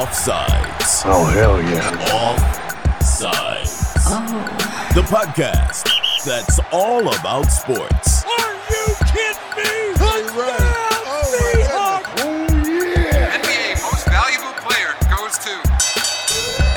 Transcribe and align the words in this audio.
Offsides. 0.00 1.02
Oh, 1.04 1.26
hell 1.26 1.60
yeah. 1.60 1.84
Offsides. 2.08 3.92
Oh. 4.08 4.92
The 4.94 5.02
podcast 5.02 5.84
that's 6.24 6.58
all 6.72 7.02
about 7.14 7.44
sports. 7.52 8.24
Are 8.24 8.54
you 8.72 8.96
kidding 9.12 9.50
me? 9.60 9.92
Touchdown, 10.00 10.56
oh, 11.04 11.36
Seahawks! 11.36 12.08
Oh, 12.16 12.48
NBA 13.36 13.76
Most 13.84 14.06
Valuable 14.08 14.56
Player 14.64 14.96
goes 15.12 15.36
to. 15.44 15.52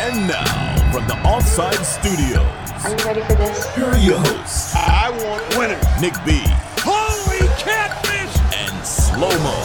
And 0.04 0.28
now, 0.28 0.92
from 0.92 1.08
the 1.08 1.16
Offside 1.26 1.80
Studios, 1.86 2.44
Are 2.84 2.90
you 2.92 3.06
ready 3.06 3.22
for 3.22 3.36
this? 3.36 3.74
here 3.74 3.86
are 3.86 3.98
your 4.00 4.20
hosts, 4.20 4.76
I 4.76 5.10
want 5.24 5.58
winners. 5.58 5.82
Nick 6.02 6.14
B 6.26 6.44
Holy 6.84 7.48
catfish! 7.56 8.36
and 8.54 8.86
Slow 8.86 9.32
Mo. 9.40 9.63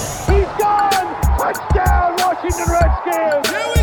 Washington 2.48 2.72
Redskins. 2.72 3.77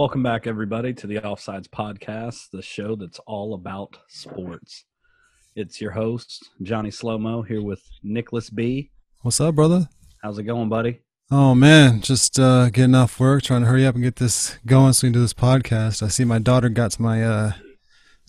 Welcome 0.00 0.22
back, 0.22 0.46
everybody, 0.46 0.94
to 0.94 1.06
the 1.06 1.16
Offsides 1.16 1.68
Podcast, 1.68 2.52
the 2.52 2.62
show 2.62 2.96
that's 2.96 3.18
all 3.26 3.52
about 3.52 3.98
sports. 4.08 4.86
It's 5.54 5.78
your 5.78 5.90
host, 5.90 6.48
Johnny 6.62 6.88
Slomo, 6.88 7.46
here 7.46 7.62
with 7.62 7.82
Nicholas 8.02 8.48
B. 8.48 8.92
What's 9.20 9.42
up, 9.42 9.56
brother? 9.56 9.90
How's 10.22 10.38
it 10.38 10.44
going, 10.44 10.70
buddy? 10.70 11.00
Oh 11.30 11.54
man, 11.54 12.00
just 12.00 12.40
uh, 12.40 12.70
getting 12.70 12.94
off 12.94 13.20
work, 13.20 13.42
trying 13.42 13.60
to 13.60 13.66
hurry 13.66 13.84
up 13.84 13.94
and 13.94 14.02
get 14.02 14.16
this 14.16 14.58
going 14.64 14.94
so 14.94 15.06
we 15.06 15.10
can 15.10 15.20
do 15.20 15.20
this 15.20 15.34
podcast. 15.34 16.02
I 16.02 16.08
see 16.08 16.24
my 16.24 16.38
daughter 16.38 16.70
got 16.70 16.98
my 16.98 17.22
uh, 17.22 17.52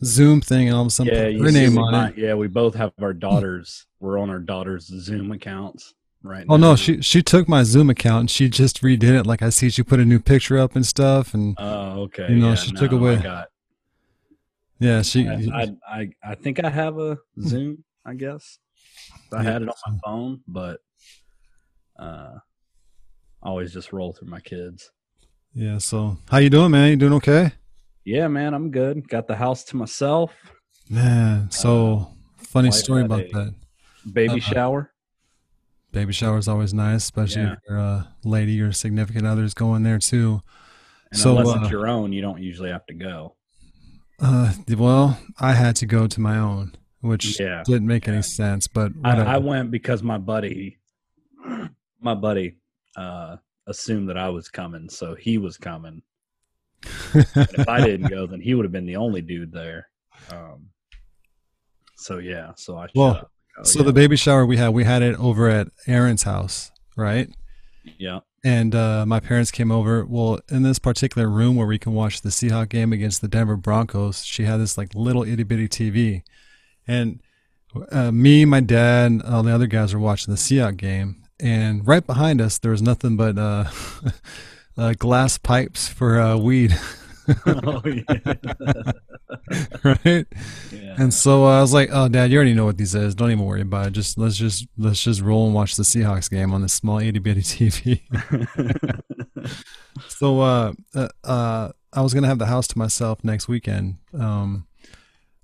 Zoom 0.04 0.42
thing, 0.42 0.68
and 0.68 0.76
all 0.76 0.82
of 0.82 0.88
a 0.88 0.92
sudden 0.92 1.38
put 1.38 1.46
her 1.46 1.52
name 1.54 1.78
on 1.78 2.10
it. 2.10 2.18
Yeah, 2.18 2.34
we 2.34 2.50
both 2.50 2.76
have 2.76 2.92
our 3.02 3.14
daughters. 3.14 3.86
We're 4.02 4.20
on 4.20 4.30
our 4.30 4.40
daughters' 4.40 4.88
Zoom 4.88 5.32
accounts 5.32 5.94
right 6.24 6.46
Oh 6.50 6.58
now. 6.58 6.72
no, 6.72 6.76
she 6.76 7.02
she 7.02 7.22
took 7.22 7.48
my 7.50 7.64
Zoom 7.64 7.90
account 7.90 8.20
and 8.22 8.32
she 8.32 8.50
just 8.50 8.82
redid 8.82 9.20
it. 9.20 9.26
Like 9.26 9.42
I 9.42 9.50
see 9.50 9.70
she 9.70 9.84
put 9.84 10.00
a 10.00 10.06
new 10.06 10.20
picture 10.20 10.58
up 10.58 10.76
and 10.76 10.86
stuff, 10.86 11.34
and 11.34 11.56
Oh, 11.58 12.02
okay. 12.04 12.28
You 12.30 12.38
know, 12.38 12.50
yeah, 12.50 12.56
she 12.56 12.72
took 12.72 12.92
away- 12.92 13.18
I, 13.18 13.22
got, 13.22 13.48
yeah, 14.80 15.02
she. 15.04 15.28
I, 15.28 15.72
I, 15.88 16.10
I, 16.24 16.36
think 16.36 16.64
I 16.64 16.70
have 16.70 16.98
a 16.98 17.16
hmm. 17.36 17.48
Zoom. 17.48 17.84
I 18.06 18.14
guess 18.16 18.58
I 19.32 19.44
had 19.44 19.62
it 19.62 19.68
on 19.70 19.76
my 19.94 20.00
phone, 20.04 20.42
but 20.48 20.80
uh, 22.00 22.38
I 23.44 23.48
always 23.50 23.72
just 23.74 23.94
roll 23.94 24.14
through 24.14 24.30
my 24.30 24.40
kids. 24.40 24.92
yeah. 25.54 25.78
So 25.78 26.18
how 26.30 26.38
you 26.40 26.50
doing, 26.50 26.72
man? 26.72 26.90
You 26.90 26.96
doing 26.96 27.14
okay? 27.14 27.52
Yeah, 28.04 28.28
man, 28.28 28.56
I'm 28.56 28.72
good. 28.72 29.08
Got 29.08 29.28
the 29.28 29.36
house 29.36 29.64
to 29.66 29.76
myself. 29.78 30.32
Man, 30.90 31.52
so 31.52 32.10
uh, 32.40 32.44
funny 32.44 32.72
story 32.72 33.04
about 33.04 33.22
a- 33.22 33.30
that. 33.34 33.56
Baby 34.12 34.34
Uh-uh. 34.34 34.40
shower. 34.40 34.92
Baby 35.92 36.14
shower 36.14 36.38
is 36.38 36.48
always 36.48 36.74
nice, 36.74 37.04
especially 37.04 37.42
Yeah. 37.44 37.54
if 37.54 37.60
your 37.68 37.80
uh, 37.80 38.04
lady 38.24 38.62
or 38.62 38.72
significant 38.72 39.28
others 39.28 39.54
going 39.54 39.84
there 39.84 40.00
too. 40.00 40.42
And 41.12 41.20
So, 41.20 41.38
unless 41.38 41.56
uh, 41.58 41.60
it's 41.64 41.72
your 41.72 41.88
own, 41.88 42.14
you 42.14 42.22
don't 42.22 42.42
usually 42.42 42.70
have 42.70 42.86
to 42.86 42.94
go. 42.94 43.36
Uh, 44.20 44.54
well, 44.78 45.20
I 45.40 45.54
had 45.54 45.76
to 45.78 45.86
go 45.86 46.08
to 46.08 46.22
my 46.22 46.38
own, 46.38 46.76
which 47.02 47.40
Yeah. 47.40 47.64
didn't 47.66 47.88
make 47.88 48.08
Yeah. 48.08 48.14
any 48.14 48.22
sense. 48.22 48.68
But 48.68 48.94
I. 49.04 49.22
I 49.22 49.38
went 49.38 49.72
because 49.72 50.02
my 50.02 50.18
buddy, 50.18 50.78
my 52.00 52.14
buddy, 52.16 52.58
uh, 52.96 53.38
assumed 53.68 54.10
that 54.10 54.18
I 54.18 54.30
was 54.30 54.48
coming, 54.48 54.90
so 54.90 55.16
he 55.16 55.38
was 55.38 55.58
coming. 55.58 56.02
If 57.14 57.68
I 57.68 57.82
didn't 57.86 58.10
go, 58.10 58.26
then 58.28 58.40
he 58.42 58.54
would 58.54 58.66
have 58.66 58.72
been 58.72 58.86
the 58.86 58.96
only 58.96 59.22
dude 59.22 59.52
there. 59.52 59.88
Um, 60.32 60.70
so 61.98 62.18
yeah, 62.20 62.54
so 62.56 62.78
I 62.78 62.88
Well. 62.96 63.30
Oh, 63.58 63.64
so 63.64 63.80
yeah. 63.80 63.86
the 63.86 63.94
baby 63.94 64.16
shower 64.16 64.46
we 64.46 64.58
had, 64.58 64.70
we 64.70 64.84
had 64.84 65.02
it 65.02 65.18
over 65.20 65.50
at 65.50 65.68
Aaron's 65.88 66.24
house, 66.24 66.72
right? 66.96 67.30
yeah, 67.98 68.20
And 68.44 68.76
uh, 68.76 69.06
my 69.06 69.20
parents 69.20 69.52
came 69.52 69.72
over. 69.72 70.06
Well, 70.06 70.40
in 70.50 70.64
this 70.64 70.80
particular 70.80 71.28
room 71.28 71.56
where 71.56 71.68
we 71.68 71.80
can 71.80 71.94
watch 71.94 72.22
the 72.22 72.30
Seahawk 72.30 72.70
game 72.70 72.94
against 72.94 73.22
the 73.22 73.28
Denver 73.28 73.58
Broncos, 73.58 74.24
she 74.24 74.44
had 74.44 74.58
this 74.58 74.78
like 74.78 74.94
little 74.96 75.24
itty 75.24 75.44
bitty 75.44 75.68
TV, 75.68 76.24
and 76.88 77.22
uh, 77.92 78.12
me, 78.12 78.46
my 78.46 78.60
dad, 78.60 79.12
and 79.12 79.24
all 79.24 79.44
the 79.44 79.54
other 79.54 79.68
guys 79.68 79.94
were 79.94 80.00
watching 80.00 80.34
the 80.34 80.38
Seahawk 80.38 80.78
game. 80.78 81.24
And 81.40 81.86
right 81.88 82.06
behind 82.06 82.40
us, 82.42 82.58
there 82.60 82.72
was 82.72 82.82
nothing 82.82 83.18
but 83.18 83.38
uh, 83.38 83.66
uh, 84.78 84.94
glass 84.98 85.38
pipes 85.38 85.88
for 85.88 86.20
uh, 86.20 86.38
weed, 86.38 86.78
oh 87.46 87.82
yeah, 87.86 88.34
right? 89.84 90.26
yeah. 90.72 90.96
And 90.98 91.14
so 91.14 91.46
uh, 91.46 91.58
I 91.58 91.62
was 91.62 91.74
like, 91.74 91.90
"Oh, 91.92 92.08
Dad, 92.08 92.32
you 92.32 92.38
already 92.38 92.54
know 92.54 92.66
what 92.66 92.78
these 92.78 92.96
is. 92.96 93.16
Don't 93.16 93.32
even 93.32 93.46
worry 93.46 93.62
about 93.62 93.88
it. 93.88 93.92
Just 93.92 94.18
let's 94.18 94.38
just 94.38 94.68
let's 94.78 95.04
just 95.04 95.22
roll 95.22 95.46
and 95.46 95.56
watch 95.56 95.76
the 95.76 95.84
Seahawks 95.84 96.30
game 96.30 96.54
on 96.54 96.62
this 96.62 96.74
small 96.74 97.00
itty 97.00 97.20
bitty 97.20 97.42
TV." 97.42 98.02
so 100.08 100.42
uh, 100.42 100.74
uh, 100.96 101.08
uh, 101.24 101.72
I 101.94 102.02
was 102.02 102.14
gonna 102.14 102.28
have 102.28 102.40
the 102.40 102.48
house 102.48 102.68
to 102.68 102.78
myself 102.78 103.24
next 103.24 103.48
weekend. 103.48 103.98
Um, 104.18 104.68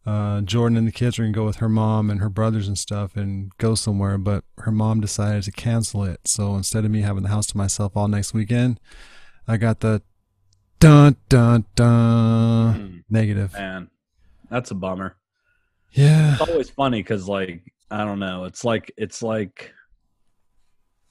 uh, 0.05 0.39
Jordan 0.41 0.77
and 0.77 0.87
the 0.87 0.91
kids 0.93 1.19
are 1.19 1.23
gonna 1.23 1.33
go 1.33 1.45
with 1.45 1.57
her 1.57 1.67
mom 1.67 2.09
and 2.09 2.21
her 2.21 2.29
brothers 2.29 2.67
and 2.67 2.77
stuff 2.77 3.17
and 3.17 3.51
go 3.57 3.75
somewhere, 3.75 4.17
but 4.17 4.45
her 4.59 4.71
mom 4.71 5.01
decided 5.01 5.43
to 5.43 5.51
cancel 5.51 6.03
it. 6.05 6.21
So 6.25 6.55
instead 6.55 6.85
of 6.85 6.91
me 6.91 7.01
having 7.01 7.23
the 7.23 7.29
house 7.29 7.47
to 7.47 7.57
myself 7.57 7.97
all 7.97 8.07
next 8.07 8.33
weekend, 8.33 8.79
I 9.47 9.57
got 9.57 9.81
the 9.81 10.01
dun 10.79 11.15
dun 11.29 11.65
dun 11.75 12.73
Mm, 12.75 13.03
negative. 13.09 13.53
man, 13.53 13.89
that's 14.49 14.71
a 14.71 14.75
bummer. 14.75 15.15
Yeah. 15.93 16.33
it's 16.33 16.41
always 16.41 16.69
funny 16.69 17.01
because 17.01 17.27
like 17.27 17.63
i 17.89 18.03
don't 18.03 18.19
know 18.19 18.43
it's 18.43 18.63
like 18.65 18.91
it's 18.97 19.23
like 19.23 19.73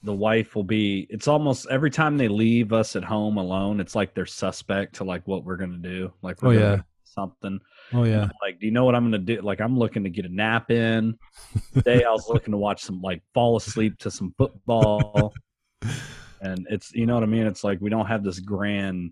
the 0.03 0.13
wife 0.13 0.55
will 0.55 0.63
be 0.63 1.07
it's 1.09 1.27
almost 1.27 1.67
every 1.69 1.89
time 1.89 2.15
they 2.17 2.27
leave 2.27 2.71
us 2.71 2.95
at 2.95 3.03
home 3.03 3.37
alone 3.37 3.79
it's 3.81 3.95
like 3.95 4.13
they're 4.13 4.25
suspect 4.27 4.95
to 4.97 5.03
like 5.03 5.27
what 5.27 5.43
we're 5.43 5.57
gonna 5.57 5.77
do 5.79 6.13
like 6.21 6.41
we're 6.41 6.49
Oh, 6.49 6.51
yeah. 6.51 6.81
something 7.03 7.59
Oh 7.91 8.03
yeah. 8.03 8.29
Like 8.41 8.59
do 8.59 8.67
you 8.67 8.71
know 8.71 8.85
what 8.85 8.93
i'm 8.95 9.05
gonna 9.05 9.17
do 9.17 9.41
like 9.41 9.59
i'm 9.59 9.77
looking 9.77 10.03
to 10.03 10.09
get 10.11 10.25
a 10.25 10.29
nap 10.29 10.69
in 10.71 11.17
today 11.73 12.03
i 12.05 12.11
was 12.11 12.29
looking 12.29 12.51
to 12.51 12.57
watch 12.57 12.83
some 12.83 13.01
like 13.01 13.23
fall 13.33 13.57
asleep 13.57 13.97
to 13.99 14.11
some 14.11 14.33
football 14.37 15.33
and 16.41 16.65
it's 16.69 16.93
you 16.93 17.07
know 17.07 17.15
what 17.15 17.23
i 17.23 17.27
mean 17.27 17.47
it's 17.47 17.63
like 17.63 17.81
we 17.81 17.89
don't 17.89 18.05
have 18.05 18.23
this 18.23 18.39
grand 18.39 19.11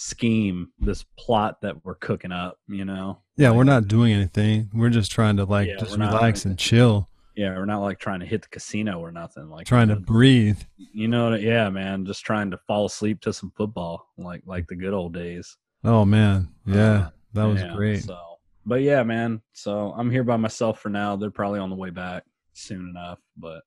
scheme 0.00 0.68
this 0.78 1.04
plot 1.18 1.60
that 1.60 1.84
we're 1.84 1.96
cooking 1.96 2.30
up 2.30 2.56
you 2.68 2.84
know 2.84 3.18
Yeah, 3.36 3.50
we're 3.50 3.64
not 3.64 3.88
doing 3.88 4.12
anything. 4.12 4.70
We're 4.72 4.90
just 4.90 5.10
trying 5.10 5.38
to 5.38 5.44
like 5.44 5.66
Yeah, 5.66 5.76
just 5.78 5.90
we're 5.90 5.96
not- 6.04 6.12
relax 6.14 6.44
and 6.44 6.56
chill, 6.56 7.08
yeah 7.34 7.56
we're 7.56 7.64
not 7.64 7.80
like 7.80 7.98
trying 7.98 8.20
to 8.20 8.26
hit 8.26 8.42
the 8.42 8.48
casino 8.48 9.00
or 9.00 9.10
nothing 9.10 9.50
like 9.50 9.66
trying 9.66 9.88
to 9.88 9.96
breathe. 9.96 10.60
you 10.76 11.08
know 11.08 11.34
yeah 11.34 11.68
man 11.68 12.06
just 12.06 12.24
trying 12.24 12.48
to 12.52 12.58
fall 12.58 12.86
asleep 12.86 13.20
to 13.22 13.32
some 13.32 13.50
football 13.56 14.06
like 14.16 14.40
like 14.46 14.68
the 14.68 14.76
good 14.76 14.94
old 14.94 15.12
days 15.14 15.56
Oh 15.82 16.04
man, 16.04 16.48
yeah, 16.66 16.92
Uh, 16.92 17.10
that 17.34 17.44
was 17.44 17.60
Yeah, 17.62 17.74
great. 17.74 18.04
so 18.04 18.18
but 18.66 18.82
yeah 18.82 19.02
man 19.02 19.40
so 19.52 19.92
i'm 19.96 20.10
here 20.12 20.22
by 20.24 20.36
myself 20.36 20.78
for 20.80 20.90
now 20.90 21.16
they're 21.16 21.30
probably 21.32 21.58
on 21.58 21.70
the 21.70 21.76
way 21.76 21.90
back 21.90 22.22
soon 22.52 22.88
enough 22.88 23.18
but 23.36 23.62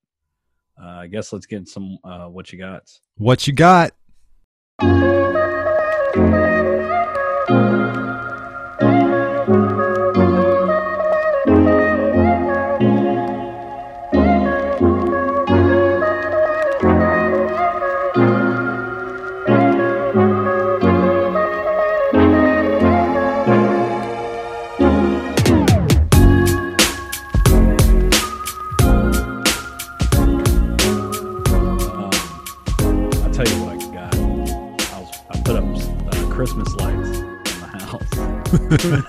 uh, 0.82 0.86
i 1.04 1.08
guess 1.08 1.34
let's 1.34 1.46
get 1.46 1.68
some 1.68 1.98
uh 2.06 2.28
what 2.28 2.54
you 2.54 2.58
got 2.60 2.84
What 3.18 3.48
you 3.48 3.54
got? 3.54 3.92
Um 6.18 6.41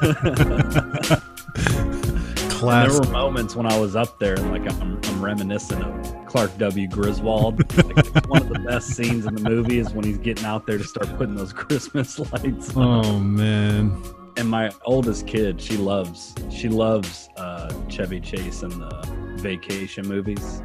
Classic. 2.51 2.93
There 2.93 3.01
were 3.01 3.13
moments 3.13 3.57
when 3.57 3.67
I 3.67 3.79
was 3.79 3.97
up 3.97 4.19
there 4.19 4.35
and 4.35 4.51
like 4.53 4.63
I'm, 4.81 5.01
I'm 5.05 5.25
reminiscent 5.25 5.83
of 5.83 6.27
Clark 6.27 6.57
W. 6.59 6.87
Griswold. 6.89 7.59
like, 7.77 8.27
one 8.29 8.43
of 8.43 8.49
the 8.49 8.61
best 8.67 8.91
scenes 8.91 9.27
in 9.27 9.35
the 9.35 9.49
movie 9.49 9.79
is 9.79 9.91
when 9.93 10.05
he's 10.05 10.19
getting 10.19 10.45
out 10.45 10.67
there 10.67 10.79
to 10.79 10.85
start 10.85 11.09
putting 11.17 11.35
those 11.35 11.53
Christmas 11.53 12.19
lights. 12.19 12.77
on. 12.77 13.05
Oh 13.05 13.19
man. 13.19 14.01
And 14.37 14.49
my 14.49 14.71
oldest 14.85 15.27
kid, 15.27 15.61
she 15.61 15.77
loves 15.77 16.35
she 16.51 16.69
loves 16.69 17.29
uh, 17.37 17.73
Chevy 17.89 18.21
Chase 18.21 18.63
and 18.63 18.73
the 18.73 19.37
vacation 19.41 20.07
movies. 20.07 20.63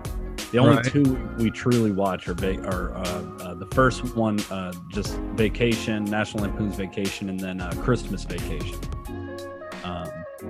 The 0.51 0.59
only 0.59 0.75
Right. 0.77 0.85
two 0.85 1.19
we 1.37 1.49
truly 1.51 1.91
watch 1.91 2.27
are, 2.29 2.33
va- 2.33 2.61
are 2.69 2.95
uh, 2.95 3.01
uh, 3.41 3.53
the 3.55 3.65
first 3.73 4.15
one, 4.15 4.39
uh, 4.51 4.71
just 4.89 5.17
Vacation, 5.35 6.05
National 6.05 6.43
Lampoon's 6.43 6.75
Vacation, 6.77 7.27
and 7.29 7.37
then 7.39 7.59
uh, 7.59 7.71
Christmas 7.83 8.23
Vacation. 8.23 8.79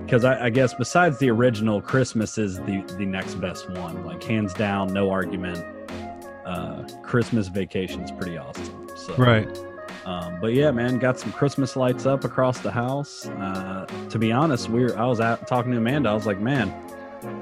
Because 0.04 0.24
I, 0.26 0.46
I 0.46 0.50
guess 0.50 0.74
besides 0.74 1.18
the 1.20 1.30
original, 1.30 1.82
Christmas 1.82 2.38
is 2.38 2.58
the 2.60 2.84
the 2.98 3.06
next 3.06 3.36
best 3.36 3.70
one, 3.70 4.06
like 4.06 4.22
hands 4.24 4.54
down, 4.54 4.94
no 4.94 5.10
argument. 5.10 5.66
Uh, 6.46 6.84
Christmas 7.04 7.48
Vacation 7.50 8.02
is 8.02 8.12
pretty 8.12 8.38
awesome. 8.38 8.88
So 8.96 9.14
Right. 9.16 9.48
um, 10.06 10.40
but 10.40 10.54
yeah, 10.54 10.72
man, 10.72 10.98
got 10.98 11.20
some 11.20 11.32
Christmas 11.34 11.76
lights 11.76 12.06
up 12.06 12.24
across 12.24 12.60
the 12.60 12.72
house. 12.72 13.28
Uh, 13.28 13.86
to 14.10 14.18
be 14.20 14.32
honest, 14.32 14.70
we 14.70 14.84
were, 14.84 14.98
I 14.98 15.06
was 15.06 15.20
out 15.20 15.46
talking 15.48 15.72
to 15.74 15.78
Amanda. 15.78 16.10
I 16.10 16.14
was 16.14 16.26
like, 16.26 16.40
man, 16.40 16.74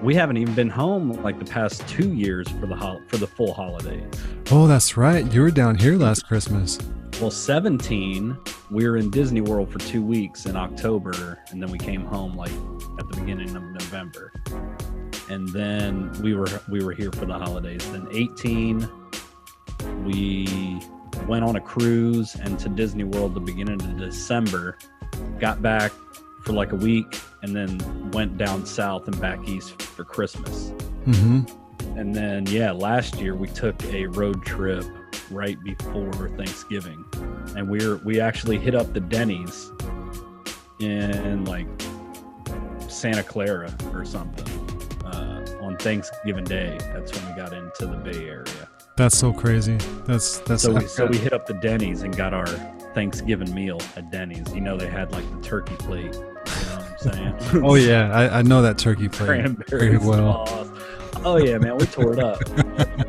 we 0.02 0.16
haven't 0.16 0.38
even 0.38 0.56
been 0.56 0.70
home 0.70 1.12
like 1.24 1.38
the 1.38 1.46
past 1.46 1.88
two 1.88 2.14
years 2.14 2.48
for 2.60 2.66
the 2.66 2.76
hol- 2.76 3.02
for 3.08 3.18
the 3.18 3.28
full 3.28 3.54
holidays. 3.54 4.04
Oh, 4.52 4.68
that's 4.68 4.96
right. 4.96 5.26
You 5.34 5.42
were 5.42 5.50
down 5.50 5.76
here 5.76 5.96
last 5.96 6.28
Christmas. 6.28 6.78
Well, 7.20 7.32
17, 7.32 8.38
we 8.70 8.88
were 8.88 8.98
in 8.98 9.10
Disney 9.10 9.42
World 9.42 9.72
for 9.72 9.80
two 9.80 10.04
weeks 10.04 10.46
in 10.46 10.56
October, 10.56 11.40
and 11.50 11.62
then 11.62 11.72
we 11.72 11.80
came 11.80 12.06
home 12.06 12.36
like 12.36 12.52
at 13.00 13.10
the 13.10 13.18
beginning 13.20 13.56
of 13.56 13.64
November. 13.64 14.32
And 15.30 15.50
then 15.50 16.12
we 16.22 16.36
were 16.36 16.62
we 16.70 16.84
were 16.84 16.92
here 16.94 17.12
for 17.12 17.26
the 17.26 17.34
holidays. 17.34 17.90
Then 17.92 18.08
18, 18.12 18.88
we 20.04 20.80
went 21.28 21.44
on 21.44 21.56
a 21.56 21.62
cruise 21.62 22.36
and 22.36 22.60
to 22.60 22.70
Disney 22.70 23.04
World 23.04 23.34
the 23.34 23.40
beginning 23.40 23.82
of 23.82 23.98
December. 23.98 24.78
Got 25.40 25.64
back 25.64 25.92
for 26.44 26.54
like 26.54 26.72
a 26.72 26.78
week, 26.78 27.20
and 27.42 27.56
then 27.56 28.12
went 28.12 28.38
down 28.38 28.66
south 28.68 29.08
and 29.08 29.20
back 29.20 29.40
east 29.48 29.82
for 29.82 30.04
Christmas. 30.04 30.72
Mm-hmm. 31.08 31.65
And 31.96 32.14
then, 32.14 32.46
yeah, 32.48 32.72
last 32.72 33.20
year 33.20 33.36
we 33.36 33.48
took 33.48 33.82
a 33.86 34.06
road 34.08 34.44
trip 34.46 34.86
right 35.32 35.62
before 35.64 36.30
Thanksgiving, 36.38 37.06
and 37.56 37.70
we 37.70 37.86
were 37.86 37.98
we 37.98 38.20
actually 38.20 38.58
hit 38.58 38.76
up 38.76 38.94
the 38.94 39.00
Denny's 39.00 39.72
in 40.80 41.46
like 41.46 41.68
Santa 42.90 43.24
Clara 43.24 43.74
or 43.94 44.06
something 44.06 44.48
uh, 45.06 45.46
on 45.62 45.78
Thanksgiving 45.78 46.44
Day. 46.44 46.78
That's 46.94 47.14
when 47.14 47.30
we 47.30 47.42
got 47.42 47.54
into 47.54 47.86
the 47.88 47.98
Bay 47.98 48.28
Area. 48.28 48.70
That's 48.98 49.18
so 49.18 49.34
crazy. 49.34 49.78
That's 50.06 50.40
that's 50.40 50.64
So 50.64 50.74
we, 50.74 50.88
so 50.88 51.06
we 51.06 51.18
hit 51.18 51.34
up 51.34 51.46
the 51.46 51.54
Denny's 51.56 52.04
and 52.04 52.16
got 52.16 52.34
our 52.34 52.48
Thanksgiving 52.94 53.54
meal 53.54 53.82
at 53.96 54.12
Denny's. 54.12 54.54
You 54.54 54.62
know, 54.62 54.78
they 54.78 54.88
had 54.88 55.12
like 55.12 55.30
the 55.32 55.42
turkey 55.42 55.76
plate. 55.76 56.14
You 56.14 56.22
know 56.22 56.26
what 56.46 57.14
I'm 57.16 57.40
saying? 57.42 57.64
Oh 57.66 57.76
yeah, 57.76 58.12
I, 58.14 58.40
I 58.40 58.42
know 58.42 58.62
that 58.62 58.78
turkey 58.78 59.10
plate 59.10 59.28
Cranberry 59.28 59.66
very 59.70 59.98
well. 59.98 60.46
sauce. 60.46 60.68
Oh 61.28 61.38
yeah, 61.38 61.58
man, 61.58 61.78
we 61.78 61.86
tore 61.88 62.14
it 62.14 62.20
up. 62.20 62.40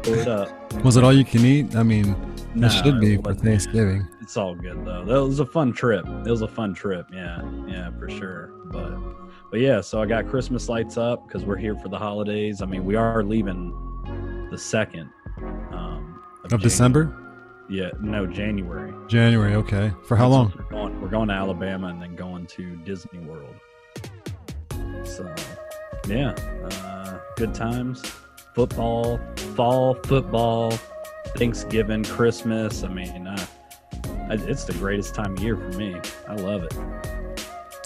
Tore 0.03 0.17
it 0.17 0.27
up. 0.29 0.73
Was 0.83 0.97
it 0.97 1.05
all 1.05 1.13
you 1.13 1.25
can 1.25 1.45
eat? 1.45 1.77
I 1.77 1.83
mean, 1.83 2.17
No, 2.55 2.67
it 2.67 2.71
should 2.71 2.99
be 3.01 3.15
it 3.15 3.23
for. 3.25 3.35
Thanksgiving. 3.35 4.07
It's 4.23 4.37
all 4.37 4.55
good 4.55 4.85
though. 4.85 5.05
That 5.05 5.23
was 5.23 5.39
a 5.41 5.47
fun 5.47 5.73
trip. 5.73 6.07
It 6.07 6.31
was 6.31 6.43
a 6.43 6.49
fun 6.49 6.73
trip. 6.75 7.07
Yeah, 7.13 7.43
yeah, 7.69 7.91
for 7.99 8.09
sure. 8.09 8.47
But, 8.73 8.97
but 9.51 9.61
yeah. 9.61 9.81
So 9.83 10.01
I 10.01 10.07
got 10.07 10.27
Christmas 10.29 10.69
lights 10.69 10.97
up 10.97 11.27
because 11.29 11.45
we're 11.45 11.57
here 11.59 11.77
for 11.77 11.89
the 11.89 11.99
holidays. 11.99 12.63
I 12.63 12.67
mean, 12.67 12.85
we 12.87 12.95
are 12.97 13.23
leaving 13.23 13.71
the 14.51 14.59
second 14.59 15.11
um, 15.73 16.23
Of 16.45 16.51
Jan- 16.51 16.61
December, 16.61 17.17
Yeah, 17.69 17.91
no, 18.01 18.27
January. 18.27 18.95
January. 19.09 19.55
Okay. 19.57 19.93
For 20.05 20.17
how 20.17 20.29
long? 20.29 20.53
We're 20.57 20.65
going, 20.71 21.01
we're 21.03 21.09
going 21.09 21.29
to 21.29 21.35
Alabama 21.35 21.89
and 21.89 22.01
then 22.01 22.17
going 22.17 22.47
to 22.47 22.77
Disney 22.77 23.19
World. 23.21 23.55
So, 25.05 25.33
yeah, 26.09 26.31
uh, 26.65 27.06
good 27.37 27.55
times. 27.55 28.03
Football, 28.55 29.21
fall 29.55 29.95
football, 29.95 30.71
Thanksgiving, 31.37 32.03
Christmas. 32.03 32.83
I 32.83 32.89
mean, 32.89 33.27
uh, 33.27 33.47
it's 34.31 34.65
the 34.65 34.73
greatest 34.73 35.15
time 35.15 35.37
of 35.37 35.43
year 35.43 35.57
for 35.57 35.79
me. 35.79 36.01
I 36.27 36.35
love 36.35 36.65
it. 36.65 36.75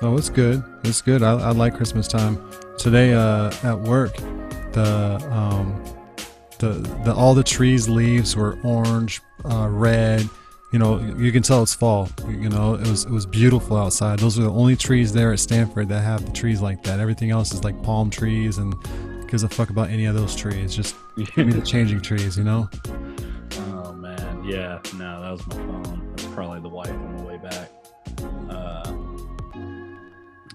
Oh, 0.02 0.16
it's 0.16 0.30
good. 0.30 0.62
It's 0.84 1.02
good. 1.02 1.22
I, 1.22 1.32
I 1.32 1.50
like 1.50 1.74
Christmas 1.74 2.08
time. 2.08 2.38
Today, 2.78 3.12
uh, 3.12 3.52
at 3.62 3.78
work, 3.80 4.16
the 4.72 5.28
um, 5.30 5.82
the 6.58 6.74
the 7.04 7.12
all 7.12 7.34
the 7.34 7.42
trees 7.42 7.88
leaves 7.88 8.36
were 8.36 8.58
orange, 8.62 9.20
uh, 9.44 9.68
red. 9.68 10.26
You 10.72 10.78
know, 10.78 11.00
you 11.18 11.32
can 11.32 11.42
tell 11.42 11.64
it's 11.64 11.74
fall. 11.74 12.08
You 12.28 12.48
know, 12.48 12.74
it 12.74 12.86
was 12.86 13.04
it 13.04 13.10
was 13.10 13.26
beautiful 13.26 13.76
outside. 13.76 14.20
Those 14.20 14.38
are 14.38 14.42
the 14.42 14.52
only 14.52 14.76
trees 14.76 15.12
there 15.12 15.32
at 15.32 15.40
Stanford 15.40 15.88
that 15.88 16.00
have 16.00 16.24
the 16.24 16.32
trees 16.32 16.62
like 16.62 16.84
that. 16.84 17.00
Everything 17.00 17.30
else 17.30 17.52
is 17.52 17.64
like 17.64 17.82
palm 17.82 18.08
trees 18.08 18.58
and 18.58 18.72
gives 19.30 19.42
a 19.44 19.48
fuck 19.48 19.70
about 19.70 19.88
any 19.90 20.06
of 20.06 20.14
those 20.14 20.34
trees. 20.34 20.74
Just 20.74 20.96
give 21.16 21.46
me 21.46 21.52
the 21.52 21.62
changing 21.62 22.00
trees. 22.00 22.36
You 22.36 22.44
know. 22.44 22.68
Oh 23.58 23.92
man, 23.92 24.44
yeah. 24.44 24.80
No, 24.96 25.20
that 25.22 25.30
was 25.30 25.46
my 25.46 25.54
phone. 25.56 26.12
That's 26.16 26.26
probably 26.34 26.60
the 26.60 26.68
wife 26.68 26.90
on 26.90 27.16
the 27.16 27.22
way 27.22 27.38
back. 27.38 27.70
Uh, 28.50 28.92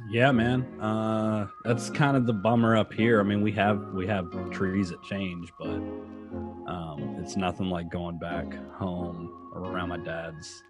yeah, 0.10 0.31
man. 0.31 0.62
Uh, 0.80 1.48
that's 1.63 1.89
kind 1.89 2.16
of 2.16 2.25
the 2.25 2.33
bummer 2.33 2.75
up 2.77 2.94
here. 2.94 3.19
I 3.19 3.24
mean, 3.24 3.42
we 3.42 3.51
have 3.54 3.94
we 3.94 4.06
have 4.07 4.30
trees 4.51 4.89
that 4.89 5.01
change, 5.04 5.51
but 5.57 5.68
um, 5.68 7.18
it's 7.22 7.36
nothing 7.36 7.69
like 7.69 7.89
going 7.89 8.18
back 8.19 8.45
home 8.74 9.50
or 9.54 9.62
around 9.62 9.89
my 9.89 9.98
dad's 9.98 10.63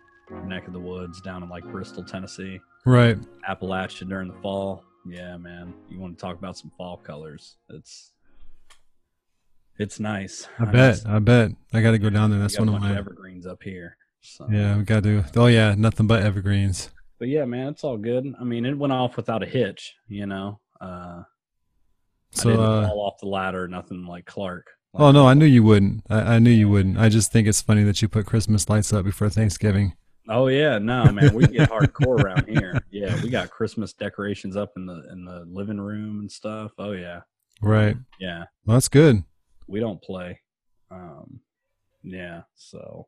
neck 0.46 0.68
of 0.68 0.74
the 0.74 0.80
woods 0.80 1.22
down 1.22 1.44
in 1.44 1.50
like 1.50 1.64
Bristol, 1.66 2.04
Tennessee, 2.04 2.60
Right. 2.86 3.18
Appalachia 3.50 4.08
during 4.08 4.28
the 4.28 4.40
fall. 4.42 4.84
Yeah, 5.08 5.38
man. 5.38 5.74
You 5.90 6.00
want 6.00 6.18
to 6.18 6.22
talk 6.22 6.38
about 6.38 6.58
some 6.58 6.72
fall 6.78 6.98
colors? 6.98 7.58
It's 7.70 8.12
it's 9.78 10.00
nice. 10.00 10.48
I 10.60 10.66
miss- 10.66 11.02
bet. 11.02 11.12
I 11.14 11.20
bet. 11.20 11.52
I 11.74 11.82
got 11.82 11.92
to 11.92 11.98
go 12.00 12.10
down 12.10 12.32
there. 12.32 12.40
That's 12.40 12.58
one 12.58 12.70
of 12.70 12.80
my. 12.82 12.96
evergreens 12.98 13.46
up 13.46 13.62
here. 13.64 13.98
So. 14.22 14.48
Yeah, 14.52 14.78
we 14.78 14.84
got 14.84 15.04
to. 15.04 15.24
Oh 15.36 15.46
yeah, 15.48 15.76
nothing 15.78 16.08
but 16.08 16.24
evergreens. 16.24 16.90
But 17.20 17.28
yeah, 17.28 17.46
man, 17.46 17.68
it's 17.70 17.84
all 17.84 17.98
good. 17.98 18.26
I 18.40 18.44
mean, 18.44 18.66
it 18.66 18.78
went 18.78 18.92
off 18.94 19.16
without 19.18 19.44
a 19.44 19.46
hitch, 19.46 19.94
you 20.08 20.26
know. 20.26 20.60
Uh, 20.82 21.22
I 21.24 21.24
So. 22.32 22.50
didn't 22.50 22.66
uh 22.66 22.88
fall 22.88 23.02
off 23.02 23.20
the 23.20 23.28
ladder, 23.28 23.68
nothing 23.68 24.06
like 24.06 24.26
Clark. 24.26 24.68
Oh 24.98 25.12
no, 25.12 25.28
I 25.28 25.34
knew 25.34 25.46
you 25.46 25.62
wouldn't. 25.62 26.04
I, 26.10 26.36
I 26.36 26.40
knew 26.40 26.50
you 26.50 26.70
wouldn't. 26.70 26.98
I 26.98 27.10
just 27.10 27.32
think 27.32 27.48
it's 27.48 27.62
funny 27.62 27.84
that 27.84 28.02
you 28.02 28.08
put 28.08 28.26
Christmas 28.26 28.68
lights 28.70 28.92
up 28.94 29.04
before 29.06 29.30
Thanksgiving. 29.30 29.94
Oh 30.28 30.48
yeah, 30.48 30.80
no, 30.80 31.12
man, 31.12 31.34
we 31.34 31.46
get 31.48 31.70
hardcore 31.70 32.20
around 32.24 32.48
here. 32.48 32.82
Yeah, 32.92 33.16
we 33.24 33.30
got 33.30 33.50
Christmas 33.52 33.94
decorations 33.94 34.56
up 34.56 34.72
in 34.76 34.86
the 34.86 35.04
in 35.12 35.24
the 35.26 35.46
living 35.48 35.80
room 35.80 36.20
and 36.20 36.32
stuff. 36.32 36.72
Oh 36.80 36.94
yeah, 36.94 37.22
Right. 37.62 37.98
yeah, 38.20 38.46
Well, 38.66 38.76
that's 38.76 38.88
good. 38.88 39.24
we 39.68 39.80
don't 39.80 40.02
play. 40.02 40.42
Um, 40.90 41.40
yeah, 42.04 42.44
so 42.56 43.08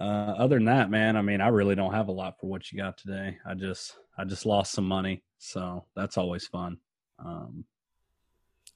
uh, 0.00 0.04
other 0.38 0.56
than 0.56 0.66
that, 0.66 0.90
man, 0.90 1.16
I 1.16 1.22
mean, 1.22 1.40
I 1.40 1.48
really 1.48 1.74
don't 1.74 1.92
have 1.94 2.08
a 2.08 2.12
lot 2.12 2.36
for 2.40 2.46
what 2.48 2.70
you 2.72 2.78
got 2.78 2.96
today. 2.96 3.36
I 3.46 3.54
just 3.54 3.96
I 4.16 4.24
just 4.24 4.46
lost 4.46 4.72
some 4.72 4.86
money, 4.86 5.24
so 5.38 5.84
that's 5.96 6.16
always 6.16 6.46
fun. 6.46 6.78
Um, 7.18 7.64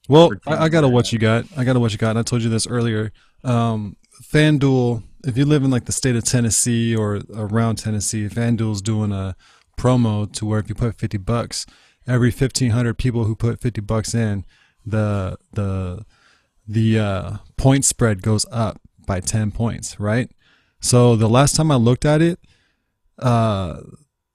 Well, 0.09 0.33
I, 0.47 0.65
I 0.65 0.69
got 0.69 0.81
to 0.81 0.87
teams, 0.87 0.95
what 0.95 1.13
you 1.13 1.19
got. 1.19 1.45
I 1.57 1.65
got 1.65 1.75
to 1.75 1.81
what 1.81 1.93
you 1.93 1.99
got. 1.99 2.11
And 2.11 2.19
I 2.19 2.23
told 2.23 2.43
you 2.43 2.51
this 2.51 2.67
earlier. 2.67 3.13
Um, 3.45 3.97
FanDuel, 4.23 5.03
if 5.25 5.37
you 5.37 5.45
live 5.45 5.65
in 5.65 5.71
like 5.71 5.85
the 5.85 5.93
state 5.93 6.17
of 6.17 6.25
Tennessee 6.25 6.95
or 6.95 7.21
around 7.35 7.77
Tennessee, 7.77 8.29
FanDuel's 8.29 8.83
doing 8.83 9.13
a 9.13 9.37
promo 9.79 10.31
to 10.33 10.47
where 10.47 10.59
if 10.59 10.69
you 10.69 10.75
put 10.75 10.97
50 10.97 11.19
bucks, 11.19 11.67
every 12.07 12.31
1500 12.31 12.99
people 12.99 13.25
who 13.25 13.37
put 13.37 13.61
50 13.61 13.81
bucks 13.83 14.15
in, 14.15 14.45
the, 14.85 15.37
the, 15.53 16.05
the, 16.67 16.99
uh, 16.99 17.37
point 17.57 17.85
spread 17.85 18.23
goes 18.23 18.45
up 18.51 18.81
by 19.07 19.21
10 19.21 19.53
points, 19.53 20.01
right? 20.01 20.31
So 20.81 21.15
the 21.15 21.29
last 21.29 21.55
time 21.55 21.71
I 21.71 21.77
looked 21.77 22.05
at 22.05 22.21
it, 22.21 22.41
uh, 23.19 23.81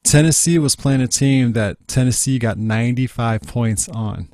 Tennessee 0.03 0.57
was 0.57 0.75
playing 0.75 1.01
a 1.01 1.07
team 1.07 1.51
that 1.53 1.87
Tennessee 1.87 2.39
got 2.39 2.57
95 2.57 3.41
points 3.41 3.89
on. 3.89 4.29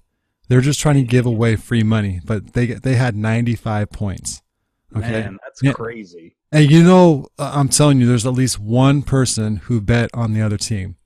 They're 0.54 0.62
just 0.62 0.80
trying 0.80 0.98
to 0.98 1.04
give 1.04 1.26
away 1.26 1.56
free 1.56 1.82
money, 1.82 2.22
but 2.24 2.54
they 2.54 2.68
they 2.68 2.94
had 2.94 3.16
95 3.16 3.90
points. 3.90 4.44
Okay. 4.96 5.10
Man, 5.10 5.40
that's 5.42 5.64
Yeah. 5.64 5.72
crazy. 5.74 6.36
And 6.52 6.70
you 6.70 6.84
know, 6.84 7.26
uh, 7.40 7.52
I'm 7.56 7.70
telling 7.70 8.00
you, 8.00 8.06
there's 8.06 8.28
at 8.28 8.34
least 8.34 8.60
one 8.60 9.02
person 9.02 9.56
who 9.56 9.82
bet 9.82 10.12
on 10.14 10.34
the 10.34 10.44
other 10.44 10.58
team. 10.58 10.98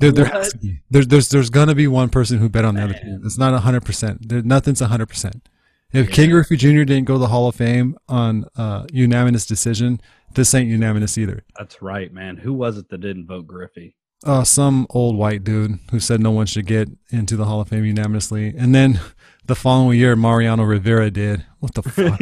There, 0.00 0.12
there 0.12 0.26
has 0.26 0.52
to 0.52 0.58
be. 0.58 0.80
There's, 0.90 1.08
there's, 1.08 1.28
there's 1.30 1.48
gonna 1.48 1.74
be 1.74 1.86
one 1.86 2.10
person 2.10 2.36
who 2.40 2.50
bet 2.50 2.66
on 2.66 2.74
the 2.74 2.82
other 2.84 2.92
team. 2.92 3.22
It's 3.24 3.38
not 3.38 3.58
hundred 3.62 3.86
percent. 3.86 4.28
There, 4.28 4.42
nothing's 4.42 4.80
hundred 4.80 5.06
percent. 5.06 5.48
If 5.90 6.10
Yeah. 6.10 6.14
Ken 6.14 6.30
Griffey 6.30 6.58
Jr. 6.58 6.84
didn't 6.84 7.04
go 7.06 7.14
to 7.14 7.18
the 7.20 7.28
Hall 7.28 7.48
of 7.48 7.54
Fame 7.54 7.96
on 8.06 8.44
uh, 8.54 8.84
unanimous 8.92 9.46
decision, 9.46 10.02
this 10.34 10.54
ain't 10.54 10.68
unanimous 10.68 11.16
either. 11.16 11.42
That's 11.58 11.80
right, 11.80 12.12
man. 12.12 12.36
Who 12.36 12.52
was 12.52 12.76
it 12.76 12.90
that 12.90 12.98
didn't 13.00 13.26
vote 13.26 13.46
Griffey? 13.46 13.96
Uh, 14.24 14.44
some 14.44 14.86
old 14.90 15.16
white 15.16 15.44
dude 15.44 15.78
who 15.90 16.00
said 16.00 16.20
no 16.20 16.30
one 16.30 16.46
should 16.46 16.66
get 16.66 16.88
into 17.10 17.36
the 17.36 17.44
Hall 17.44 17.60
of 17.60 17.68
Fame 17.68 17.84
unanimously, 17.84 18.54
and 18.56 18.74
then 18.74 19.00
the 19.48 19.54
following 19.54 19.98
year 19.98 20.14
Mariano 20.14 20.62
Rivera 20.62 21.10
did. 21.10 21.44
What 21.60 21.74
the 21.74 21.82
fuck? 21.82 22.20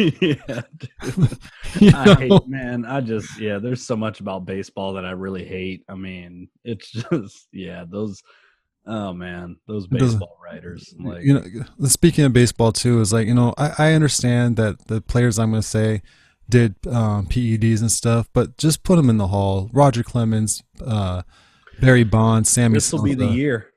yeah, 1.81 1.93
I 1.95 2.15
hate, 2.15 2.49
man. 2.49 2.85
I 2.87 3.01
just, 3.01 3.39
yeah, 3.39 3.59
there's 3.59 3.85
so 3.85 3.97
much 3.97 4.21
about 4.21 4.47
baseball 4.47 4.95
that 4.95 5.05
I 5.05 5.11
really 5.11 5.45
hate. 5.45 5.85
I 5.89 5.95
mean, 5.95 6.49
it's 6.65 6.91
just, 7.11 7.49
yeah, 7.53 7.85
those, 7.89 8.23
oh 8.87 9.13
man, 9.13 9.57
those 9.67 9.87
baseball 9.87 10.39
writers. 10.43 10.95
Like, 10.99 11.25
you 11.25 11.35
know, 11.35 11.43
speaking 11.87 12.25
of 12.25 12.33
baseball 12.33 12.73
too, 12.73 13.01
is 13.01 13.13
like 13.13 13.27
you 13.27 13.35
know 13.35 13.55
I, 13.59 13.73
I 13.79 13.93
understand 13.93 14.57
that 14.57 14.87
the 14.87 15.01
players 15.01 15.39
I'm 15.39 15.51
going 15.51 15.63
to 15.63 15.69
say 15.69 16.03
did 16.49 16.77
um, 16.87 17.27
PEDs 17.27 17.81
and 17.81 17.91
stuff, 17.91 18.29
but 18.33 18.57
just 18.57 18.85
put 18.85 18.97
them 18.97 19.11
in 19.11 19.17
the 19.17 19.27
hall. 19.27 19.69
Roger 19.73 20.05
Clemens, 20.05 20.63
uh, 20.87 21.23
Barry 21.81 22.05
Bonds, 22.05 22.49
Sammy. 22.51 22.75
this 22.75 22.93
will 22.93 23.03
be 23.03 23.15
the 23.15 23.27
year 23.27 23.69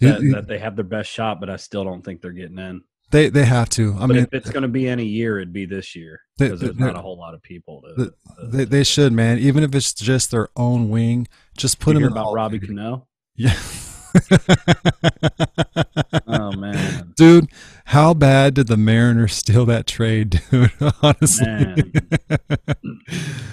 that, 0.00 0.20
you- 0.22 0.32
that 0.34 0.46
they 0.48 0.58
have 0.58 0.74
their 0.76 0.84
best 0.84 1.10
shot, 1.10 1.40
but 1.40 1.48
I 1.50 1.56
still 1.56 1.84
don't 1.84 2.02
think 2.04 2.20
they're 2.22 2.32
getting 2.32 2.58
in. 2.58 2.82
They 3.10 3.28
they 3.28 3.44
have 3.44 3.68
to. 3.70 3.94
I 3.98 4.06
but 4.06 4.08
mean, 4.08 4.16
if 4.24 4.32
it's 4.32 4.48
going 4.50 4.62
to 4.62 4.68
be 4.68 4.88
any 4.88 5.04
year, 5.04 5.36
it'd 5.38 5.52
be 5.52 5.66
this 5.66 5.94
year 5.94 6.22
because 6.38 6.60
there's 6.60 6.78
not 6.78 6.96
a 6.96 7.00
whole 7.02 7.18
lot 7.18 7.34
of 7.34 7.42
people. 7.42 7.82
To, 7.82 7.94
the- 8.04 8.14
they 8.50 8.64
they 8.64 8.84
should 8.84 9.12
man. 9.12 9.38
Even 9.38 9.62
if 9.62 9.74
it's 9.74 9.92
just 9.92 10.30
their 10.30 10.48
own 10.56 10.88
wing, 10.88 11.28
just 11.56 11.78
put 11.78 11.92
them 11.92 12.00
hear 12.02 12.08
in 12.08 12.14
the 12.14 12.20
about. 12.22 12.32
Robbie 12.32 12.58
Cano? 12.58 13.06
Yeah. 13.36 13.54
Oh 16.26 16.52
man, 16.52 17.12
Dude, 17.16 17.46
how 17.86 18.14
bad 18.14 18.54
did 18.54 18.66
the 18.68 18.76
Mariners 18.78 19.34
steal 19.34 19.66
that 19.66 19.86
trade, 19.86 20.40
dude? 20.50 20.70
Honestly. 21.02 21.46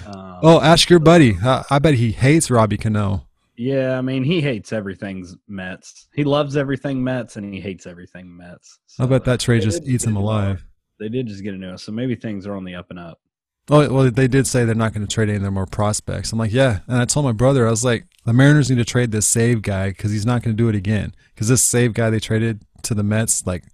Um, 0.06 0.40
Oh, 0.42 0.60
ask 0.60 0.88
your 0.88 0.98
buddy. 1.00 1.36
I, 1.42 1.64
I 1.70 1.78
bet 1.78 1.94
he 1.94 2.12
hates 2.12 2.50
Robbie 2.50 2.78
Cano. 2.78 3.26
Yeah, 3.60 3.98
I 3.98 4.00
mean, 4.00 4.24
he 4.24 4.40
hates 4.40 4.72
everything's 4.72 5.36
Mets. 5.46 6.08
He 6.14 6.24
loves 6.24 6.56
everything 6.56 7.04
Mets, 7.04 7.36
and 7.36 7.52
he 7.52 7.60
hates 7.60 7.86
everything 7.86 8.34
Mets. 8.34 8.78
I 8.98 9.04
bet 9.04 9.26
that 9.26 9.38
trade 9.38 9.60
just 9.60 9.86
eats 9.86 10.02
him 10.02 10.16
alive. 10.16 10.64
They 10.98 11.10
did 11.10 11.26
just 11.26 11.42
get 11.42 11.52
a 11.52 11.58
new 11.58 11.68
one, 11.68 11.76
so 11.76 11.92
maybe 11.92 12.14
things 12.14 12.46
are 12.46 12.56
on 12.56 12.64
the 12.64 12.74
up 12.74 12.86
and 12.88 12.98
up. 12.98 13.20
Oh 13.68 13.92
well, 13.92 14.10
they 14.10 14.28
did 14.28 14.46
say 14.46 14.64
they're 14.64 14.74
not 14.74 14.94
going 14.94 15.06
to 15.06 15.14
trade 15.14 15.28
any 15.28 15.36
of 15.36 15.42
their 15.42 15.50
more 15.50 15.66
prospects. 15.66 16.32
I'm 16.32 16.38
like, 16.38 16.54
yeah, 16.54 16.78
and 16.88 16.96
I 16.96 17.04
told 17.04 17.26
my 17.26 17.32
brother, 17.32 17.66
I 17.66 17.70
was 17.70 17.84
like, 17.84 18.06
the 18.24 18.32
Mariners 18.32 18.70
need 18.70 18.78
to 18.78 18.84
trade 18.86 19.10
this 19.10 19.26
save 19.26 19.60
guy 19.60 19.90
because 19.90 20.10
he's 20.10 20.24
not 20.24 20.42
going 20.42 20.56
to 20.56 20.62
do 20.62 20.70
it 20.70 20.74
again. 20.74 21.14
Because 21.34 21.48
this 21.48 21.62
save 21.62 21.92
guy 21.92 22.08
they 22.08 22.18
traded 22.18 22.62
to 22.84 22.94
the 22.94 23.02
Mets, 23.02 23.46
like, 23.46 23.64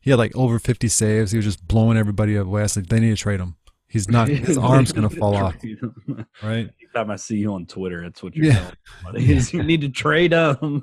he 0.00 0.10
had 0.10 0.18
like 0.18 0.36
over 0.36 0.58
50 0.58 0.86
saves. 0.88 1.30
He 1.30 1.38
was 1.38 1.46
just 1.46 1.66
blowing 1.66 1.96
everybody 1.96 2.36
away. 2.36 2.60
I 2.60 2.64
like, 2.64 2.88
they 2.88 3.00
need 3.00 3.16
to 3.16 3.16
trade 3.16 3.40
him. 3.40 3.56
He's 3.94 4.08
not. 4.08 4.26
His 4.26 4.58
arm's 4.72 4.90
going 4.90 5.08
to 5.08 5.16
fall 5.16 5.36
off, 5.36 5.54
right? 6.42 6.68
Anytime 6.82 7.10
I 7.12 7.14
see 7.14 7.36
you 7.36 7.54
on 7.54 7.64
Twitter, 7.64 8.02
it's 8.02 8.24
what 8.24 8.34
you're 8.34 8.46
Yeah. 8.46 8.72
telling 9.04 9.22
you 9.52 9.62
need 9.62 9.82
to 9.82 9.88
trade 9.88 10.32
him. 10.32 10.82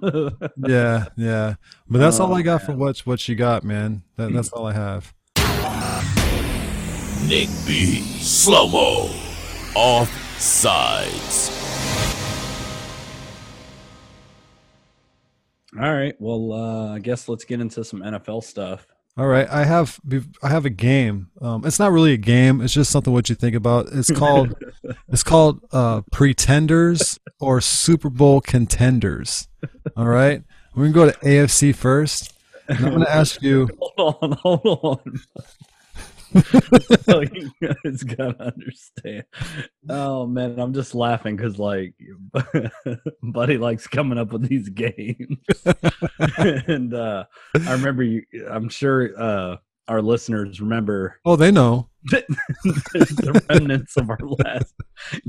Yeah, 0.65 1.07
yeah. 1.17 1.55
But 1.89 1.97
that's 1.97 2.21
all 2.21 2.31
Oh, 2.31 2.35
I 2.37 2.41
got 2.41 2.61
for 2.61 2.71
man. 2.71 2.79
what 2.79 2.99
what 2.99 3.27
you 3.27 3.35
got, 3.35 3.65
man. 3.65 4.03
That, 4.15 4.31
that's 4.31 4.47
all 4.53 4.65
I 4.65 4.71
have. 4.71 5.13
Nick 7.27 7.49
B. 7.67 7.99
Slow 8.21 8.69
mo. 8.69 9.09
Off 9.75 10.09
sides. 10.39 11.49
All 15.77 15.93
right, 15.93 16.15
well, 16.19 16.53
uh, 16.53 16.95
I 16.95 16.99
guess 16.99 17.27
let's 17.27 17.43
get 17.43 17.59
into 17.59 17.83
some 17.83 17.99
NFL 18.01 18.43
stuff. 18.45 18.87
All 19.17 19.27
right, 19.27 19.47
I 19.49 19.65
have 19.65 19.99
I 20.41 20.49
have 20.49 20.65
a 20.65 20.69
game. 20.69 21.27
Um, 21.41 21.65
it's 21.65 21.79
not 21.79 21.91
really 21.91 22.13
a 22.13 22.17
game. 22.17 22.61
It's 22.61 22.73
just 22.73 22.91
something 22.91 23.11
what 23.11 23.27
you 23.27 23.35
think 23.35 23.55
about. 23.55 23.87
It's 23.91 24.09
called 24.09 24.55
it's 25.09 25.23
called 25.23 25.59
uh, 25.73 26.01
Pretenders 26.11 27.19
or 27.39 27.59
Super 27.59 28.09
Bowl 28.09 28.39
Contenders. 28.39 29.49
All 29.97 30.07
right, 30.07 30.43
we're 30.73 30.89
gonna 30.89 30.93
go 30.93 31.11
to 31.11 31.17
AFC 31.25 31.75
first. 31.75 32.33
And 32.69 32.85
I'm 32.85 32.93
gonna 32.93 33.09
ask 33.09 33.41
you. 33.41 33.67
Hold 33.97 34.15
on, 34.21 34.31
hold 34.31 34.79
on. 34.83 35.19
so 37.03 37.21
you 37.21 37.51
guys 37.61 38.03
gotta 38.03 38.41
understand. 38.43 39.25
Oh 39.89 40.25
man, 40.27 40.59
I'm 40.59 40.73
just 40.73 40.95
laughing 40.95 41.35
because 41.35 41.59
like, 41.59 41.93
Buddy 43.23 43.57
likes 43.57 43.87
coming 43.87 44.17
up 44.17 44.31
with 44.31 44.47
these 44.47 44.69
games, 44.69 45.37
and 46.37 46.93
uh 46.93 47.25
I 47.65 47.71
remember 47.73 48.03
you. 48.03 48.23
I'm 48.49 48.69
sure 48.69 49.11
uh 49.19 49.57
our 49.87 50.01
listeners 50.01 50.61
remember 50.61 51.19
Oh, 51.25 51.35
they 51.35 51.51
know. 51.51 51.89
the 52.05 53.43
remnants 53.49 53.97
of 53.97 54.09
our 54.09 54.17
last 54.21 54.73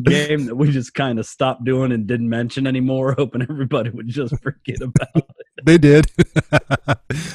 game 0.05 0.47
that 0.47 0.55
we 0.57 0.71
just 0.71 0.95
kind 0.95 1.19
of 1.19 1.27
stopped 1.27 1.65
doing 1.65 1.91
and 1.93 2.07
didn't 2.07 2.29
mention 2.29 2.67
anymore, 2.67 3.15
hoping 3.19 3.43
everybody 3.43 3.91
would 3.91 4.09
just 4.09 4.41
forget 4.41 4.81
about 4.81 5.09
it. 5.17 5.25
They 5.65 5.79
did. 5.79 6.07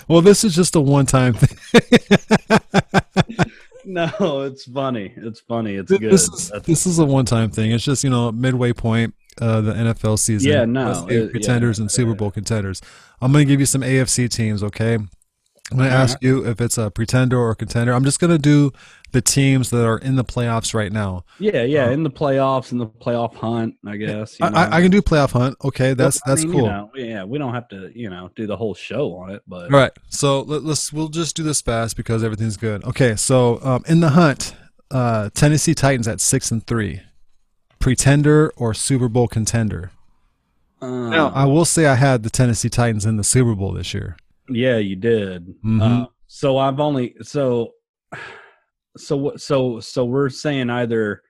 well, 0.08 0.22
this 0.22 0.44
is 0.44 0.56
just 0.56 0.76
a 0.76 0.82
one-time 0.82 1.34
thing. 1.34 3.00
No, 3.86 4.42
it's 4.42 4.66
funny. 4.66 5.14
It's 5.16 5.40
funny. 5.40 5.76
It's 5.76 5.90
good. 5.90 6.12
this 6.12 6.28
is 6.28 6.52
this 6.66 6.86
is 6.86 7.00
a 7.00 7.06
one-time 7.06 7.52
thing. 7.52 7.72
It's 7.72 7.86
just 7.86 8.04
you 8.04 8.10
know 8.10 8.34
midway 8.34 8.74
point 8.74 9.16
uh, 9.42 9.62
the 9.62 9.72
NFL 9.74 10.20
season. 10.20 10.52
Yeah, 10.52 10.66
no, 10.66 11.08
it- 11.08 11.32
contenders 11.32 11.78
yeah, 11.80 11.84
and 11.84 11.92
Super 11.92 12.14
Bowl 12.14 12.30
contenders. 12.30 12.82
I'm 13.22 13.32
going 13.32 13.48
to 13.48 13.50
give 13.52 13.62
you 13.62 13.66
some 13.66 13.82
AFC 13.82 14.30
teams. 14.30 14.62
Okay, 14.62 14.98
I'm 15.72 15.78
going 15.78 15.90
to 15.90 15.96
ask 15.96 16.18
you 16.22 16.46
if 16.48 16.62
it's 16.62 16.78
a 16.78 16.90
pretender 16.90 17.38
or 17.38 17.52
a 17.52 17.56
contender. 17.56 17.92
I'm 17.92 18.06
just 18.06 18.22
going 18.22 18.32
to 18.32 18.38
do 18.38 18.72
the 19.12 19.22
teams 19.22 19.70
that 19.72 19.86
are 19.86 19.98
in 19.98 20.16
the 20.16 20.24
playoffs 20.24 20.74
right 20.74 20.92
now. 20.92 21.26
yeah, 21.40 21.64
yeah. 21.64 21.90
In 21.90 22.04
the 22.04 22.10
playoffs, 22.10 22.72
in 22.72 22.78
the 22.78 22.88
playoff 22.88 23.36
hunt, 23.36 23.76
I 23.86 23.98
guess. 23.98 24.40
you 24.40 24.46
I, 24.46 24.50
I. 24.50 24.78
I 24.78 24.82
can 24.82 24.92
do 24.92 25.02
playoff 25.02 25.32
hunt. 25.32 25.58
Okay, 25.64 25.94
that's 25.94 26.22
I 26.26 26.30
that's 26.30 26.44
mean, 26.46 26.54
cool. 26.54 26.62
You 26.62 26.68
know, 26.68 26.92
yeah, 26.96 27.24
we 27.26 27.38
don't 27.38 27.54
have 27.54 27.68
to, 27.70 27.92
you 27.94 28.10
know, 28.10 28.30
do 28.36 28.48
the 28.48 28.56
whole 28.56 28.76
show 28.76 29.16
on 29.18 29.32
it, 29.32 29.42
but 29.46 29.74
All 29.74 29.80
right, 29.80 29.92
so 30.08 30.42
let, 30.42 30.64
us 30.64 30.94
we'll 30.94 31.10
just 31.10 31.36
do 31.36 31.44
this 31.44 31.62
fast 31.62 31.98
because 31.98 32.24
everything's 32.24 32.58
good. 32.58 32.86
Okay, 32.86 33.18
so 33.18 33.60
um, 33.62 33.84
in 33.90 34.00
the 34.00 34.10
hunt, 34.10 34.56
uh, 34.90 35.30
Tennessee 35.34 35.74
Titans 35.76 36.08
at 36.08 36.22
six 36.22 36.50
and 36.50 36.66
three, 36.66 37.02
pretender 37.80 38.54
or 38.56 38.74
Super 38.74 39.10
Bowl 39.10 39.28
contender. 39.28 39.92
um, 40.82 41.10
Now, 41.10 41.30
I 41.30 41.44
will 41.46 41.66
say 41.66 41.88
I 41.88 41.96
had 41.96 42.24
the 42.24 42.30
Tennessee 42.30 42.70
Titans 42.70 43.06
in 43.06 43.18
the 43.18 43.24
Super 43.26 43.54
Bowl 43.56 43.74
this 43.74 43.94
year. 43.94 44.16
Yeah, 44.50 44.78
you 44.78 44.96
did. 44.96 45.48
Mhm. 45.64 45.82
Uh, 46.04 46.08
so 46.28 46.58
I've 46.58 46.80
only 46.80 47.16
so 47.22 47.74
so 48.98 49.34
so 49.38 49.80
so 49.80 50.06
we're 50.06 50.30
saying 50.30 50.70
either 50.70 51.22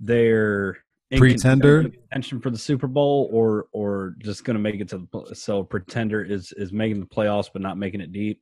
they're 0.00 0.78
in 1.10 1.18
Pretender? 1.20 1.82
contention 1.84 2.40
for 2.40 2.50
the 2.50 2.58
Super 2.58 2.86
Bowl 2.86 3.28
or 3.32 3.66
or 3.72 4.14
just 4.18 4.44
going 4.44 4.56
to 4.56 4.60
make 4.60 4.80
it 4.80 4.88
to 4.88 5.06
the 5.12 5.34
so 5.34 5.62
pretender 5.62 6.24
is 6.24 6.52
is 6.56 6.72
making 6.72 7.00
the 7.00 7.06
playoffs 7.06 7.48
but 7.52 7.62
not 7.62 7.78
making 7.78 8.00
it 8.00 8.12
deep. 8.12 8.40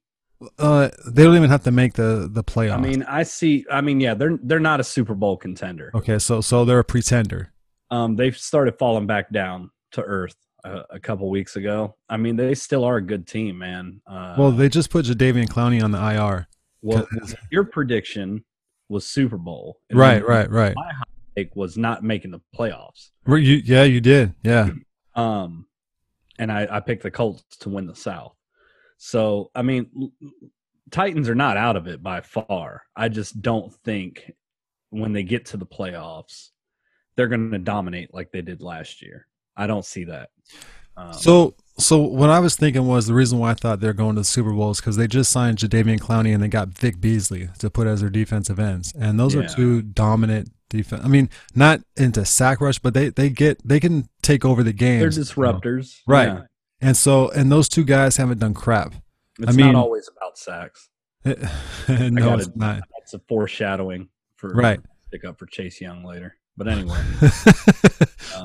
Uh, 0.58 0.88
they 1.06 1.22
don't 1.24 1.36
even 1.36 1.50
have 1.50 1.62
to 1.64 1.70
make 1.70 1.94
the 1.94 2.28
the 2.30 2.42
playoffs. 2.42 2.74
I 2.74 2.80
mean, 2.80 3.02
I 3.04 3.22
see. 3.22 3.64
I 3.70 3.80
mean, 3.80 4.00
yeah, 4.00 4.14
they're 4.14 4.38
they're 4.42 4.60
not 4.60 4.80
a 4.80 4.84
Super 4.84 5.14
Bowl 5.14 5.36
contender. 5.36 5.90
okay, 5.94 6.18
so 6.18 6.40
so 6.40 6.64
they're 6.64 6.80
a 6.80 6.84
pretender. 6.84 7.52
Um, 7.90 8.16
they've 8.16 8.36
started 8.36 8.78
falling 8.78 9.06
back 9.06 9.30
down 9.30 9.70
to 9.92 10.02
earth 10.02 10.34
a, 10.64 10.84
a 10.90 11.00
couple 11.00 11.28
weeks 11.30 11.56
ago. 11.56 11.96
I 12.08 12.16
mean, 12.16 12.36
they 12.36 12.54
still 12.54 12.84
are 12.84 12.96
a 12.96 13.02
good 13.02 13.26
team, 13.26 13.58
man. 13.58 14.00
Uh, 14.06 14.34
Well, 14.38 14.50
they 14.50 14.68
just 14.68 14.90
put 14.90 15.06
Jadeveon 15.06 15.46
Clowney 15.48 15.82
on 15.82 15.90
the 15.90 15.98
IR. 15.98 16.48
well, 16.82 17.06
your 17.50 17.64
prediction 17.64 18.44
was 18.88 19.06
Super 19.06 19.38
Bowl, 19.38 19.78
Right, 19.92 20.26
right, 20.26 20.50
right. 20.50 20.74
My 20.76 20.92
hot 20.92 21.08
take 21.36 21.54
was 21.56 21.76
not 21.76 22.02
making 22.02 22.30
the 22.30 22.40
playoffs. 22.56 23.10
Were 23.26 23.38
You, 23.38 23.56
yeah, 23.64 23.84
you 23.84 24.00
did. 24.00 24.34
Yeah. 24.42 24.70
Um, 25.16 25.66
and 26.40 26.50
I, 26.50 26.66
I 26.68 26.80
picked 26.80 27.04
the 27.04 27.10
Colts 27.12 27.44
to 27.60 27.68
win 27.68 27.86
the 27.86 27.94
South. 27.94 28.34
So, 28.96 29.52
I 29.54 29.62
mean, 29.62 30.10
Titans 30.90 31.28
are 31.28 31.36
not 31.36 31.56
out 31.56 31.76
of 31.76 31.86
it 31.86 32.02
by 32.02 32.20
far. 32.20 32.82
I 32.96 33.08
just 33.08 33.40
don't 33.40 33.72
think 33.84 34.32
when 34.90 35.12
they 35.12 35.22
get 35.22 35.46
to 35.46 35.56
the 35.56 35.66
playoffs, 35.66 36.48
they're 37.16 37.28
going 37.28 37.52
to 37.52 37.58
dominate 37.60 38.12
like 38.12 38.32
they 38.32 38.42
did 38.42 38.60
last 38.60 39.02
year. 39.02 39.28
I 39.56 39.66
don't 39.66 39.84
see 39.84 40.04
that. 40.04 40.30
Um, 40.96 41.12
So, 41.12 41.54
so 41.78 41.98
what 41.98 42.30
I 42.30 42.38
was 42.38 42.56
thinking 42.56 42.86
was 42.86 43.06
the 43.06 43.14
reason 43.14 43.38
why 43.38 43.50
I 43.50 43.54
thought 43.54 43.80
they're 43.80 43.92
going 43.92 44.14
to 44.14 44.20
the 44.20 44.24
Super 44.24 44.52
Bowl 44.52 44.70
is 44.70 44.80
because 44.80 44.96
they 44.96 45.08
just 45.08 45.32
signed 45.32 45.58
Jadeveon 45.58 45.98
Clowney 45.98 46.32
and 46.32 46.42
they 46.42 46.48
got 46.48 46.68
Vic 46.68 47.00
Beasley 47.00 47.48
to 47.58 47.68
put 47.70 47.86
as 47.86 48.00
their 48.00 48.10
defensive 48.10 48.58
ends, 48.58 48.92
and 48.98 49.18
those 49.18 49.34
are 49.34 49.46
two 49.46 49.82
dominant 49.82 50.50
defense. 50.68 51.02
I 51.04 51.08
mean, 51.08 51.30
not 51.54 51.80
into 51.96 52.24
sack 52.24 52.60
rush, 52.60 52.78
but 52.78 52.94
they 52.94 53.08
they 53.08 53.28
get 53.28 53.66
they 53.66 53.80
can 53.80 54.08
take 54.22 54.44
over 54.44 54.62
the 54.62 54.72
game. 54.72 55.00
they're 55.00 55.08
disruptors, 55.10 55.98
Right. 56.06 56.28
Yeah. 56.28 56.42
And 56.80 56.96
so, 56.96 57.30
and 57.30 57.50
those 57.50 57.68
two 57.68 57.84
guys 57.84 58.16
haven't 58.18 58.38
done 58.38 58.54
crap. 58.54 58.94
It's 59.38 59.56
mean- 59.56 59.72
not 59.72 59.76
always 59.76 60.08
about 60.16 60.38
sacks. 60.38 60.90
no, 61.24 61.34
gotta- 61.34 62.42
it's 62.42 62.56
not. 62.56 62.82
That's 62.98 63.14
a 63.14 63.18
foreshadowing 63.28 64.08
for 64.36 64.52
Right. 64.54 64.80
Pick 65.10 65.24
up 65.24 65.38
for 65.38 65.46
Chase 65.46 65.80
Young 65.80 66.04
later. 66.04 66.36
But 66.56 66.68
anyway, 66.68 67.00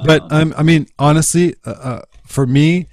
but 0.05 0.21
um, 0.31 0.51
um, 0.51 0.53
I 0.57 0.63
mean, 0.63 0.87
honestly, 0.97 1.55
uh, 1.65 1.69
uh, 1.71 2.01
for 2.25 2.47
me, 2.47 2.87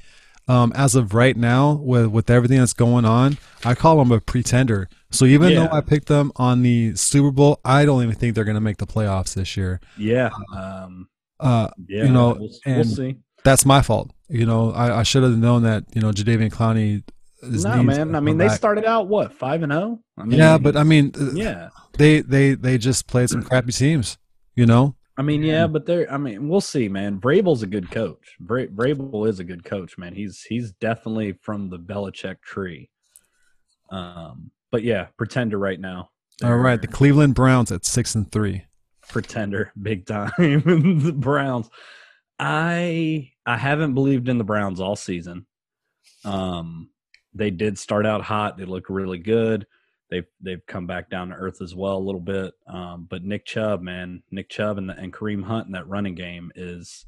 um, 0.49 0.73
as 0.77 0.95
of 0.95 1.15
right 1.15 1.37
now, 1.37 1.73
with 1.83 2.07
with 2.09 2.31
everything 2.31 2.59
that's 2.59 2.73
going 2.75 3.05
on, 3.05 3.39
I 3.65 3.75
call 3.75 3.97
them 3.99 4.13
a 4.13 4.21
pretender. 4.21 4.89
So 5.11 5.25
even 5.25 5.51
Yeah. 5.53 5.67
though 5.67 5.73
I 5.77 5.81
picked 5.81 6.09
them 6.09 6.33
on 6.37 6.63
the 6.63 6.95
Super 6.97 7.31
Bowl, 7.31 7.61
I 7.65 7.85
don't 7.85 8.03
even 8.03 8.15
think 8.15 8.35
they're 8.35 8.45
going 8.45 8.57
to 8.57 8.61
make 8.61 8.77
the 8.77 8.87
playoffs 8.87 9.35
this 9.35 9.57
year. 9.57 9.81
yeah, 9.97 10.31
um, 10.55 11.09
Uh, 11.41 11.69
yeah, 11.89 12.05
You 12.05 12.11
know, 12.13 12.29
we'll, 12.39 12.51
we'll 12.67 12.77
and- 12.81 12.89
see. 12.89 13.17
that's 13.45 13.65
my 13.65 13.83
fault. 13.83 14.11
You 14.29 14.45
know, 14.45 14.73
I, 14.73 14.99
I 15.01 15.03
should 15.05 15.23
have 15.23 15.39
known 15.39 15.63
that. 15.63 15.85
You 15.95 16.01
know, 16.03 16.11
Jadeveon 16.11 16.51
Clowney. 16.51 17.05
no, 17.43 17.83
man. 17.83 18.15
I 18.17 18.21
mean, 18.21 18.39
they 18.39 18.49
back. 18.49 18.57
started 18.57 18.85
out 18.85 19.07
what 19.09 19.33
five 19.33 19.63
and 19.63 19.73
zero. 19.73 20.01
I 20.19 20.25
mean, 20.25 20.39
yeah, 20.39 20.59
but 20.59 20.77
I 20.77 20.83
mean, 20.83 21.13
uh, 21.19 21.31
yeah. 21.33 21.69
they 21.97 22.21
they 22.23 22.55
they 22.55 22.77
just 22.77 23.07
played 23.07 23.31
some 23.31 23.43
crappy 23.43 23.73
teams. 23.73 24.19
You 24.57 24.67
know. 24.67 24.95
I 25.19 25.23
mean, 25.23 25.43
yeah, 25.43 25.67
but 25.67 25.87
they're. 25.87 26.13
I 26.13 26.19
mean, 26.19 26.49
we'll 26.49 26.61
see, 26.61 26.89
man. 26.89 27.21
Vrabel's 27.21 27.63
a 27.63 27.67
good 27.67 27.91
coach. 27.91 28.37
Bra- 28.39 28.67
Vrabel 28.67 29.27
is 29.27 29.41
a 29.41 29.45
good 29.45 29.65
coach, 29.65 29.97
man. 29.97 30.15
He's 30.15 30.43
he's 30.43 30.73
definitely 30.73 31.33
from 31.41 31.71
the 31.71 31.79
Belichick 31.79 32.43
tree. 32.43 32.91
Um, 33.91 34.51
but 34.71 34.83
yeah, 34.83 35.07
pretender 35.17 35.59
right 35.59 35.81
now. 35.81 36.11
All 36.45 36.57
right, 36.57 36.81
the 36.81 36.87
Cleveland 36.87 37.35
Browns 37.35 37.73
at 37.73 37.87
six 37.87 38.15
and 38.15 38.31
three. 38.31 38.65
pretender, 39.09 39.73
big 39.83 40.07
time. 40.07 40.31
the 40.37 41.15
Browns. 41.17 41.71
I 42.39 43.31
I 43.47 43.57
haven't 43.57 43.95
believed 43.95 44.29
in 44.29 44.37
the 44.37 44.45
Browns 44.45 44.81
all 44.81 44.97
season. 44.97 45.47
Um, 46.25 46.91
they 47.33 47.51
did 47.51 47.79
start 47.79 48.05
out 48.05 48.23
hot. 48.23 48.59
They 48.59 48.65
look 48.67 48.91
really 48.91 49.19
good. 49.19 49.67
They've 50.11 50.27
they've 50.41 50.65
come 50.67 50.87
back 50.87 51.11
down 51.11 51.31
to 51.31 51.35
earth 51.35 51.61
as 51.61 51.75
well 51.75 51.97
a 51.97 51.99
little 51.99 52.21
bit. 52.21 52.55
Um, 52.69 53.07
but 53.11 53.25
Nick 53.25 53.45
Chubb, 53.45 53.83
man, 53.83 54.23
Nick 54.31 54.49
Chubb 54.49 54.79
and, 54.79 54.89
the, 54.89 54.97
and 54.97 55.13
Kareem 55.13 55.43
Hunt 55.43 55.67
in 55.67 55.73
that 55.73 55.89
running 55.89 56.15
game 56.15 56.53
is 56.55 57.07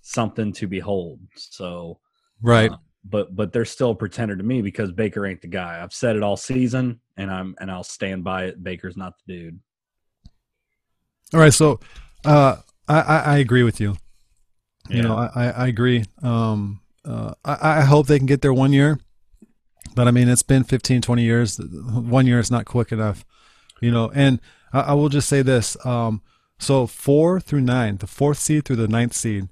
something 0.00 0.52
to 0.54 0.66
behold. 0.66 1.20
So, 1.36 2.00
Right. 2.40 2.70
uh, 2.70 2.76
but 3.04 3.34
but 3.36 3.52
they're 3.52 3.64
still 3.64 3.90
a 3.90 3.94
pretender 3.94 4.36
to 4.36 4.42
me 4.42 4.62
because 4.62 4.92
Baker 4.92 5.26
ain't 5.26 5.42
the 5.42 5.48
guy. 5.48 5.82
I've 5.82 5.92
said 5.92 6.16
it 6.16 6.22
all 6.22 6.36
season, 6.36 7.00
and 7.16 7.30
I'm 7.30 7.54
and 7.60 7.70
I'll 7.70 7.84
stand 7.84 8.24
by 8.24 8.46
it. 8.46 8.62
Baker's 8.62 8.96
not 8.96 9.14
the 9.26 9.32
dude. 9.34 9.60
All 11.34 11.40
right. 11.40 11.52
So, 11.52 11.80
uh, 12.24 12.56
I, 12.88 13.00
I 13.00 13.36
agree 13.38 13.62
with 13.62 13.80
you. 13.80 13.96
You 14.88 15.02
know, 15.02 15.16
I, 15.16 15.30
I 15.34 15.50
I 15.50 15.66
agree. 15.66 16.04
Um, 16.22 16.80
uh, 17.04 17.34
I, 17.44 17.78
I 17.78 17.80
hope 17.82 18.06
they 18.06 18.16
can 18.16 18.26
get 18.26 18.40
there 18.40 18.54
one 18.54 18.72
year, 18.72 18.98
but 19.98 20.06
I 20.06 20.12
mean, 20.12 20.28
it's 20.28 20.44
been 20.44 20.62
15, 20.62 21.02
20 21.02 21.22
years. 21.24 21.58
One 21.58 22.24
year 22.24 22.38
is 22.38 22.52
not 22.52 22.66
quick 22.66 22.92
enough, 22.92 23.24
you 23.80 23.90
know. 23.90 24.12
And 24.14 24.38
I, 24.72 24.80
I 24.80 24.92
will 24.92 25.08
just 25.08 25.28
say 25.28 25.42
this: 25.42 25.76
um, 25.84 26.22
so 26.60 26.86
four 26.86 27.40
through 27.40 27.62
nine, 27.62 27.96
the 27.96 28.06
fourth 28.06 28.38
seed 28.38 28.64
through 28.64 28.76
the 28.76 28.86
ninth 28.86 29.12
seed, 29.12 29.48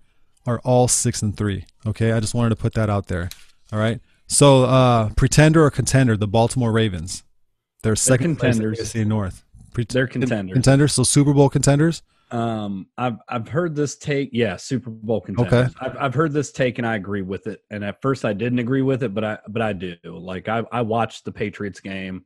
are 0.47 0.61
all 0.61 0.87
six 0.87 1.21
and 1.21 1.37
three. 1.37 1.65
Okay, 1.85 2.13
I 2.13 2.21
just 2.21 2.33
wanted 2.33 2.51
to 2.51 2.57
put 2.57 2.75
that 2.75 2.89
out 2.89 3.09
there. 3.09 3.29
All 3.73 3.81
right. 3.81 4.01
So, 4.29 4.63
uh, 4.63 5.09
pretender 5.17 5.65
or 5.65 5.71
contender, 5.73 6.17
the 6.17 6.29
Baltimore 6.29 6.71
Ravens. 6.71 7.25
They're 7.83 7.97
second 7.97 8.37
place 8.37 8.55
in 8.55 8.63
the 8.63 8.69
contenders. 8.69 8.95
AFC 8.95 9.05
North. 9.05 9.45
Pre- 9.75 9.85
They're 9.89 10.07
contenders. 10.07 10.55
Contenders. 10.55 10.93
So 10.93 11.03
Super 11.03 11.35
Bowl 11.35 11.49
contenders. 11.49 12.05
Um, 12.31 12.89
I've 12.99 13.19
I've 13.29 13.49
heard 13.49 13.77
this 13.77 13.97
take. 13.97 14.31
Yeah, 14.33 14.57
Super 14.57 14.91
Bowl 14.91 15.21
contenders. 15.21 15.75
I've 15.81 15.97
I've 15.97 16.15
heard 16.15 16.33
this 16.33 16.51
take, 16.51 16.79
and 16.79 16.87
I 16.87 16.97
agree 16.97 17.23
with 17.23 17.47
it. 17.47 17.63
And 17.71 17.85
at 17.85 18.03
first, 18.03 18.25
I 18.25 18.33
didn't 18.33 18.59
agree 18.59 18.83
with 18.83 19.03
it, 19.03 19.15
but 19.15 19.25
I 19.25 19.39
but 19.49 19.63
I 19.63 19.73
do. 19.73 19.97
Like 20.05 20.49
I 20.49 20.65
I 20.73 20.83
watched 20.83 21.25
the 21.25 21.33
Patriots 21.33 21.81
game. 21.81 22.25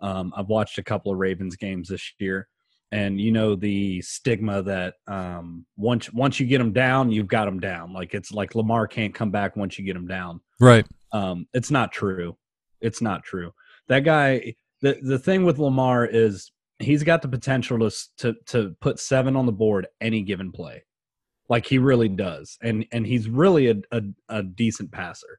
Um, 0.00 0.32
I've 0.36 0.48
watched 0.48 0.78
a 0.78 0.82
couple 0.82 1.12
of 1.12 1.18
Ravens 1.18 1.56
games 1.56 1.88
this 1.88 2.12
year, 2.18 2.48
and 2.90 3.20
you 3.20 3.32
know 3.32 3.54
the 3.54 4.00
stigma 4.00 4.62
that 4.62 4.94
um 5.06 5.66
once 5.76 6.10
once 6.12 6.40
you 6.40 6.46
get 6.46 6.58
them 6.58 6.72
down, 6.72 7.12
you've 7.12 7.28
got 7.28 7.44
them 7.44 7.60
down. 7.60 7.92
Like 7.92 8.14
it's 8.14 8.32
like 8.32 8.54
Lamar 8.54 8.86
can't 8.86 9.14
come 9.14 9.30
back 9.30 9.56
once 9.56 9.78
you 9.78 9.84
get 9.84 9.96
him 9.96 10.06
down. 10.06 10.40
Right. 10.58 10.86
Um, 11.12 11.46
it's 11.52 11.70
not 11.70 11.92
true. 11.92 12.36
It's 12.80 13.02
not 13.02 13.24
true. 13.24 13.52
That 13.88 14.00
guy. 14.00 14.54
The 14.80 14.98
the 15.00 15.18
thing 15.18 15.44
with 15.44 15.58
Lamar 15.58 16.04
is 16.04 16.50
he's 16.84 17.02
got 17.02 17.22
the 17.22 17.28
potential 17.28 17.78
to 17.78 17.90
to 18.18 18.34
to 18.46 18.76
put 18.80 18.98
seven 18.98 19.36
on 19.36 19.46
the 19.46 19.52
board 19.52 19.86
any 20.00 20.22
given 20.22 20.52
play, 20.52 20.84
like 21.48 21.66
he 21.66 21.78
really 21.78 22.08
does, 22.08 22.58
and 22.62 22.86
and 22.92 23.06
he's 23.06 23.28
really 23.28 23.68
a 23.68 23.76
a, 23.90 24.02
a 24.28 24.42
decent 24.42 24.92
passer. 24.92 25.38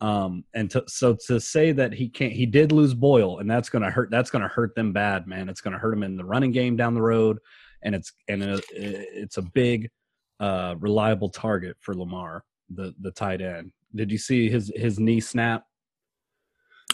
Um, 0.00 0.44
and 0.54 0.70
to, 0.70 0.82
so 0.86 1.16
to 1.26 1.38
say 1.38 1.72
that 1.72 1.92
he 1.92 2.08
can't, 2.08 2.32
he 2.32 2.46
did 2.46 2.72
lose 2.72 2.94
Boyle, 2.94 3.38
and 3.38 3.50
that's 3.50 3.68
going 3.68 3.82
to 3.82 3.90
hurt. 3.90 4.10
That's 4.10 4.30
going 4.30 4.42
to 4.42 4.48
hurt 4.48 4.74
them 4.74 4.92
bad, 4.92 5.26
man. 5.26 5.48
It's 5.48 5.60
going 5.60 5.72
to 5.72 5.78
hurt 5.78 5.92
him 5.92 6.02
in 6.02 6.16
the 6.16 6.24
running 6.24 6.52
game 6.52 6.74
down 6.76 6.94
the 6.94 7.02
road, 7.02 7.38
and 7.82 7.94
it's 7.94 8.12
and 8.26 8.42
it, 8.42 8.64
it's 8.70 9.36
a 9.36 9.42
big, 9.42 9.90
uh, 10.40 10.76
reliable 10.78 11.28
target 11.28 11.76
for 11.80 11.94
Lamar, 11.94 12.44
the 12.70 12.94
the 13.00 13.10
tight 13.10 13.42
end. 13.42 13.72
Did 13.94 14.10
you 14.10 14.18
see 14.18 14.48
his 14.48 14.72
his 14.74 14.98
knee 14.98 15.20
snap? 15.20 15.64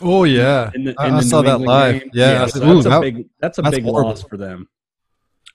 Oh 0.02 0.24
yeah, 0.24 0.70
in 0.74 0.84
the, 0.84 0.94
I- 0.98 1.08
in 1.08 1.14
I 1.14 1.16
the 1.20 1.22
saw 1.26 1.40
New 1.40 1.46
that 1.48 1.60
England 1.60 1.66
live. 1.66 2.00
game? 2.02 2.10
Yeah, 2.14 2.42
I 2.42 2.46
so 2.46 2.58
said, 2.60 2.68
"Ooh, 2.68 2.74
that's 2.74 2.86
a 2.86 2.88
that- 2.90 3.00
big 3.00 3.28
that's 3.40 3.58
a 3.58 3.62
that's 3.62 3.76
big 3.76 3.84
horrible." 3.84 4.10
loss 4.10 4.22
for 4.22 4.36
them. 4.36 4.68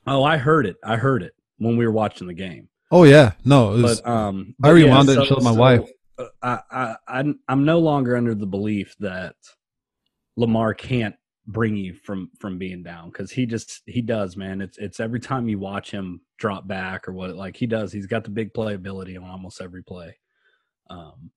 Oh, 0.07 0.23
I 0.23 0.37
heard 0.37 0.65
it. 0.65 0.77
I 0.83 0.95
heard 0.97 1.21
it 1.23 1.33
when 1.59 1.77
we 1.77 1.85
were 1.85 1.91
watching 1.91 2.27
the 2.27 2.33
game. 2.33 2.67
Oh 2.91 3.03
yeah, 3.03 3.33
no, 3.45 3.73
it 3.75 3.81
was, 3.83 4.01
But 4.01 4.09
um, 4.09 4.55
I 4.63 4.67
but 4.69 4.73
rewound 4.73 5.09
it 5.09 5.17
and 5.17 5.27
showed 5.27 5.43
my 5.43 5.51
wife. 5.51 5.87
uh, 6.17 6.25
I, 6.41 6.59
I 6.71 6.95
I'm 7.07 7.39
I'm 7.47 7.65
no 7.65 7.79
longer 7.79 8.17
under 8.17 8.33
the 8.35 8.47
belief 8.47 8.95
that 8.99 9.35
Lamar 10.37 10.73
can't 10.73 11.15
bring 11.47 11.75
you 11.75 11.93
from 11.93 12.29
from 12.39 12.57
being 12.57 12.83
down 12.83 13.09
because 13.09 13.31
he 13.31 13.45
just 13.45 13.81
he 13.85 14.01
does, 14.01 14.35
man. 14.35 14.59
It's 14.61 14.77
it's 14.77 14.99
every 14.99 15.19
time 15.19 15.47
you 15.47 15.59
watch 15.59 15.91
him 15.91 16.21
drop 16.37 16.67
back 16.67 17.07
or 17.07 17.13
what 17.13 17.35
like 17.35 17.55
he 17.55 17.67
does. 17.67 17.93
He's 17.93 18.07
got 18.07 18.23
the 18.23 18.29
big 18.31 18.53
playability 18.53 19.17
on 19.21 19.29
almost 19.29 19.61
every 19.61 19.83
play. 19.83 20.17
Um, 20.89 21.31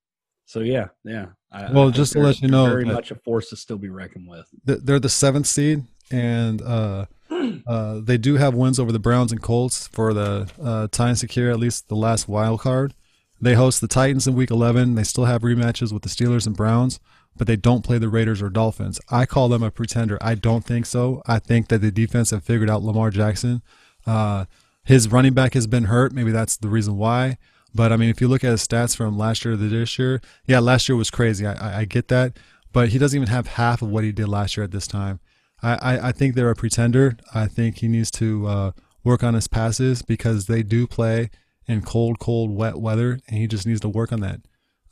so 0.47 0.61
yeah, 0.61 0.89
yeah. 1.05 1.27
I, 1.55 1.73
Well, 1.73 1.89
I 1.89 1.93
just 1.93 2.13
to 2.13 2.21
let 2.21 2.43
you 2.43 2.49
know 2.49 2.67
very 2.67 2.85
much 2.85 3.11
a 3.11 3.15
force 3.15 3.49
to 3.51 3.57
still 3.57 3.79
be 3.79 3.89
reckoned 3.89 4.29
with. 4.29 4.47
they're 4.65 4.99
the 4.99 5.09
seventh 5.09 5.47
seed, 5.47 5.85
and 6.11 6.61
uh, 6.61 7.07
uh, 7.67 8.01
they 8.03 8.19
do 8.19 8.35
have 8.37 8.55
wins 8.55 8.81
over 8.81 8.91
the 8.91 8.99
Browns 8.99 9.31
and 9.31 9.41
Colts 9.41 9.87
for 9.87 10.13
the 10.13 10.51
uh, 10.63 10.89
tie 10.91 11.11
and 11.11 11.19
secure 11.19 11.51
at 11.51 11.61
least 11.61 11.89
the 11.89 11.97
last 11.97 12.29
wild 12.29 12.61
card. 12.61 12.95
They 13.41 13.55
host 13.55 13.81
the 13.81 13.89
Titans 13.89 14.27
in 14.27 14.35
Week 14.35 14.51
11. 14.51 14.95
They 14.95 15.05
still 15.05 15.27
have 15.27 15.43
rematches 15.43 15.93
with 15.93 16.03
the 16.03 16.09
Steelers 16.09 16.47
and 16.47 16.57
Browns, 16.57 16.99
but 17.37 17.47
they 17.47 17.57
don't 17.57 17.85
play 17.85 17.99
the 17.99 18.09
Raiders 18.09 18.41
or 18.41 18.49
Dolphins. 18.49 19.01
I 19.11 19.27
call 19.27 19.49
them 19.49 19.63
a 19.63 19.71
pretender. 19.71 20.19
I 20.21 20.35
don't 20.35 20.65
think 20.65 20.87
so. 20.87 21.23
I 21.27 21.39
think 21.39 21.69
that 21.69 21.81
the 21.81 21.91
defense 21.91 22.31
have 22.31 22.45
figured 22.45 22.71
out 22.71 22.83
Lamar 22.83 23.11
Jackson. 23.11 23.63
Uh, 24.07 24.47
his 24.85 25.11
running 25.11 25.35
back 25.35 25.55
has 25.55 25.67
been 25.67 25.85
hurt. 25.85 26.13
Maybe 26.13 26.31
that's 26.31 26.57
the 26.57 26.69
reason 26.69 26.97
why. 26.97 27.39
But 27.75 27.93
I 27.93 27.97
mean, 27.97 28.09
if 28.09 28.21
you 28.21 28.29
look 28.29 28.45
at 28.45 28.51
his 28.51 28.67
stats 28.67 28.97
from 28.97 29.19
last 29.19 29.45
year 29.45 29.57
to 29.57 29.57
this 29.57 29.99
year, 29.99 30.21
yeah, 30.47 30.61
last 30.61 30.89
year 30.89 30.97
was 30.97 31.11
crazy. 31.11 31.45
I, 31.47 31.55
I, 31.55 31.79
I 31.81 31.85
get 31.85 32.09
that, 32.09 32.39
but 32.73 32.91
he 32.91 32.99
doesn't 32.99 33.17
even 33.17 33.29
have 33.29 33.47
half 33.49 33.83
of 33.83 33.89
what 33.89 34.05
he 34.05 34.13
did 34.13 34.29
last 34.29 34.57
year 34.57 34.65
at 34.65 34.71
this 34.71 34.87
time. 34.87 35.21
I, 35.63 35.75
I, 35.75 36.09
I 36.09 36.13
think 36.13 36.35
they're 36.35 36.51
a 36.51 36.55
pretender. 36.55 37.17
I 37.35 37.47
think 37.47 37.79
he 37.79 37.89
needs 37.89 38.11
to 38.13 38.47
uh, 38.47 38.73
work 39.03 39.25
on 39.25 39.35
his 39.35 39.49
passes 39.49 40.03
because 40.03 40.47
they 40.47 40.63
do 40.63 40.87
play 40.87 41.31
in 41.67 41.83
cold, 41.83 42.19
cold, 42.19 42.51
wet 42.51 42.77
weather, 42.77 43.19
and 43.29 43.39
he 43.39 43.47
just 43.47 43.67
needs 43.67 43.81
to 43.81 43.89
work 43.89 44.13
on 44.13 44.21
that. 44.21 44.41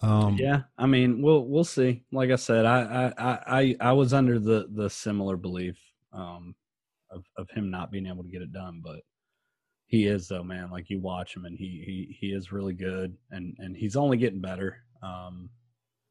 Um, 0.00 0.36
Yeah, 0.38 0.62
I 0.76 0.86
mean, 0.86 1.22
we'll 1.22 1.46
we'll 1.46 1.64
see. 1.64 2.02
Like 2.10 2.30
I 2.30 2.36
said, 2.36 2.64
I 2.64 3.12
I 3.16 3.60
I 3.60 3.76
I, 3.80 3.92
was 3.92 4.12
under 4.12 4.40
the 4.40 4.66
the 4.68 4.90
similar 4.90 5.36
belief 5.36 5.78
um 6.12 6.56
of 7.10 7.24
of 7.36 7.48
him 7.50 7.70
not 7.70 7.92
being 7.92 8.06
able 8.06 8.24
to 8.24 8.28
get 8.28 8.42
it 8.42 8.52
done, 8.52 8.80
but 8.82 9.00
he 9.92 10.06
is 10.06 10.26
though, 10.26 10.42
man. 10.42 10.70
Like 10.70 10.88
you 10.88 10.98
watch 10.98 11.36
him, 11.36 11.44
and 11.44 11.56
he 11.56 11.84
he 11.86 12.16
he 12.18 12.26
is 12.28 12.50
really 12.50 12.72
good, 12.72 13.14
and 13.30 13.54
and 13.58 13.76
he's 13.76 13.94
only 13.94 14.16
getting 14.16 14.40
better. 14.40 14.78
Um, 15.02 15.50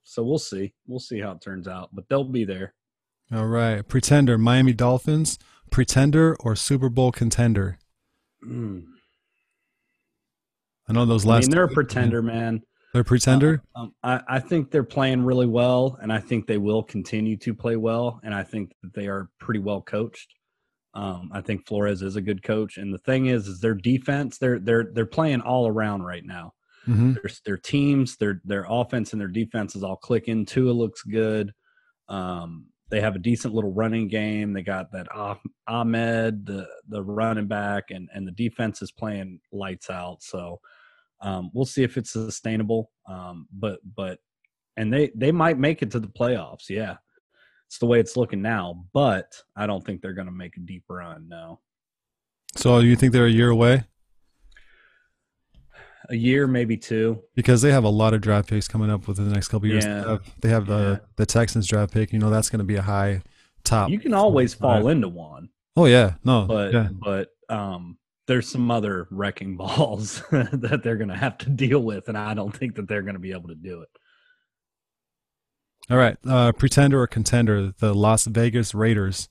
so 0.03 0.23
we'll 0.23 0.37
see. 0.37 0.73
We'll 0.85 0.99
see 0.99 1.19
how 1.19 1.31
it 1.31 1.41
turns 1.41 1.67
out, 1.67 1.89
but 1.91 2.07
they'll 2.07 2.23
be 2.23 2.45
there. 2.45 2.75
All 3.33 3.47
right, 3.47 3.85
pretender, 3.85 4.37
Miami 4.37 4.73
Dolphins, 4.73 5.39
pretender 5.71 6.37
or 6.41 6.55
Super 6.55 6.89
Bowl 6.89 7.11
contender. 7.11 7.79
Mm. 8.47 8.83
I 10.87 10.93
know 10.93 11.05
those 11.05 11.25
I 11.25 11.29
last. 11.29 11.43
mean, 11.45 11.51
they're 11.51 11.63
a 11.63 11.67
pretender, 11.67 12.21
man. 12.21 12.61
They're 12.93 13.01
a 13.01 13.05
pretender. 13.05 13.63
Um, 13.75 13.95
I, 14.03 14.21
I 14.27 14.39
think 14.39 14.69
they're 14.69 14.83
playing 14.83 15.23
really 15.23 15.47
well, 15.47 15.97
and 16.03 16.13
I 16.13 16.19
think 16.19 16.45
they 16.45 16.57
will 16.57 16.83
continue 16.83 17.35
to 17.37 17.55
play 17.55 17.77
well, 17.77 18.19
and 18.23 18.35
I 18.35 18.43
think 18.43 18.73
that 18.83 18.93
they 18.93 19.07
are 19.07 19.29
pretty 19.39 19.61
well 19.61 19.81
coached. 19.81 20.35
Um, 20.93 21.29
I 21.33 21.41
think 21.41 21.65
Flores 21.67 22.01
is 22.01 22.15
a 22.17 22.21
good 22.21 22.43
coach, 22.43 22.77
and 22.77 22.93
the 22.93 22.97
thing 22.99 23.27
is, 23.27 23.47
is 23.47 23.59
their 23.59 23.73
defense. 23.73 24.37
They're 24.37 24.59
they're 24.59 24.91
they're 24.93 25.05
playing 25.05 25.41
all 25.41 25.67
around 25.67 26.03
right 26.03 26.25
now. 26.25 26.53
hmm 26.85 27.13
Their 27.13 27.31
their 27.45 27.57
teams, 27.57 28.17
their 28.17 28.41
their 28.43 28.65
offense 28.67 29.13
and 29.13 29.21
their 29.21 29.27
defense 29.29 29.75
is 29.75 29.83
all 29.83 29.95
clicking. 29.95 30.45
Tua 30.45 30.71
looks 30.71 31.03
good. 31.03 31.53
Um, 32.09 32.67
they 32.89 32.99
have 32.99 33.15
a 33.15 33.19
decent 33.19 33.53
little 33.53 33.71
running 33.71 34.09
game. 34.09 34.51
They 34.51 34.63
got 34.63 34.91
that 34.91 35.07
Ah- 35.15 35.39
Ahmed, 35.65 36.45
the 36.45 36.67
the 36.89 37.01
running 37.01 37.47
back, 37.47 37.85
and 37.89 38.09
and 38.13 38.27
the 38.27 38.33
defense 38.33 38.81
is 38.81 38.91
playing 38.91 39.39
lights 39.53 39.89
out. 39.89 40.21
So 40.21 40.59
um, 41.21 41.51
we'll 41.53 41.65
see 41.65 41.83
if 41.83 41.95
it's 41.97 42.11
sustainable. 42.11 42.91
Um, 43.07 43.47
but 43.51 43.79
but 43.95 44.19
and 44.75 44.91
they 44.91 45.11
they 45.15 45.31
might 45.31 45.57
make 45.57 45.81
it 45.81 45.91
to 45.91 45.99
the 46.01 46.07
playoffs. 46.07 46.69
Yeah, 46.69 46.97
it's 47.71 47.77
the 47.79 47.85
way 47.85 48.01
it's 48.01 48.17
looking 48.17 48.41
now. 48.41 48.83
But 48.93 49.33
I 49.55 49.65
don't 49.65 49.81
think 49.81 50.01
they're 50.01 50.11
going 50.11 50.25
to 50.27 50.31
make 50.33 50.57
a 50.57 50.59
deep 50.59 50.83
run. 50.89 51.29
No, 51.29 51.61
So 52.57 52.79
you 52.79 52.97
think 52.97 53.13
they're 53.13 53.25
a 53.27 53.31
year 53.31 53.49
away? 53.49 53.85
a 56.09 56.15
year, 56.15 56.47
maybe 56.47 56.75
two. 56.75 57.21
Because 57.33 57.61
they 57.61 57.71
have 57.71 57.85
a 57.85 57.89
lot 57.89 58.13
of 58.13 58.19
draft 58.19 58.49
picks 58.49 58.67
coming 58.67 58.89
up 58.89 59.07
within 59.07 59.25
the 59.25 59.33
next 59.33 59.47
couple 59.47 59.67
of 59.67 59.71
years. 59.71 59.85
Yeah. 59.85 60.01
They 60.01 60.09
have, 60.09 60.41
they 60.41 60.49
have 60.49 60.67
Yeah. 60.67 60.75
the 60.75 61.01
the 61.15 61.25
Texans 61.25 61.65
draft 61.67 61.93
pick. 61.93 62.11
You 62.11 62.19
know 62.19 62.29
that's 62.29 62.49
going 62.49 62.59
to 62.59 62.65
be 62.65 62.75
a 62.75 62.81
high 62.81 63.21
top. 63.63 63.89
You 63.89 63.99
can 63.99 64.13
always 64.13 64.53
fall 64.53 64.89
into 64.89 65.07
one. 65.07 65.47
Oh 65.77 65.85
yeah, 65.85 66.15
no, 66.25 66.45
but 66.47 66.73
yeah, 66.73 66.89
but 66.91 67.29
um 67.47 67.97
there's 68.27 68.49
some 68.49 68.69
other 68.69 69.07
wrecking 69.11 69.55
balls 69.61 70.21
that 70.31 70.81
they're 70.83 70.97
going 70.97 71.09
to 71.09 71.15
have 71.15 71.37
to 71.39 71.49
deal 71.49 71.79
with, 71.81 72.09
and 72.09 72.17
I 72.17 72.33
don't 72.33 72.53
think 72.55 72.75
that 72.75 72.89
they're 72.89 73.01
going 73.03 73.15
to 73.15 73.19
be 73.19 73.31
able 73.31 73.47
to 73.47 73.55
do 73.55 73.81
it. 73.81 73.89
All 75.91 75.97
right, 75.97 76.15
uh, 76.25 76.53
pretender 76.53 77.01
or 77.01 77.07
contender, 77.07 77.73
the 77.77 77.93
Las 77.93 78.23
Vegas 78.23 78.73
Raiders. 78.73 79.27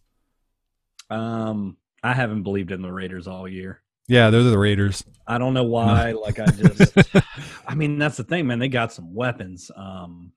Um, 1.09 1.79
I 2.03 2.13
haven't 2.13 2.43
believed 2.43 2.71
in 2.71 2.83
the 2.83 2.93
Raiders 2.93 3.27
all 3.27 3.49
year. 3.49 3.81
Yeah, 4.09 4.29
they're 4.29 4.43
the 4.43 4.59
Raiders. 4.59 5.03
I 5.27 5.39
don't 5.39 5.55
know 5.55 5.65
why. 5.65 6.13
like 6.13 6.39
I 6.39 6.45
just, 6.51 6.99
I 7.67 7.75
mean, 7.75 7.99
that's 7.99 8.19
the 8.19 8.25
thing, 8.25 8.47
man. 8.47 8.59
They 8.59 8.69
got 8.69 8.93
some 8.93 9.15
weapons. 9.15 9.71
Um, 9.75 10.33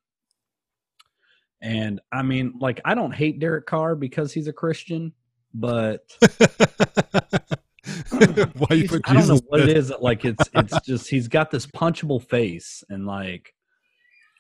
and 1.62 2.00
I 2.10 2.22
mean, 2.22 2.54
like 2.58 2.80
I 2.86 2.96
don't 2.96 3.14
hate 3.14 3.40
Derek 3.40 3.66
Carr 3.66 3.94
because 3.94 4.32
he's 4.32 4.48
a 4.48 4.54
Christian, 4.54 5.12
but 5.54 6.10
Why 8.12 8.76
you 8.76 8.88
put 8.88 9.02
I 9.10 9.14
don't 9.14 9.28
know 9.28 9.42
what 9.48 9.60
it 9.60 9.76
is. 9.76 9.92
Like 10.00 10.24
it's 10.24 10.48
it's 10.54 10.80
just 10.86 11.10
he's 11.10 11.28
got 11.28 11.52
this 11.52 11.68
punchable 11.68 12.26
face, 12.26 12.82
and 12.88 13.06
like 13.06 13.54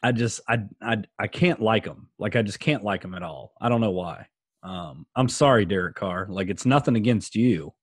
I 0.03 0.11
just 0.11 0.41
I 0.47 0.59
I 0.81 0.97
I 1.17 1.27
can't 1.27 1.61
like 1.61 1.85
him. 1.85 2.09
Like 2.19 2.35
I 2.35 2.41
just 2.41 2.59
can't 2.59 2.83
like 2.83 3.03
him 3.03 3.15
at 3.15 3.23
all. 3.23 3.53
I 3.61 3.69
don't 3.69 3.81
know 3.81 3.91
why. 3.91 4.27
Um, 4.61 5.05
I'm 5.15 5.29
sorry, 5.29 5.65
Derek 5.65 5.95
Carr. 5.95 6.27
Like 6.29 6.49
it's 6.49 6.65
nothing 6.65 6.95
against 6.95 7.35
you. 7.35 7.73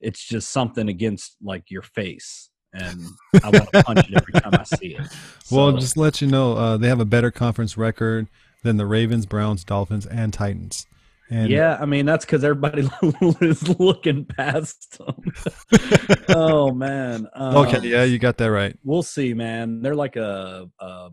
It's 0.00 0.22
just 0.22 0.50
something 0.50 0.88
against 0.88 1.36
like 1.42 1.70
your 1.70 1.82
face, 1.82 2.50
and 2.74 3.00
I 3.42 3.50
want 3.50 3.72
to 3.72 3.82
punch 3.82 4.08
it 4.10 4.14
every 4.14 4.32
time 4.34 4.54
I 4.54 4.64
see 4.64 4.96
it. 4.96 5.06
Well, 5.50 5.72
just 5.72 5.96
let 5.98 6.20
you 6.22 6.26
know, 6.26 6.54
uh, 6.54 6.76
they 6.78 6.88
have 6.88 7.00
a 7.00 7.04
better 7.04 7.30
conference 7.30 7.76
record 7.76 8.28
than 8.62 8.78
the 8.78 8.86
Ravens, 8.86 9.26
Browns, 9.26 9.62
Dolphins, 9.62 10.06
and 10.06 10.32
Titans. 10.32 10.86
And 11.30 11.50
yeah, 11.50 11.78
I 11.80 11.86
mean 11.86 12.04
that's 12.04 12.24
because 12.24 12.44
everybody 12.44 12.88
is 13.40 13.78
looking 13.78 14.26
past 14.26 14.98
them. 14.98 15.22
oh 16.30 16.72
man. 16.72 17.26
Um, 17.34 17.56
Okay, 17.56 17.88
yeah, 17.88 18.04
you 18.04 18.18
got 18.18 18.36
that 18.38 18.50
right. 18.50 18.76
we'll 18.84 19.02
see, 19.02 19.32
man. 19.32 19.80
They're 19.80 19.94
like 19.94 20.16
a, 20.16 20.68
a 20.78 21.10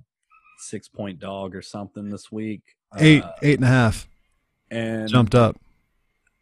six 0.61 0.87
point 0.87 1.19
dog 1.19 1.55
or 1.55 1.61
something 1.61 2.09
this 2.09 2.31
week. 2.31 2.61
Eight, 2.97 3.23
Uh, 3.23 3.31
eight 3.41 3.55
and 3.55 3.65
a 3.65 3.67
half, 3.67 4.07
and 4.69 5.07
jumped 5.09 5.35
up. 5.35 5.57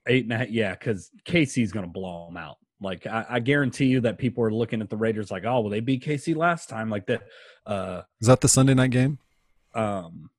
eight 0.07 0.23
and 0.23 0.33
a 0.33 0.37
half. 0.39 0.49
Yeah, 0.49 0.71
because 0.73 1.11
KC's 1.25 1.71
going 1.71 1.85
to 1.85 1.91
blow 1.91 2.25
them 2.27 2.37
out. 2.37 2.57
Like 2.81 3.05
I, 3.07 3.25
I 3.29 3.39
guarantee 3.39 3.85
you 3.85 4.01
that 4.01 4.17
people 4.17 4.43
are 4.43 4.51
looking 4.51 4.81
at 4.81 4.89
the 4.89 4.97
Raiders 4.97 5.31
like, 5.31 5.43
oh, 5.45 5.61
well, 5.61 5.69
they 5.69 5.81
beat 5.81 6.03
KC 6.03 6.35
last 6.35 6.69
time. 6.69 6.89
Like 6.89 7.07
that. 7.07 7.23
Uh, 7.65 8.01
Is 8.21 8.27
that 8.27 8.41
the 8.41 8.47
Sunday 8.47 8.73
night 8.73 8.91
game? 8.91 9.19
um, 9.75 10.29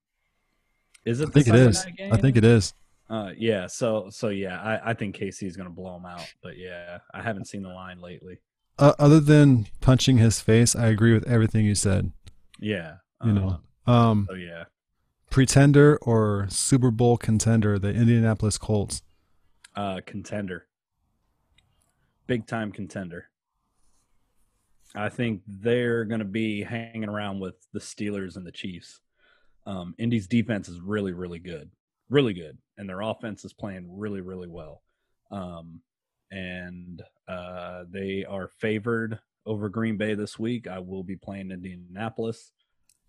is 1.04 1.20
it? 1.20 1.28
I 1.28 1.32
think 1.32 1.48
it 1.48 1.54
is. 1.54 1.86
I 2.12 2.16
think 2.16 2.36
it 2.36 2.44
is. 2.44 2.74
Uh, 3.08 3.30
yeah. 3.36 3.66
So 3.66 4.08
so 4.10 4.28
yeah, 4.28 4.60
I, 4.60 4.90
I 4.90 4.94
think 4.94 5.16
KC 5.16 5.44
is 5.46 5.56
going 5.56 5.68
to 5.68 5.74
blow 5.74 5.94
them 5.94 6.06
out. 6.06 6.26
But 6.42 6.56
yeah, 6.58 6.98
I 7.12 7.22
haven't 7.22 7.46
seen 7.46 7.62
the 7.62 7.68
line 7.70 8.00
lately. 8.00 8.38
Uh, 8.78 8.94
other 8.98 9.20
than 9.20 9.66
punching 9.80 10.18
his 10.18 10.40
face, 10.40 10.74
I 10.74 10.86
agree 10.86 11.12
with 11.12 11.28
everything 11.28 11.66
you 11.66 11.74
said. 11.74 12.12
Yeah. 12.58 12.94
You 13.22 13.30
uh, 13.30 13.34
know, 13.34 13.60
um, 13.86 14.26
So 14.28 14.36
yeah. 14.36 14.64
pretender 15.30 15.98
or 16.02 16.46
Super 16.50 16.90
Bowl 16.90 17.16
contender, 17.16 17.78
the 17.78 17.90
Indianapolis 17.90 18.58
Colts. 18.58 19.02
uh, 19.76 20.00
contender, 20.06 20.66
big 22.26 22.46
time 22.46 22.72
contender. 22.72 23.26
I 24.94 25.08
think 25.08 25.42
they're 25.46 26.04
going 26.04 26.18
to 26.18 26.24
be 26.24 26.62
hanging 26.62 27.08
around 27.08 27.38
with 27.38 27.54
the 27.72 27.78
Steelers 27.78 28.36
and 28.36 28.44
the 28.44 28.50
Chiefs. 28.52 29.00
Um, 29.66 29.94
Indy's 29.98 30.26
defense 30.26 30.68
is 30.68 30.80
really, 30.80 31.12
really 31.12 31.38
good, 31.38 31.70
really 32.08 32.34
good, 32.34 32.58
and 32.76 32.88
their 32.88 33.00
offense 33.00 33.44
is 33.44 33.52
playing 33.52 33.86
really, 33.88 34.20
really 34.20 34.48
well. 34.48 34.82
Um, 35.30 35.80
and 36.32 37.02
uh, 37.28 37.84
they 37.88 38.24
are 38.28 38.48
favored 38.48 39.20
over 39.46 39.68
Green 39.68 39.96
Bay 39.96 40.14
this 40.14 40.38
week. 40.38 40.66
I 40.66 40.80
will 40.80 41.04
be 41.04 41.16
playing 41.16 41.52
Indianapolis. 41.52 42.50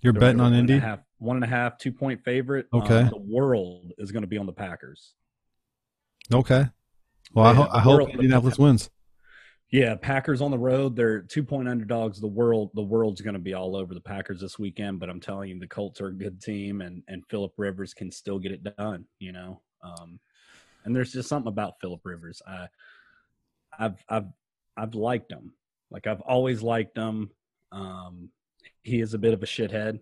You're 0.01 0.13
They're 0.13 0.19
betting 0.19 0.39
on 0.41 0.53
and 0.53 0.69
Indy? 0.69 0.79
half- 0.79 0.99
one 1.19 1.35
and 1.37 1.43
a 1.43 1.47
half, 1.47 1.77
two 1.77 1.91
point 1.91 2.23
favorite. 2.23 2.67
Okay. 2.73 3.01
Um, 3.01 3.09
the 3.09 3.17
world 3.17 3.91
is 3.99 4.11
going 4.11 4.23
to 4.23 4.27
be 4.27 4.37
on 4.39 4.47
the 4.47 4.53
Packers. 4.53 5.13
Okay. 6.33 6.65
Well, 7.33 7.45
I, 7.45 7.49
Yeah, 7.51 7.55
ho- 7.55 7.69
I 7.71 7.79
hope 7.79 8.09
Indianapolis 8.09 8.57
wins. 8.57 8.89
Yeah, 9.69 9.95
Packers 9.95 10.41
on 10.41 10.51
the 10.51 10.57
road. 10.57 10.95
They're 10.95 11.21
two 11.21 11.43
point 11.43 11.69
underdogs. 11.69 12.19
The 12.19 12.27
world, 12.27 12.71
the 12.73 12.81
world's 12.81 13.21
going 13.21 13.35
to 13.35 13.39
be 13.39 13.53
all 13.53 13.75
over 13.75 13.93
the 13.93 14.01
Packers 14.01 14.41
this 14.41 14.57
weekend. 14.59 14.99
But 14.99 15.09
I'm 15.09 15.21
telling 15.21 15.49
you, 15.49 15.59
the 15.59 15.67
Colts 15.67 16.01
are 16.01 16.07
a 16.07 16.13
good 16.13 16.41
team, 16.41 16.81
and 16.81 17.03
and 17.07 17.23
Philip 17.29 17.53
Rivers 17.57 17.93
can 17.93 18.11
still 18.11 18.39
get 18.39 18.51
it 18.51 18.63
done. 18.77 19.05
You 19.19 19.31
know, 19.31 19.61
um, 19.83 20.19
and 20.83 20.93
there's 20.95 21.13
just 21.13 21.29
something 21.29 21.47
about 21.47 21.75
Philip 21.79 22.01
Rivers. 22.03 22.41
I, 22.45 22.67
I've 23.79 24.03
I've 24.09 24.27
I've 24.75 24.95
liked 24.95 25.31
him. 25.31 25.53
Like 25.89 26.05
I've 26.07 26.21
always 26.21 26.61
liked 26.61 26.97
him. 26.97 27.29
Um, 27.71 28.29
he 28.83 29.01
is 29.01 29.13
a 29.13 29.17
bit 29.19 29.33
of 29.33 29.43
a 29.43 29.45
shithead, 29.45 29.99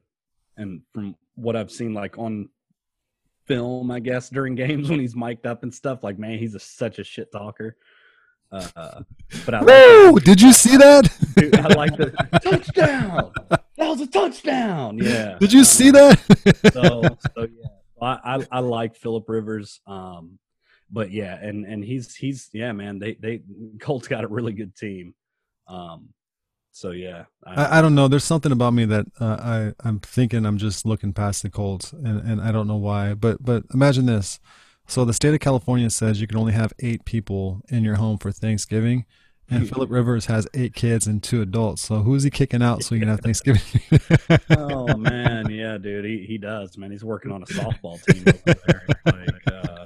and 0.57 0.81
from 0.93 1.15
what 1.35 1.55
I've 1.55 1.71
seen, 1.71 1.93
like 1.93 2.17
on 2.17 2.49
film, 3.45 3.91
I 3.91 3.99
guess 3.99 4.29
during 4.29 4.55
games 4.63 4.89
when 4.89 4.99
he's 4.99 5.15
mic'd 5.15 5.45
up 5.47 5.63
and 5.63 5.73
stuff, 5.73 6.03
like 6.03 6.17
man, 6.19 6.37
he's 6.39 6.55
a, 6.55 6.59
such 6.59 6.99
a 6.99 7.03
shit 7.03 7.31
talker. 7.31 7.75
Uh, 8.51 9.01
but 9.45 9.53
I 9.53 9.59
like 9.59 10.23
Did 10.23 10.41
you 10.41 10.51
see 10.53 10.75
that? 10.77 11.07
Dude, 11.37 11.55
I 11.55 11.67
like 11.75 11.95
the 11.95 12.07
touchdown. 12.43 13.31
That 13.49 13.87
was 13.89 14.01
a 14.01 14.07
touchdown. 14.07 14.97
Yeah. 14.97 15.37
Did 15.39 15.53
you 15.53 15.59
Um, 15.59 15.65
see 15.65 15.91
that? 15.91 16.19
So, 16.73 17.01
so 17.35 17.41
yeah, 17.43 17.67
I, 18.01 18.37
I 18.39 18.47
I 18.53 18.59
like 18.61 18.95
Philip 18.95 19.29
Rivers. 19.29 19.81
Um, 19.85 20.39
but 20.89 21.11
yeah, 21.11 21.35
and 21.35 21.63
and 21.65 21.83
he's 21.83 22.15
he's 22.15 22.49
yeah, 22.51 22.71
man. 22.71 22.97
They 22.97 23.13
they 23.13 23.43
Colts 23.79 24.07
got 24.07 24.23
a 24.23 24.27
really 24.27 24.53
good 24.53 24.75
team. 24.75 25.13
Um, 25.67 26.09
so 26.71 26.91
yeah, 26.91 27.25
I, 27.45 27.79
I 27.79 27.81
don't 27.81 27.95
know. 27.95 28.07
There's 28.07 28.23
something 28.23 28.51
about 28.51 28.73
me 28.73 28.85
that 28.85 29.05
uh, 29.19 29.37
I 29.39 29.87
I'm 29.87 29.99
thinking 29.99 30.45
I'm 30.45 30.57
just 30.57 30.85
looking 30.85 31.13
past 31.13 31.43
the 31.43 31.49
Colts, 31.49 31.91
and, 31.93 32.19
and 32.21 32.41
I 32.41 32.51
don't 32.51 32.67
know 32.67 32.77
why. 32.77 33.13
But 33.13 33.43
but 33.43 33.63
imagine 33.73 34.05
this. 34.05 34.39
So 34.87 35.05
the 35.05 35.13
state 35.13 35.33
of 35.33 35.39
California 35.39 35.89
says 35.89 36.19
you 36.19 36.27
can 36.27 36.37
only 36.37 36.53
have 36.53 36.73
eight 36.79 37.05
people 37.05 37.61
in 37.69 37.83
your 37.83 37.95
home 37.95 38.17
for 38.17 38.31
Thanksgiving, 38.31 39.05
and 39.49 39.67
Philip 39.67 39.89
Rivers 39.89 40.27
has 40.27 40.47
eight 40.53 40.73
kids 40.73 41.07
and 41.07 41.21
two 41.21 41.41
adults. 41.41 41.81
So 41.81 41.99
who's 41.99 42.23
he 42.23 42.29
kicking 42.29 42.61
out 42.61 42.83
so 42.83 42.95
he 42.95 42.99
can 42.99 43.09
have 43.09 43.19
Thanksgiving? 43.23 43.61
oh 44.57 44.95
man, 44.95 45.49
yeah, 45.49 45.77
dude, 45.77 46.05
he 46.05 46.25
he 46.27 46.37
does, 46.37 46.77
man. 46.77 46.91
He's 46.91 47.03
working 47.03 47.31
on 47.31 47.43
a 47.43 47.45
softball 47.47 48.01
team 48.03 48.23
over 48.27 48.59
there. 48.67 48.85
Like, 49.05 49.47
uh, 49.51 49.85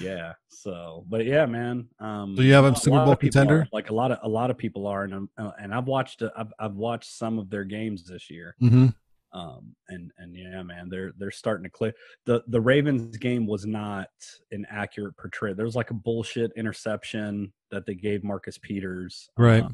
yeah. 0.00 0.32
So, 0.62 1.04
but 1.08 1.24
yeah, 1.26 1.44
man. 1.46 1.88
Um, 1.98 2.36
So 2.36 2.42
you 2.42 2.52
have 2.52 2.64
a 2.64 2.76
Super 2.76 3.04
Bowl 3.04 3.16
contender? 3.16 3.62
are. 3.62 3.68
Like 3.72 3.90
a 3.90 3.94
lot 3.94 4.12
of 4.12 4.18
a 4.22 4.28
lot 4.28 4.48
of 4.50 4.56
people 4.56 4.86
are, 4.86 5.02
and 5.02 5.12
I'm, 5.14 5.30
uh, 5.36 5.50
and 5.60 5.74
I've 5.74 5.86
watched 5.86 6.22
uh, 6.22 6.30
I've 6.36 6.52
I've 6.60 6.74
watched 6.74 7.10
some 7.10 7.38
of 7.40 7.50
their 7.50 7.64
games 7.64 8.04
this 8.04 8.30
year. 8.30 8.54
hmm 8.60 8.86
Um, 9.32 9.74
and 9.88 10.12
and 10.18 10.36
yeah, 10.36 10.62
man, 10.62 10.88
they're 10.88 11.12
they're 11.18 11.32
starting 11.32 11.64
to 11.64 11.70
click. 11.70 11.96
the 12.26 12.44
The 12.46 12.60
Ravens 12.60 13.16
game 13.16 13.44
was 13.46 13.66
not 13.66 14.08
an 14.52 14.64
accurate 14.70 15.16
portrayal. 15.16 15.56
There 15.56 15.66
was 15.66 15.74
like 15.74 15.90
a 15.90 15.94
bullshit 15.94 16.52
interception 16.56 17.52
that 17.72 17.84
they 17.86 17.94
gave 17.96 18.22
Marcus 18.22 18.56
Peters, 18.58 19.28
Right. 19.36 19.64
uh, 19.64 19.70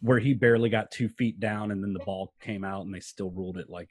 where 0.00 0.20
he 0.20 0.32
barely 0.32 0.70
got 0.70 0.90
two 0.90 1.08
feet 1.10 1.38
down, 1.38 1.70
and 1.70 1.82
then 1.84 1.92
the 1.92 2.04
ball 2.06 2.32
came 2.40 2.64
out, 2.64 2.86
and 2.86 2.94
they 2.94 3.00
still 3.00 3.30
ruled 3.30 3.58
it 3.58 3.68
like 3.68 3.90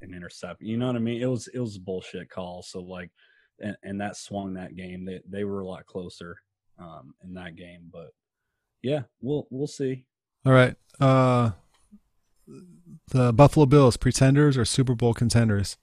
an 0.00 0.12
intercept. 0.12 0.60
You 0.60 0.76
know 0.76 0.88
what 0.88 0.96
I 0.96 0.98
mean? 0.98 1.22
It 1.22 1.26
was 1.26 1.46
it 1.54 1.60
was 1.60 1.76
a 1.76 1.80
bullshit 1.80 2.28
call. 2.30 2.62
So 2.64 2.80
like, 2.80 3.10
and, 3.60 3.76
and 3.82 4.00
that 4.00 4.16
swung 4.16 4.54
that 4.54 4.76
game. 4.76 5.04
They 5.04 5.20
they 5.28 5.44
were 5.44 5.60
a 5.60 5.66
lot 5.66 5.86
closer 5.86 6.36
um, 6.78 7.14
in 7.24 7.34
that 7.34 7.56
game, 7.56 7.90
but 7.92 8.08
yeah, 8.82 9.02
we'll 9.20 9.46
we'll 9.50 9.66
see. 9.66 10.04
All 10.44 10.52
right. 10.52 10.76
Uh, 11.00 11.50
the 13.08 13.32
Buffalo 13.32 13.66
Bills, 13.66 13.96
pretenders 13.96 14.56
or 14.56 14.64
Super 14.64 14.94
Bowl 14.94 15.14
contenders? 15.14 15.76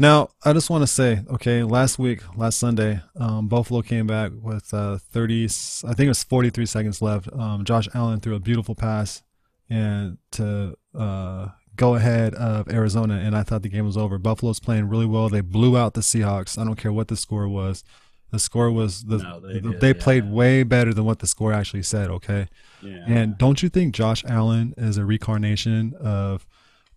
Now, 0.00 0.28
I 0.44 0.52
just 0.52 0.70
want 0.70 0.82
to 0.82 0.86
say, 0.86 1.24
okay, 1.28 1.64
last 1.64 1.98
week, 1.98 2.20
last 2.36 2.58
Sunday, 2.58 3.00
um, 3.18 3.48
Buffalo 3.48 3.82
came 3.82 4.06
back 4.06 4.30
with 4.40 4.72
uh, 4.72 4.98
30, 4.98 5.46
I 5.46 5.48
think 5.48 6.00
it 6.00 6.08
was 6.08 6.22
43 6.22 6.66
seconds 6.66 7.02
left. 7.02 7.28
Um, 7.32 7.64
Josh 7.64 7.88
Allen 7.94 8.20
threw 8.20 8.36
a 8.36 8.40
beautiful 8.40 8.76
pass 8.76 9.22
and 9.68 10.18
to 10.32 10.76
uh, 10.94 11.48
go 11.78 11.94
ahead 11.94 12.34
of 12.34 12.68
Arizona, 12.68 13.14
and 13.14 13.34
I 13.34 13.42
thought 13.42 13.62
the 13.62 13.70
game 13.70 13.86
was 13.86 13.96
over. 13.96 14.18
Buffalo's 14.18 14.60
playing 14.60 14.88
really 14.90 15.06
well. 15.06 15.30
They 15.30 15.40
blew 15.40 15.78
out 15.78 15.94
the 15.94 16.02
Seahawks. 16.02 16.58
I 16.58 16.64
don't 16.64 16.76
care 16.76 16.92
what 16.92 17.08
the 17.08 17.16
score 17.16 17.48
was. 17.48 17.82
The 18.30 18.38
score 18.38 18.70
was 18.70 19.04
the 19.04 19.16
No, 19.18 19.40
they 19.40 19.60
they, 19.60 19.92
did, 19.94 20.00
played 20.00 20.24
yeah. 20.26 20.30
way 20.30 20.62
better 20.62 20.92
than 20.92 21.06
what 21.06 21.20
the 21.20 21.26
score 21.26 21.54
actually 21.54 21.84
said. 21.84 22.10
Okay, 22.10 22.48
Yeah, 22.82 23.04
and 23.06 23.38
don't 23.38 23.62
you 23.62 23.70
think 23.70 23.94
Josh 23.94 24.22
Allen 24.26 24.74
is 24.76 24.98
a 24.98 25.04
reincarnation 25.06 25.94
of 25.98 26.46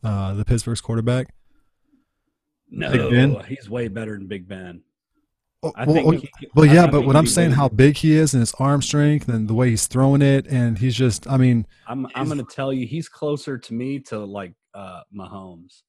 uh, 0.03 0.33
the 0.33 0.43
Pittsburgh's 0.43 0.81
quarterback? 0.81 1.27
no, 2.69 2.91
Big 2.91 3.11
Ben? 3.11 3.43
he's 3.47 3.69
way 3.69 3.87
better 3.87 4.17
than 4.17 4.27
Big 4.27 4.47
Ben. 4.47 4.81
Oh, 5.63 5.71
I 5.75 5.85
well, 5.85 5.93
think. 5.95 6.07
oh, 6.07 6.11
he- 6.11 6.29
well, 6.55 6.65
yeah, 6.65 6.87
but 6.87 7.05
what 7.05 7.15
I'm 7.15 7.27
saying, 7.27 7.51
how 7.51 7.69
big 7.69 7.97
he 7.97 8.13
is 8.15 8.33
and 8.33 8.41
his 8.41 8.53
arm 8.55 8.81
strength 8.81 9.27
and 9.29 9.47
the 9.47 9.53
way 9.53 9.69
he's 9.69 9.85
throwing 9.87 10.21
it, 10.23 10.47
and 10.47 10.79
he's 10.79 10.95
just, 10.95 11.27
I 11.29 11.37
mean, 11.37 11.67
I'm 11.87 12.07
I'm 12.15 12.25
going 12.25 12.39
to 12.39 12.43
tell 12.55 12.73
you, 12.73 12.87
he's 12.87 13.07
closer 13.07 13.57
to 13.59 13.73
me 13.73 13.99
to 14.09 14.17
like 14.19 14.53
uh 14.73 15.01
Mahomes. 15.15 15.81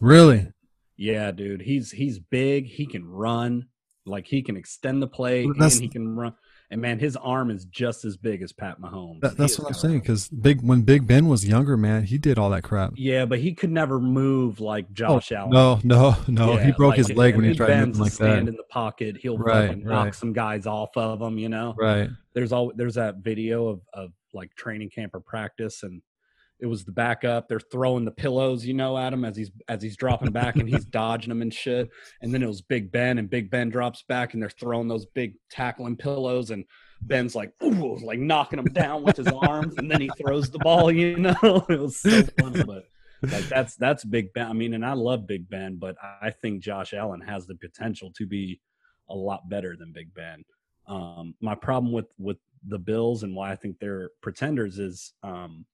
really, 0.00 0.52
Yeah, 0.96 1.30
dude, 1.30 1.62
he's 1.62 1.90
he's 1.90 2.18
big. 2.18 2.66
He 2.66 2.86
can 2.86 3.04
run. 3.06 3.68
Like 4.06 4.26
he 4.26 4.42
can 4.42 4.56
extend 4.56 5.02
the 5.02 5.06
play 5.08 5.46
that's- 5.46 5.74
and 5.74 5.82
he 5.82 5.88
can 5.88 6.16
run. 6.16 6.34
And 6.70 6.82
man, 6.82 6.98
his 6.98 7.16
arm 7.16 7.50
is 7.50 7.64
just 7.64 8.04
as 8.04 8.18
big 8.18 8.42
as 8.42 8.52
Pat 8.52 8.78
Mahomes. 8.78 9.20
That, 9.22 9.38
that's 9.38 9.58
what 9.58 9.68
I'm 9.68 9.72
saying. 9.74 10.00
Because 10.00 10.28
big 10.28 10.60
when 10.60 10.82
Big 10.82 11.06
Ben 11.06 11.26
was 11.26 11.46
younger, 11.48 11.78
man, 11.78 12.02
he 12.04 12.18
did 12.18 12.38
all 12.38 12.50
that 12.50 12.62
crap. 12.62 12.92
Yeah, 12.96 13.24
but 13.24 13.38
he 13.38 13.54
could 13.54 13.70
never 13.70 13.98
move 13.98 14.60
like 14.60 14.92
Josh 14.92 15.32
Allen. 15.32 15.56
Oh, 15.56 15.80
No, 15.82 16.16
no, 16.28 16.54
no. 16.54 16.56
he 16.58 16.72
broke 16.72 16.90
like, 16.90 16.98
his 16.98 17.10
leg 17.14 17.36
when 17.36 17.46
he 17.46 17.54
tried 17.54 17.68
to 17.68 17.86
move 17.86 17.98
like 18.00 18.12
stand 18.12 18.46
that. 18.46 18.50
in 18.50 18.56
the 18.56 18.64
pocket. 18.64 19.16
He'll 19.16 19.38
Right, 19.38 19.68
fucking 19.68 19.84
knock 19.84 20.04
right. 20.04 20.14
some 20.14 20.34
guys 20.34 20.66
off 20.66 20.90
of 20.94 21.22
him. 21.22 21.38
You 21.38 21.48
know, 21.48 21.74
Right. 21.78 22.10
there's 22.34 22.52
all 22.52 22.70
there's 22.76 22.96
that 22.96 23.16
video 23.22 23.68
of 23.68 23.80
of 23.94 24.10
like 24.34 24.54
training 24.54 24.90
camp 24.90 25.14
or 25.14 25.20
practice, 25.20 25.82
and 25.82 26.02
it 26.60 26.66
was 26.66 26.84
the 26.84 26.92
backup. 26.92 27.48
They're 27.48 27.60
throwing 27.60 28.04
the 28.04 28.10
pillows, 28.10 28.64
you 28.64 28.74
know, 28.74 28.98
at 28.98 29.12
him 29.12 29.24
as 29.24 29.36
he's 29.36 29.50
as 29.68 29.82
he's 29.82 29.96
dropping 29.96 30.32
back, 30.32 30.56
and 30.56 30.68
he's 30.68 30.84
dodging 30.86 31.28
them 31.28 31.42
and 31.42 31.54
shit. 31.54 31.90
And 32.20 32.34
then 32.34 32.42
it 32.42 32.48
was 32.48 32.62
Big 32.62 32.90
Ben, 32.90 33.18
and 33.18 33.30
Big 33.30 33.50
Ben 33.50 33.70
drops 33.70 34.02
back, 34.02 34.34
and 34.34 34.42
they're 34.42 34.50
throwing 34.50 34.88
those 34.88 35.06
big 35.06 35.34
tackling 35.50 35.96
pillows, 35.96 36.50
and 36.50 36.64
Ben's 37.02 37.34
like, 37.34 37.52
ooh, 37.62 37.96
like 37.98 38.18
knocking 38.18 38.58
him 38.58 38.66
down 38.66 39.04
with 39.04 39.16
his 39.16 39.28
arms, 39.28 39.74
and 39.78 39.90
then 39.90 40.00
he 40.00 40.10
throws 40.18 40.50
the 40.50 40.58
ball. 40.58 40.90
You 40.98 41.16
know, 41.16 41.36
it 41.68 41.78
was 41.78 42.00
so 42.00 42.22
funny, 42.40 42.64
but 42.64 42.84
like 43.22 43.48
that's 43.48 43.76
that's 43.76 44.04
Big 44.04 44.32
Ben. 44.32 44.46
I 44.48 44.52
mean, 44.52 44.74
and 44.74 44.84
I 44.84 44.94
love 44.94 45.26
Big 45.26 45.48
Ben, 45.48 45.76
but 45.76 45.96
I 46.20 46.30
think 46.30 46.62
Josh 46.62 46.92
Allen 46.92 47.20
has 47.20 47.46
the 47.46 47.54
potential 47.54 48.10
to 48.16 48.26
be 48.26 48.60
a 49.08 49.14
lot 49.14 49.48
better 49.48 49.76
than 49.76 49.92
Big 49.92 50.12
Ben. 50.14 50.44
Um, 50.86 51.34
my 51.40 51.54
problem 51.54 51.92
with 51.92 52.06
with 52.18 52.38
the 52.66 52.78
Bills 52.78 53.22
and 53.22 53.36
why 53.36 53.52
I 53.52 53.56
think 53.56 53.78
they're 53.78 54.10
pretenders 54.22 54.78
is 54.78 55.12
um, 55.22 55.64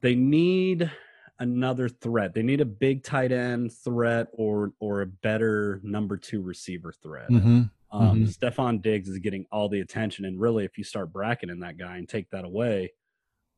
they 0.00 0.14
need 0.14 0.90
another 1.38 1.88
threat. 1.88 2.34
They 2.34 2.42
need 2.42 2.60
a 2.60 2.66
big 2.66 3.02
tight 3.02 3.32
end 3.32 3.72
threat 3.72 4.28
or 4.32 4.72
or 4.80 5.02
a 5.02 5.06
better 5.06 5.80
number 5.82 6.16
two 6.16 6.42
receiver 6.42 6.92
threat. 6.92 7.28
hmm 7.28 7.62
Um, 7.92 8.20
Mhm. 8.22 8.28
Stefon 8.38 8.80
Diggs 8.82 9.08
is 9.08 9.18
getting 9.18 9.46
all 9.50 9.68
the 9.68 9.80
attention, 9.80 10.24
and 10.24 10.40
really, 10.40 10.64
if 10.64 10.78
you 10.78 10.84
start 10.84 11.12
bracketing 11.12 11.60
that 11.60 11.76
guy 11.76 11.96
and 11.98 12.08
take 12.08 12.30
that 12.30 12.44
away, 12.44 12.92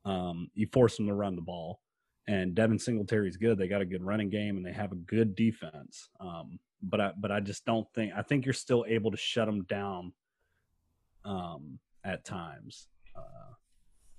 um, 0.05 0.51
you 0.55 0.67
force 0.73 0.99
him 0.99 1.07
to 1.07 1.15
run 1.15 1.37
the 1.37 1.43
ball. 1.43 1.81
And 2.29 2.55
Devin 2.55 2.79
Singletary's 2.79 3.37
good. 3.37 3.59
They 3.59 3.69
got 3.69 3.83
a 3.83 3.85
good 3.85 4.03
running 4.03 4.31
game, 4.31 4.57
and 4.57 4.65
they 4.65 4.73
have 4.73 4.93
a 4.93 4.97
good 4.97 5.35
defense. 5.35 6.09
Um, 6.21 6.59
but 6.81 7.01
I, 7.01 7.13
but 7.19 7.31
I 7.33 7.41
just 7.41 7.65
don't 7.65 7.87
think. 7.95 8.13
I 8.17 8.23
think 8.23 8.47
you're 8.47 8.53
still 8.55 8.85
able 8.89 9.11
to 9.11 9.17
shut 9.17 9.47
them 9.47 9.65
down. 9.65 10.13
Um, 11.25 11.79
at 12.05 12.25
times, 12.25 12.89
uh, 13.15 13.55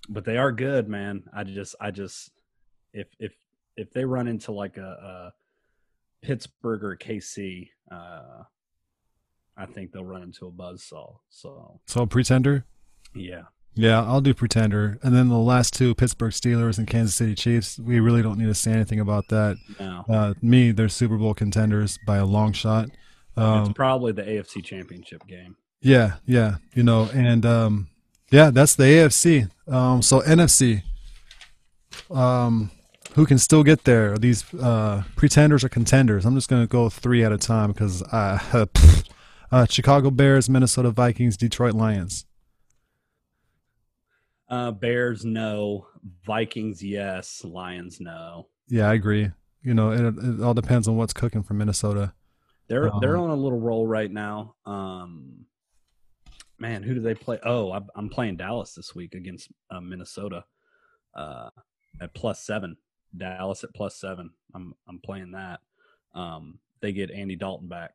but 0.10 0.26
they 0.26 0.38
are 0.38 0.52
good, 0.52 0.88
man. 0.88 1.24
I 1.36 1.44
just, 1.44 1.76
I 1.80 1.92
just, 1.92 2.32
if 2.94 3.08
if 3.20 3.34
if 3.76 3.92
they 3.92 4.06
run 4.06 4.28
into 4.28 4.52
like 4.52 4.78
a, 4.78 4.82
a 4.82 5.34
Pittsburgh 6.26 6.84
or 6.84 6.96
KC, 6.96 7.70
uh, 7.92 8.44
I 9.58 9.66
think 9.66 9.92
they'll 9.92 10.04
run 10.06 10.24
into 10.24 10.48
a 10.48 10.52
buzzsaw. 10.52 11.18
So 11.30 11.80
So 11.86 12.06
pretender. 12.06 12.66
yeah, 13.16 13.44
Yeah, 13.76 14.02
I'll 14.04 14.22
do 14.22 14.34
pretender. 14.34 15.00
And 15.04 15.16
then 15.16 15.30
the 15.30 15.38
last 15.38 15.74
two, 15.74 15.94
Pittsburgh 15.96 16.32
Steelers 16.32 16.78
and 16.78 16.88
Kansas 16.88 17.16
City 17.16 17.36
Chiefs. 17.36 17.80
We 17.80 18.00
really 18.00 18.22
don't 18.22 18.38
need 18.38 18.46
to 18.48 18.54
say 18.56 18.72
anything 18.72 19.00
about 19.00 19.28
that. 19.30 19.58
no, 19.80 20.06
Uh, 20.10 20.34
me, 20.42 20.72
they're 20.72 20.90
Super 20.90 21.18
Bowl 21.18 21.34
contenders 21.34 21.98
by 22.06 22.18
a 22.18 22.26
long 22.26 22.54
shot. 22.54 22.90
Um, 23.36 23.64
it's 23.64 23.74
probably 23.74 24.12
the 24.12 24.22
AFC 24.24 24.64
Championship 24.64 25.26
game. 25.28 25.56
Yeah, 25.82 26.14
yeah, 26.26 26.58
you 26.76 26.84
know, 26.84 27.10
and 27.14 27.46
um, 27.46 27.88
yeah, 28.34 28.50
that's 28.50 28.74
the 28.76 28.84
AFC. 28.84 29.48
Um, 29.72 30.02
so 30.02 30.22
NFC, 30.22 30.82
um, 32.10 32.72
who 33.14 33.28
can 33.28 33.38
still 33.38 33.64
get 33.64 33.84
there? 33.84 34.14
Are 34.14 34.18
these 34.18 34.52
uh, 34.56 35.04
pretenders 35.16 35.64
or 35.64 35.70
contenders? 35.70 36.26
I'm 36.26 36.34
just 36.34 36.50
gonna 36.50 36.66
go 36.66 36.90
three 36.90 37.24
at 37.24 37.32
a 37.32 37.38
time 37.38 37.72
because 37.72 38.02
uh, 38.02 38.66
uh, 39.52 39.66
Chicago 39.70 40.10
Bears, 40.10 40.50
Minnesota 40.50 40.90
Vikings, 40.90 41.38
Detroit 41.38 41.76
Lions. 41.76 42.26
Uh, 44.50 44.72
Bears 44.72 45.24
no, 45.24 45.86
Vikings 46.26 46.84
yes, 46.84 47.44
Lions 47.44 48.00
no. 48.02 48.48
Yeah, 48.68 48.90
I 48.90 48.96
agree. 48.96 49.30
You 49.62 49.76
know, 49.76 49.92
it, 49.92 50.02
it 50.18 50.42
all 50.42 50.56
depends 50.56 50.88
on 50.88 50.98
what's 50.98 51.14
cooking 51.14 51.44
for 51.44 51.54
Minnesota. 51.54 52.14
They're 52.68 52.90
they're 53.00 53.18
Um, 53.18 53.26
on 53.26 53.30
a 53.30 53.36
little 53.36 53.60
roll 53.60 53.86
right 53.86 54.12
now. 54.12 54.56
Um, 54.66 55.46
man, 56.64 56.82
who 56.82 56.94
do 56.94 57.02
they 57.02 57.14
play? 57.14 57.38
Oh, 57.44 57.74
I'm, 57.74 57.90
I'm 57.94 58.08
playing 58.08 58.38
Dallas 58.38 58.74
this 58.74 58.96
week 58.96 59.16
against 59.16 59.52
uh, 59.70 59.82
Minnesota 59.82 60.46
uh, 61.14 61.50
at 62.02 62.14
plus 62.14 62.42
seven. 62.42 62.78
Dallas 63.16 63.66
at 63.66 63.74
plus 63.74 63.98
seven. 63.98 64.30
I'm 64.56 64.74
I'm 64.88 65.00
playing 65.00 65.32
that. 65.32 65.60
Um, 66.16 66.60
they 66.80 66.94
get 66.94 67.12
Andy 67.12 67.36
Dalton 67.36 67.68
back, 67.68 67.92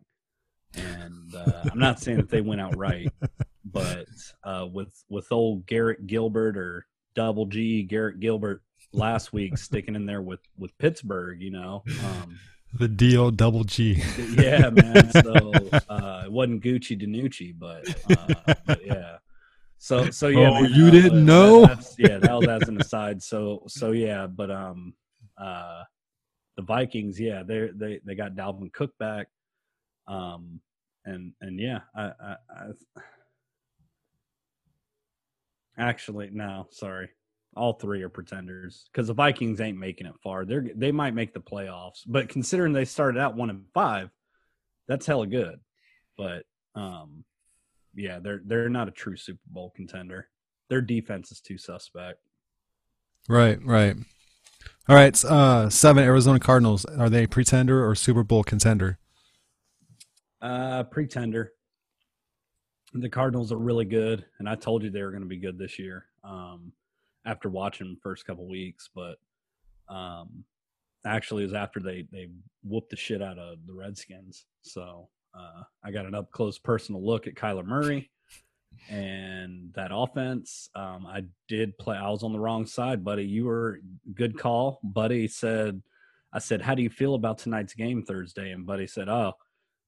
and 0.75 1.35
uh, 1.35 1.63
I'm 1.73 1.79
not 1.79 1.99
saying 1.99 2.19
that 2.19 2.29
they 2.29 2.43
went 2.43 2.61
out 2.61 2.77
right, 2.77 3.09
but 3.65 4.07
uh, 4.45 4.67
with 4.71 5.03
with 5.09 5.33
old 5.33 5.67
Garrett 5.67 6.07
Gilbert 6.07 6.59
or 6.59 6.87
Double 7.15 7.47
G 7.47 7.83
Garrett 7.85 8.21
Gilbert 8.21 8.63
last 8.93 9.33
week 9.33 9.57
sticking 9.57 9.97
in 9.97 10.05
there 10.05 10.23
with 10.23 10.41
with 10.59 10.77
Pittsburgh, 10.77 11.41
you 11.41 11.51
know. 11.51 11.85
Um, 12.05 12.39
The 12.75 12.89
D 12.89 13.17
O 13.17 13.31
double 13.31 13.65
G. 13.65 14.03
yeah, 14.37 14.69
man. 14.73 15.11
So 15.13 15.53
uh, 15.89 16.23
it 16.27 16.33
wasn't 16.33 16.63
Gucci 16.63 17.01
DiNucci, 17.01 17.55
but, 17.59 17.89
uh, 18.11 18.55
but 18.67 18.85
yeah. 18.87 19.17
So 19.79 20.11
so 20.11 20.29
yeah. 20.29 20.51
Oh, 20.51 20.63
man, 20.63 20.73
you 20.75 20.87
uh, 20.87 20.91
didn't 20.91 21.11
but 21.11 21.33
know? 21.33 21.61
that's- 21.63 21.95
yeah, 21.99 22.19
that 22.19 22.35
was 22.35 22.49
as 22.49 22.69
an 22.69 22.81
aside. 22.81 23.23
So 23.23 23.63
so 23.69 23.93
yeah, 23.93 24.27
but 24.27 24.51
um, 24.51 24.95
uh, 25.41 25.85
the 26.57 26.63
Vikings, 26.63 27.19
yeah, 27.19 27.43
they 27.43 27.71
they 27.75 28.01
they 28.05 28.15
got 28.15 28.35
Dalvin 28.35 28.73
Cook 28.73 28.91
back, 28.99 29.29
um, 30.07 30.61
and 31.05 31.33
and 31.41 31.59
yeah, 31.59 31.81
I 31.95 32.03
I, 32.21 32.37
I 32.55 32.67
actually 35.79 36.31
no, 36.33 36.67
sorry. 36.71 37.09
All 37.59 37.73
three 37.73 38.03
are 38.03 38.09
pretenders 38.09 38.89
because 38.93 39.09
the 39.09 39.15
Vikings 39.15 39.61
ain't 39.61 39.77
making 39.77 40.07
it 40.07 40.15
far. 40.23 40.45
They're 40.45 40.65
they 40.77 40.93
might 40.93 41.15
make 41.15 41.35
the 41.35 41.41
playoffs, 41.41 42.03
but 42.07 42.29
considering 42.29 42.73
they 42.73 42.85
started 42.85 43.21
out 43.21 43.37
one 43.37 43.51
and 43.51 43.65
five, 43.75 44.11
that's 44.87 45.07
hella 45.07 45.27
good. 45.27 45.59
But 46.17 46.45
um, 46.77 47.25
yeah, 47.95 48.21
they're 48.21 48.41
they're 48.45 48.69
not 48.69 48.87
a 48.87 48.93
true 48.93 49.17
Super 49.17 49.41
Bowl 49.49 49.73
contender. 49.75 50.29
Their 50.69 50.81
defense 50.81 51.33
is 51.33 51.41
too 51.41 51.59
suspect. 51.59 52.21
Right, 53.29 53.59
right. 53.65 53.97
All 54.89 54.97
right, 54.97 55.25
uh, 55.25 55.69
seven 55.69 56.05
Arizona 56.05 56.39
Cardinals. 56.39 56.85
Are 56.85 57.11
they 57.11 57.27
pretender 57.27 57.87
or 57.87 57.95
Super 57.95 58.23
Bowl 58.23 58.43
contender? 58.45 58.99
Uh, 60.41 60.85
pretender. 60.85 61.53
The 62.95 63.09
Cardinals 63.09 63.53
are 63.53 63.59
really 63.59 63.85
good, 63.85 64.25
and 64.39 64.49
I 64.49 64.55
told 64.55 64.83
you 64.83 64.91
they 64.91 65.03
were 65.03 65.11
going 65.11 65.23
to 65.23 65.29
be 65.29 65.37
good 65.37 65.59
this 65.59 65.79
year. 65.79 66.07
Um, 66.25 66.73
after 67.29 67.49
watching 67.49 67.87
them 67.87 67.99
first 68.03 68.27
couple 68.27 68.49
weeks, 68.49 68.89
but 68.95 69.17
um, 69.89 70.45
actually, 71.07 71.43
it 71.43 71.47
was 71.47 71.55
after 71.55 71.81
they 71.81 72.07
they 72.11 72.29
whooped 72.65 72.91
the 72.91 72.97
shit 72.97 73.23
out 73.23 73.39
of 73.39 73.59
the 73.67 73.75
Redskins. 73.75 74.47
So 74.63 75.09
uh, 75.39 75.63
I 75.85 75.91
got 75.91 76.07
an 76.07 76.15
up 76.15 76.31
close 76.33 76.59
personal 76.59 77.05
look 77.05 77.27
at 77.27 77.35
Kyler 77.35 77.65
Murray 77.65 78.11
and 78.91 79.71
that 79.75 79.91
offense. 79.93 80.71
Um, 80.75 81.07
I 81.07 81.25
did 81.49 81.77
play. 81.79 81.97
I 81.97 82.11
was 82.11 82.23
on 82.23 82.33
the 82.33 82.41
wrong 82.41 82.67
side, 82.67 83.05
buddy. 83.05 83.25
You 83.25 83.45
were 83.47 83.81
good 84.15 84.39
call, 84.39 84.81
buddy. 84.83 85.29
Said 85.29 85.83
I 86.33 86.39
said, 86.39 86.63
"How 86.63 86.75
do 86.75 86.83
you 86.83 86.91
feel 86.91 87.15
about 87.15 87.39
tonight's 87.39 87.75
game 87.75 88.03
Thursday?" 88.03 88.51
And 88.53 88.67
buddy 88.67 88.87
said, 88.87 89.09
"Oh." 89.09 89.35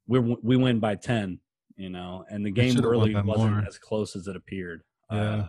we 0.07 0.19
we 0.19 0.57
win 0.57 0.81
by 0.81 0.97
10 0.97 1.39
you 1.77 1.89
know 1.89 2.25
and 2.31 2.45
the 2.45 2.51
game 2.51 2.75
really 2.79 3.15
wasn't 3.15 3.53
more. 3.53 3.65
as 3.69 3.79
close 3.79 4.17
as 4.17 4.27
it 4.27 4.35
appeared 4.35 4.83
Yeah. 5.13 5.21
uh, 5.35 5.49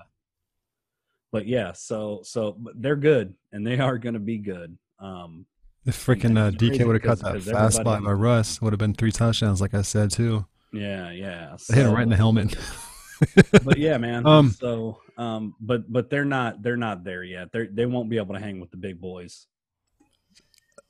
but 1.32 1.48
yeah 1.48 1.72
so 1.74 2.22
so 2.24 2.56
but 2.60 2.74
they're 2.82 2.96
good 2.96 3.34
and 3.52 3.66
they 3.66 3.80
are 3.80 3.98
going 3.98 4.14
to 4.14 4.20
be 4.20 4.38
good 4.38 4.78
um 5.00 5.46
If 5.86 5.96
freaking 6.06 6.38
uh, 6.38 6.52
DK 6.52 6.86
would 6.86 7.02
have 7.02 7.04
cut 7.04 7.20
that 7.20 7.42
fast 7.44 7.84
by 7.84 7.96
everybody- 7.98 8.20
Russ, 8.20 8.62
would 8.62 8.74
have 8.74 8.80
been 8.80 8.94
three 8.94 9.12
touchdowns, 9.12 9.62
like 9.62 9.74
I 9.74 9.82
said 9.82 10.12
too. 10.12 10.46
yeah 10.74 11.12
yeah 11.12 11.56
They 11.70 11.78
hit 11.78 11.86
him 11.88 11.94
right 11.94 12.04
in 12.04 12.10
the 12.10 12.16
helmet. 12.18 12.56
but 13.64 13.78
yeah 13.78 13.98
man 13.98 14.26
Um, 14.34 14.50
so 14.52 15.00
um 15.18 15.54
but 15.60 15.92
but 15.92 16.10
they're 16.10 16.26
not 16.26 16.62
they're 16.64 16.78
not 16.78 17.04
there 17.04 17.24
yet 17.24 17.52
they 17.52 17.68
they 17.68 17.86
won't 17.86 18.10
be 18.10 18.18
able 18.18 18.34
to 18.36 18.40
hang 18.42 18.60
with 18.60 18.72
the 18.72 18.78
big 18.78 19.00
boys 19.00 19.46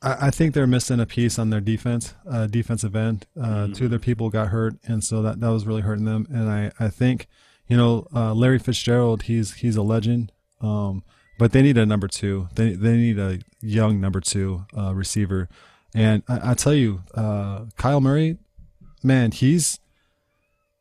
I, 0.02 0.28
I 0.28 0.30
think 0.32 0.54
they're 0.54 0.68
missing 0.68 1.00
a 1.00 1.06
piece 1.06 1.38
on 1.38 1.50
their 1.52 1.62
defense, 1.62 2.16
uh, 2.30 2.48
defensive 2.48 2.96
end. 2.96 3.28
Uh, 3.40 3.68
Two 3.68 3.86
of 3.86 3.92
their 3.92 4.00
people 4.00 4.30
got 4.32 4.48
hurt, 4.48 4.74
and 4.88 5.04
so 5.04 5.22
that, 5.22 5.40
that 5.42 5.50
was 5.50 5.68
really 5.68 5.82
hurting 5.84 6.06
them. 6.06 6.26
And 6.32 6.50
I, 6.50 6.72
I 6.80 6.88
think, 6.90 7.28
you 7.72 7.78
know, 7.78 8.06
uh, 8.14 8.34
Larry 8.34 8.60
Fitzgerald, 8.60 9.24
he's 9.24 9.54
he's 9.54 9.78
a 9.78 9.82
legend, 9.82 10.34
um, 10.60 11.06
but 11.40 11.54
they 11.54 11.62
need 11.62 11.78
a 11.78 11.86
number 11.86 12.10
two. 12.10 12.50
They 12.56 12.74
they 12.74 12.98
need 12.98 13.18
a 13.18 13.40
young 13.62 14.02
number 14.02 14.20
two 14.20 14.66
uh, 14.78 14.94
receiver. 14.94 15.48
And 15.96 16.22
I, 16.28 16.52
I 16.52 16.54
tell 16.54 16.74
you, 16.74 17.04
uh, 17.16 17.68
Kyle 17.78 18.02
Murray, 18.02 18.40
man, 19.04 19.32
he's 19.32 19.80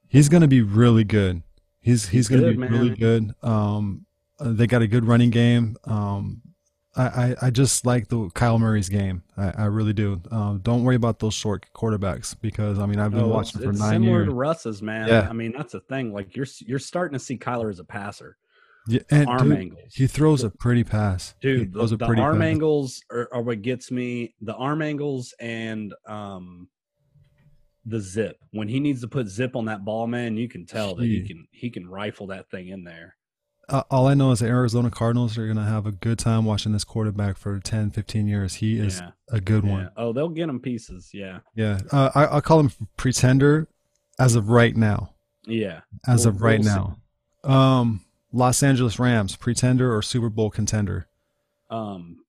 he's 0.08 0.28
going 0.28 0.40
to 0.40 0.48
be 0.48 0.62
really 0.62 1.04
good. 1.04 1.44
He's 1.80 2.08
he's, 2.08 2.26
He's 2.26 2.28
going 2.28 2.42
to 2.42 2.48
good, 2.48 2.56
be 2.56 2.68
man. 2.68 2.72
really 2.72 2.96
good. 2.96 3.34
Um, 3.40 4.06
uh, 4.40 4.50
they 4.50 4.66
got 4.66 4.82
a 4.82 4.88
good 4.88 5.04
running 5.04 5.30
game. 5.30 5.76
Um, 5.84 6.42
I, 6.96 7.36
I, 7.40 7.50
just 7.50 7.86
like 7.86 8.08
the 8.08 8.30
Kyle 8.34 8.58
Murray's 8.58 8.88
game. 8.88 9.22
I, 9.36 9.52
I 9.56 9.64
really 9.66 9.92
do. 9.92 10.20
Um, 10.32 10.58
don't 10.62 10.82
worry 10.82 10.96
about 10.96 11.20
those 11.20 11.34
short 11.34 11.66
quarterbacks 11.72 12.34
because 12.40 12.80
I 12.80 12.86
mean 12.86 12.98
I've 12.98 13.12
been 13.12 13.20
Oh, 13.22 13.28
watching 13.28 13.60
for 13.60 13.66
nine 13.68 13.74
similar 13.74 13.90
years. 13.90 14.02
Similar 14.02 14.24
to 14.24 14.32
Russ's, 14.34 14.82
man. 14.82 15.06
Yeah. 15.08 15.28
I 15.30 15.32
mean, 15.32 15.52
that's 15.56 15.72
the 15.72 15.80
thing. 15.80 16.12
Like 16.12 16.34
you're 16.34 16.46
you're 16.66 16.80
starting 16.80 17.16
to 17.18 17.24
see 17.24 17.38
Kyler 17.38 17.70
as 17.70 17.78
a 17.78 17.84
passer. 17.84 18.36
Yeah, 18.88 19.00
and 19.10 19.28
arm 19.28 19.50
dude, 19.50 19.58
angles. 19.58 19.94
he 19.94 20.06
throws 20.08 20.42
a 20.42 20.50
pretty 20.50 20.82
pass. 20.84 21.34
Dude, 21.40 21.72
the, 21.72 21.78
throws 21.78 21.92
a 21.92 21.96
the 21.96 22.06
pretty 22.06 22.22
arm 22.22 22.38
pass. 22.38 22.46
angles 22.46 23.02
are, 23.12 23.28
are 23.32 23.42
what 23.42 23.62
gets 23.62 23.90
me. 23.92 24.34
The 24.40 24.54
arm 24.54 24.82
angles 24.82 25.32
and 25.38 25.94
um 26.08 26.68
the 27.86 28.00
zip. 28.00 28.36
When 28.50 28.68
he 28.68 28.80
needs 28.80 29.00
to 29.02 29.08
put 29.08 29.28
zip 29.28 29.54
on 29.54 29.66
that 29.66 29.84
ball, 29.84 30.06
man, 30.06 30.36
you 30.36 30.48
can 30.48 30.66
tell 30.66 30.96
that 30.96 31.04
He- 31.04 31.26
can 31.26 31.46
he 31.52 31.70
can 31.70 31.88
rifle 31.88 32.26
that 32.28 32.50
thing 32.50 32.68
in 32.68 32.82
there. 32.82 33.14
Uh, 33.70 33.84
all 33.90 34.06
I 34.08 34.14
know 34.14 34.32
is 34.32 34.40
the 34.40 34.46
Arizona 34.46 34.90
Cardinals 34.90 35.38
are 35.38 35.44
going 35.46 35.56
to 35.56 35.62
have 35.62 35.86
a 35.86 35.92
good 35.92 36.18
time 36.18 36.44
watching 36.44 36.72
this 36.72 36.84
quarterback 36.84 37.36
for 37.36 37.58
10, 37.60 37.90
15 37.90 38.26
years. 38.26 38.54
He 38.56 38.78
is 38.78 38.98
Yeah. 39.00 39.10
a 39.30 39.40
good 39.40 39.64
Yeah. 39.64 39.70
one. 39.70 39.90
Oh, 39.96 40.12
they'll 40.12 40.28
get 40.28 40.48
him 40.48 40.60
pieces. 40.60 41.10
Yeah. 41.14 41.40
Yeah. 41.54 41.78
Uh, 41.92 42.10
I, 42.14 42.36
I 42.36 42.40
call 42.40 42.60
him 42.60 42.70
pretender 42.96 43.68
as 44.18 44.34
of 44.34 44.48
right 44.48 44.76
now. 44.76 45.14
Yeah. 45.46 45.80
As 46.06 46.26
We'll- 46.26 46.34
of 46.34 46.42
right 46.42 46.60
we'll 46.60 46.96
now. 47.44 47.48
Um, 47.50 48.04
Los 48.32 48.62
Angeles 48.62 48.98
Rams, 48.98 49.36
pretender 49.36 49.94
or 49.94 50.02
Super 50.02 50.28
Bowl 50.28 50.50
contender? 50.50 51.06
Um, 51.70 52.24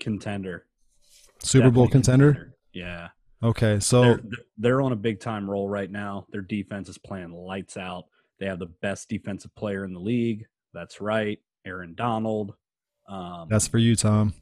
contender. 0.00 0.64
Super 1.40 1.70
Bowl 1.70 1.84
Definitely 1.86 1.92
contender? 1.92 2.54
Yeah. 2.72 3.08
Okay. 3.42 3.78
So, 3.80 4.02
they're, 4.02 4.20
they're 4.58 4.80
on 4.82 4.92
a 4.92 4.96
big 4.96 5.20
time 5.20 5.48
roll 5.48 5.68
right 5.68 5.90
now. 5.90 6.26
Their 6.32 6.40
defense 6.40 6.88
is 6.88 6.98
playing 6.98 7.32
lights 7.32 7.76
out. 7.76 8.06
They 8.40 8.46
have 8.46 8.58
the 8.58 8.66
best 8.66 9.08
defensive 9.08 9.54
player 9.54 9.84
in 9.84 9.92
the 9.92 10.00
league. 10.00 10.46
That's 10.72 11.00
right, 11.00 11.38
Aaron 11.66 11.94
Donald. 11.94 12.54
Um, 13.08 13.48
that's 13.48 13.68
for 13.68 13.78
you, 13.78 13.96
Tom. 13.96 14.34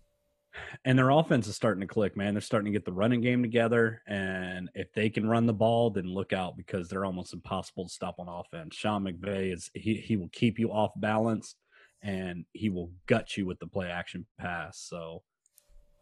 and 0.85 0.99
their 0.99 1.11
offense 1.11 1.47
is 1.47 1.55
starting 1.55 1.81
to 1.81 1.87
click, 1.87 2.17
man. 2.17 2.35
They're 2.35 2.41
starting 2.41 2.73
to 2.73 2.77
get 2.77 2.85
the 2.85 2.93
running 2.93 3.21
game 3.21 3.43
together, 3.43 4.03
and 4.07 4.69
if 4.75 4.93
they 4.93 5.11
can 5.11 5.29
run 5.29 5.47
the 5.47 5.53
ball, 5.53 5.91
then 5.91 6.07
look 6.07 6.33
out 6.33 6.57
because 6.57 6.89
they're 6.89 7.05
almost 7.05 7.33
impossible 7.33 7.85
to 7.87 7.93
stop 7.93 8.17
on 8.19 8.29
offense. 8.29 8.75
Sean 8.75 9.05
McVay 9.05 9.53
is 9.53 9.71
he 9.75 9.95
he 9.95 10.17
will 10.17 10.31
keep 10.33 10.59
you 10.59 10.73
off 10.73 10.93
balance, 10.97 11.55
and 12.03 12.45
he 12.53 12.71
will 12.71 12.91
gut 13.07 13.37
you 13.37 13.47
with 13.47 13.59
the 13.59 13.67
play 13.67 13.89
action 13.89 14.27
pass. 14.39 14.79
So. 14.79 15.23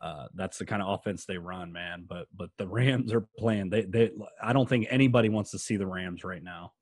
Uh, 0.03 0.27
that's 0.35 0.59
the 0.59 0.67
kind 0.67 0.83
of 0.83 0.89
offense 1.01 1.25
they 1.25 1.39
run, 1.39 1.73
man. 1.73 2.05
But 2.07 2.27
but 2.37 2.51
the 2.59 2.69
Rams 2.69 3.11
are 3.15 3.27
playing. 3.39 3.71
They 3.71 3.83
they. 3.83 4.11
I 4.43 4.53
don't 4.53 4.69
think 4.69 4.87
anybody 4.91 5.31
wants 5.31 5.53
to 5.53 5.59
see 5.59 5.77
the 5.77 5.87
Rams 5.87 6.25
right 6.25 6.43
now. 6.43 6.73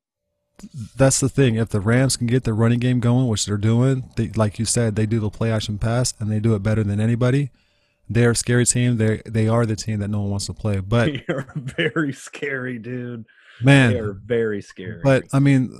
That's 0.97 1.21
the 1.21 1.29
thing. 1.29 1.57
If 1.57 1.71
the 1.71 1.81
Rams 1.81 2.17
can 2.17 2.27
get 2.27 2.45
the 2.45 2.53
running 2.55 2.79
game 2.79 3.01
going, 3.01 3.27
which 3.29 3.47
they're 3.47 3.57
doing, 3.57 4.11
they, 4.17 4.29
like 4.29 4.59
you 4.59 4.65
said, 4.65 4.95
they 4.95 5.07
do 5.07 5.19
the 5.19 5.31
play 5.31 5.51
action 5.51 5.79
pass 5.79 6.15
and 6.19 6.31
they 6.31 6.41
do 6.41 6.55
it 6.55 6.62
better 6.62 6.85
than 6.85 7.01
anybody. 7.01 7.51
They're 8.09 8.33
a 8.33 8.37
scary 8.37 8.67
team. 8.67 8.97
They 8.99 9.23
they 9.27 9.49
are 9.49 9.65
the 9.65 9.77
team 9.77 10.01
that 10.01 10.09
no 10.09 10.21
one 10.21 10.31
wants 10.31 10.47
to 10.47 10.53
play. 10.53 10.81
But 10.81 11.12
They're 11.29 11.47
very 11.55 12.12
scary, 12.12 12.79
dude. 12.79 13.25
Man, 13.62 13.91
They 13.91 14.01
man, 14.01 14.05
are 14.05 14.12
very 14.12 14.61
scary. 14.61 15.01
But 15.03 15.25
I 15.33 15.38
mean, 15.38 15.73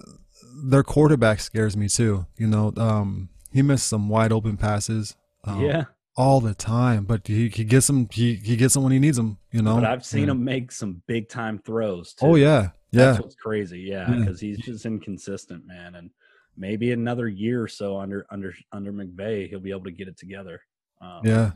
their 0.65 0.83
quarterback 0.83 1.41
scares 1.41 1.77
me 1.77 1.89
too. 1.89 2.27
You 2.37 2.47
know, 2.47 2.73
um, 2.77 3.29
he 3.53 3.63
missed 3.63 3.87
some 3.87 4.09
wide 4.09 4.33
open 4.33 4.57
passes. 4.57 5.15
Um, 5.45 5.61
yeah, 5.61 5.85
all 6.17 6.41
the 6.41 6.55
time. 6.55 7.05
But 7.05 7.27
he, 7.27 7.49
he 7.49 7.65
gets 7.65 7.87
them. 7.87 8.09
He, 8.11 8.37
he 8.37 8.57
gets 8.57 8.75
them 8.75 8.85
when 8.85 8.93
he 8.93 8.99
needs 8.99 9.17
them. 9.17 9.39
You 9.51 9.63
know. 9.63 9.75
but 9.75 9.85
I've 9.85 10.05
seen 10.05 10.29
him 10.29 10.45
make 10.45 10.73
some 10.73 11.03
big 11.07 11.29
time 11.29 11.59
throws. 11.59 12.15
Too. 12.15 12.27
Oh 12.27 12.35
yeah, 12.37 12.71
yeah. 12.93 13.07
That's 13.07 13.21
what's 13.21 13.35
crazy. 13.35 13.81
Yeah, 13.81 14.09
because 14.09 14.41
he's 14.41 14.59
just 14.59 14.87
inconsistent, 14.87 15.67
man. 15.67 15.95
And 15.97 16.11
maybe 16.57 16.93
another 16.93 17.27
year 17.29 17.63
or 17.63 17.69
so 17.69 17.99
under 17.99 18.27
under 18.31 18.55
under 18.71 18.93
McVay, 18.93 19.49
he'll 19.49 19.61
be 19.61 19.71
able 19.71 19.85
to 19.85 19.91
get 19.91 20.09
it 20.09 20.19
together. 20.19 20.61
Um, 21.01 21.21
Yeah. 21.25 21.53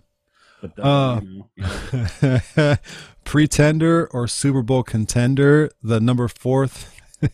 But 0.63 0.75
the, 0.75 0.85
Uh, 0.85 1.21
you 1.21 1.37
know, 1.37 1.47
you 2.23 2.41
know, 2.57 2.77
Pretender 3.25 4.07
or 4.07 4.27
Super 4.27 4.63
Bowl 4.63 4.83
contender, 4.83 5.71
the 5.83 6.01
number 6.01 6.27
fourth 6.29 6.99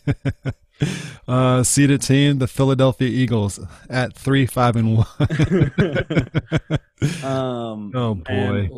uh, 1.28 1.62
seeded 1.62 2.02
team, 2.02 2.38
the 2.38 2.48
Philadelphia 2.48 3.08
Eagles, 3.08 3.60
at 3.88 4.12
three, 4.14 4.44
five, 4.46 4.74
and 4.74 4.96
one. 4.98 5.06
um, 7.22 7.92
Oh, 7.94 8.14
boy. 8.14 8.22
and 8.26 8.70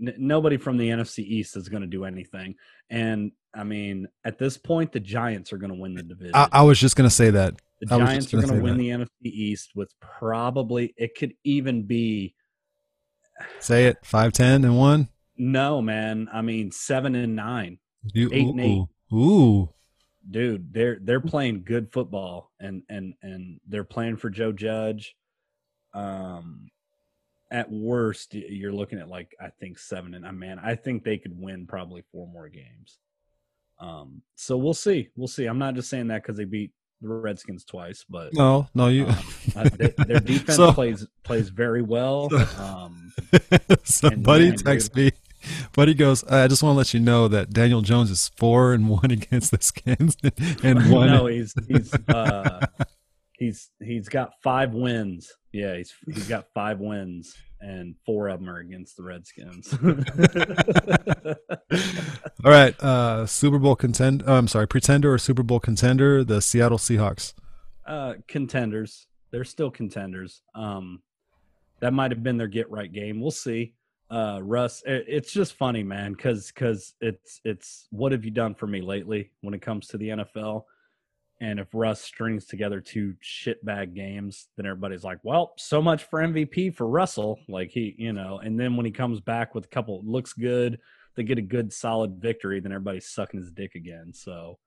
n- 0.00 0.14
nobody 0.18 0.56
from 0.56 0.76
the 0.76 0.88
NFC 0.90 1.20
East 1.20 1.56
is 1.56 1.68
going 1.68 1.82
to 1.82 1.86
do 1.88 2.04
anything. 2.04 2.54
And 2.90 3.32
I 3.54 3.64
mean, 3.64 4.08
at 4.24 4.38
this 4.38 4.56
point, 4.56 4.92
the 4.92 5.00
Giants 5.00 5.52
are 5.52 5.58
going 5.58 5.72
to 5.72 5.78
win 5.78 5.94
the 5.94 6.02
division. 6.02 6.34
I, 6.34 6.48
I 6.52 6.62
was 6.62 6.78
just 6.78 6.96
gonna 6.96 7.10
say 7.10 7.30
that. 7.30 7.54
The 7.80 7.94
I 7.94 7.98
Giants 7.98 8.32
are 8.34 8.40
going 8.40 8.54
to 8.54 8.60
win 8.62 8.76
the 8.76 8.88
NFC 8.88 9.08
East 9.24 9.72
with 9.74 9.92
probably 10.00 10.94
it 10.96 11.16
could 11.16 11.34
even 11.44 11.84
be 11.84 12.34
Say 13.58 13.86
it. 13.86 13.98
Five, 14.04 14.32
ten, 14.32 14.64
and 14.64 14.78
one. 14.78 15.08
no 15.36 15.82
man. 15.82 16.28
I 16.32 16.42
mean 16.42 16.70
seven 16.70 17.14
and 17.14 17.34
nine, 17.36 17.78
You, 18.12 18.30
Eight 18.32 18.46
and 18.48 18.60
eight. 18.60 18.84
ooh, 19.12 19.16
ooh. 19.16 19.68
dude. 20.30 20.72
They're 20.72 20.98
they're 21.02 21.20
playing 21.20 21.64
good 21.64 21.92
football 21.92 22.52
and 22.60 22.82
and 22.88 23.14
and 23.22 23.60
they're 23.68 23.84
playing 23.84 24.16
for 24.16 24.30
Joe 24.30 24.52
Judge. 24.52 25.16
Um, 25.92 26.68
at 27.50 27.70
worst, 27.70 28.34
you're 28.34 28.72
looking 28.72 28.98
at 28.98 29.08
like 29.08 29.34
I 29.40 29.48
think 29.48 29.78
seven 29.78 30.14
and 30.14 30.26
I 30.26 30.30
man, 30.30 30.58
I 30.58 30.74
think 30.76 31.04
they 31.04 31.18
could 31.18 31.38
win 31.38 31.66
probably 31.66 32.02
four 32.12 32.26
more 32.28 32.48
games. 32.48 32.98
Um, 33.84 34.22
so 34.36 34.56
we'll 34.56 34.74
see. 34.74 35.08
We'll 35.16 35.28
see. 35.28 35.46
I'm 35.46 35.58
not 35.58 35.74
just 35.74 35.88
saying 35.90 36.08
that 36.08 36.22
because 36.22 36.36
they 36.36 36.44
beat 36.44 36.72
the 37.00 37.08
Redskins 37.08 37.64
twice, 37.64 38.04
but 38.08 38.32
No, 38.32 38.66
no, 38.74 38.88
you. 38.88 39.06
um, 39.06 39.16
uh, 39.56 39.68
they, 39.76 39.88
their 40.06 40.20
defense 40.32 40.56
So- 40.56 40.72
plays 40.72 41.06
plays 41.22 41.48
very 41.50 41.82
well. 41.82 42.28
Um, 42.58 43.12
so 43.84 44.08
And 44.08 44.22
buddy 44.22 44.48
man, 44.50 44.56
texts 44.58 44.94
me. 44.94 45.10
Buddy 45.74 45.92
goes, 45.92 46.24
I 46.24 46.48
just 46.48 46.62
want 46.62 46.74
to 46.74 46.78
let 46.78 46.94
you 46.94 47.00
know 47.00 47.28
that 47.28 47.50
Daniel 47.50 47.82
Jones 47.82 48.10
is 48.10 48.30
four 48.36 48.72
and 48.72 48.88
one 48.88 49.10
against 49.10 49.50
the 49.50 49.58
Skins 49.60 50.16
and 50.62 50.90
one. 50.90 51.08
no, 51.08 51.26
he's 51.26 51.52
he's 51.68 51.92
uh, 52.08 52.66
he's 53.38 53.70
he's 53.82 54.08
got 54.08 54.30
five 54.42 54.72
wins. 54.72 55.30
Yeah, 55.52 55.76
he's 55.76 55.92
he's 56.06 56.28
got 56.28 56.46
five 56.54 56.80
wins, 56.80 57.34
and 57.64 57.94
four 58.04 58.28
of 58.28 58.40
them 58.40 58.50
are 58.50 58.58
against 58.58 58.96
the 58.96 59.02
Redskins. 59.02 59.72
All 62.44 62.50
right, 62.50 62.78
uh, 62.82 63.26
Super 63.26 63.58
Bowl 63.58 63.74
contend. 63.74 64.22
oh, 64.26 64.36
I'm 64.36 64.48
sorry, 64.48 64.68
pretender 64.68 65.12
or 65.12 65.18
Super 65.18 65.42
Bowl 65.42 65.60
contender, 65.60 66.22
the 66.22 66.42
Seattle 66.42 66.78
Seahawks. 66.78 67.32
uh, 67.86 68.14
contenders, 68.28 69.06
they're 69.30 69.44
still 69.44 69.70
contenders. 69.70 70.42
Um, 70.54 71.02
that 71.80 71.92
might 71.92 72.10
have 72.10 72.22
been 72.22 72.36
their 72.36 72.48
get 72.48 72.70
right 72.70 72.92
game. 72.92 73.20
We'll 73.20 73.30
see. 73.30 73.74
Uh, 74.10 74.40
Russ, 74.42 74.82
it, 74.86 75.06
it's 75.08 75.32
just 75.32 75.54
funny, 75.54 75.82
man, 75.82 76.12
because 76.12 76.48
because 76.48 76.94
it's 77.00 77.40
it's 77.44 77.88
what 77.90 78.12
have 78.12 78.24
you 78.24 78.30
done 78.30 78.54
for 78.54 78.66
me 78.66 78.82
lately 78.82 79.30
when 79.40 79.54
it 79.54 79.62
comes 79.62 79.86
to 79.88 79.98
the 79.98 80.10
NFL? 80.10 80.64
And 81.40 81.58
if 81.58 81.68
Russ 81.74 82.00
strings 82.00 82.46
together 82.46 82.80
two 82.80 83.14
shitbag 83.22 83.94
games, 83.94 84.48
then 84.56 84.66
everybody's 84.66 85.04
like, 85.04 85.18
well, 85.22 85.52
so 85.56 85.82
much 85.82 86.04
for 86.04 86.20
MVP 86.20 86.74
for 86.74 86.86
Russell. 86.86 87.38
Like 87.48 87.70
he, 87.70 87.94
you 87.98 88.12
know, 88.12 88.38
and 88.38 88.58
then 88.58 88.76
when 88.76 88.86
he 88.86 88.92
comes 88.92 89.20
back 89.20 89.54
with 89.54 89.64
a 89.64 89.68
couple, 89.68 90.00
looks 90.04 90.32
good, 90.32 90.78
they 91.16 91.24
get 91.24 91.38
a 91.38 91.42
good 91.42 91.72
solid 91.72 92.20
victory, 92.20 92.60
then 92.60 92.72
everybody's 92.72 93.08
sucking 93.08 93.40
his 93.40 93.50
dick 93.50 93.74
again. 93.74 94.12
So, 94.14 94.58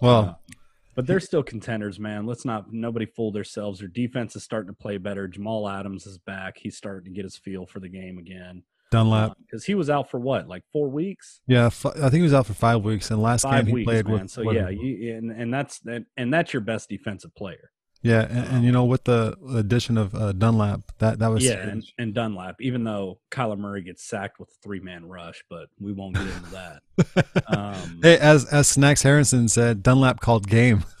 Well, 0.00 0.18
uh, 0.18 0.54
but 0.94 1.06
they're 1.06 1.20
still 1.20 1.42
contenders, 1.42 2.00
man. 2.00 2.24
Let's 2.24 2.46
not 2.46 2.72
nobody 2.72 3.04
fool 3.04 3.30
themselves. 3.30 3.80
Their 3.80 3.88
defense 3.88 4.34
is 4.34 4.42
starting 4.42 4.72
to 4.72 4.76
play 4.76 4.96
better. 4.96 5.28
Jamal 5.28 5.68
Adams 5.68 6.06
is 6.06 6.16
back. 6.16 6.56
He's 6.56 6.76
starting 6.76 7.04
to 7.04 7.14
get 7.14 7.24
his 7.24 7.36
feel 7.36 7.66
for 7.66 7.80
the 7.80 7.88
game 7.88 8.16
again. 8.16 8.62
Dunlap. 8.90 9.36
Because 9.40 9.64
he 9.64 9.74
was 9.74 9.90
out 9.90 10.10
for 10.10 10.20
what, 10.20 10.48
like 10.48 10.62
four 10.72 10.88
weeks? 10.88 11.40
Yeah, 11.46 11.66
f- 11.66 11.86
I 11.86 11.92
think 12.10 12.14
he 12.14 12.22
was 12.22 12.34
out 12.34 12.46
for 12.46 12.54
five 12.54 12.82
weeks, 12.82 13.10
and 13.10 13.20
last 13.22 13.42
Five 13.42 13.64
game 13.64 13.66
he 13.66 13.72
weeks, 13.74 13.86
played 13.86 14.06
man. 14.06 14.20
with. 14.22 14.30
so 14.30 14.50
yeah, 14.50 14.68
you, 14.68 15.14
and 15.16 15.30
and 15.32 15.52
that's 15.52 15.80
and, 15.86 16.06
and 16.16 16.32
that's 16.32 16.52
your 16.52 16.62
best 16.62 16.88
defensive 16.88 17.34
player. 17.34 17.70
yeah, 18.02 18.22
and, 18.28 18.48
and 18.56 18.64
you 18.64 18.70
know, 18.72 18.84
with 18.84 19.04
the 19.04 19.36
addition 19.54 19.98
of 19.98 20.14
uh, 20.14 20.32
Dunlap, 20.32 20.80
that 20.98 21.18
that 21.18 21.28
was 21.28 21.44
yeah, 21.44 21.54
and, 21.68 21.84
and 21.98 22.14
Dunlap. 22.14 22.56
Even 22.60 22.84
though 22.84 23.18
Kyler 23.32 23.58
Murray 23.58 23.82
gets 23.82 24.04
sacked 24.06 24.38
with 24.38 24.48
a 24.50 24.62
three 24.62 24.80
man 24.80 25.04
rush, 25.06 25.42
but 25.50 25.66
we 25.80 25.92
won't 25.92 26.14
get 26.14 26.26
into 26.26 26.50
that. 26.50 26.82
Um, 27.48 28.00
Hey, 28.02 28.18
as 28.18 28.44
as 28.46 28.68
Snacks 28.68 29.02
Harrison 29.02 29.48
said, 29.48 29.82
Dunlap 29.82 30.20
called 30.20 30.46
game. 30.48 30.84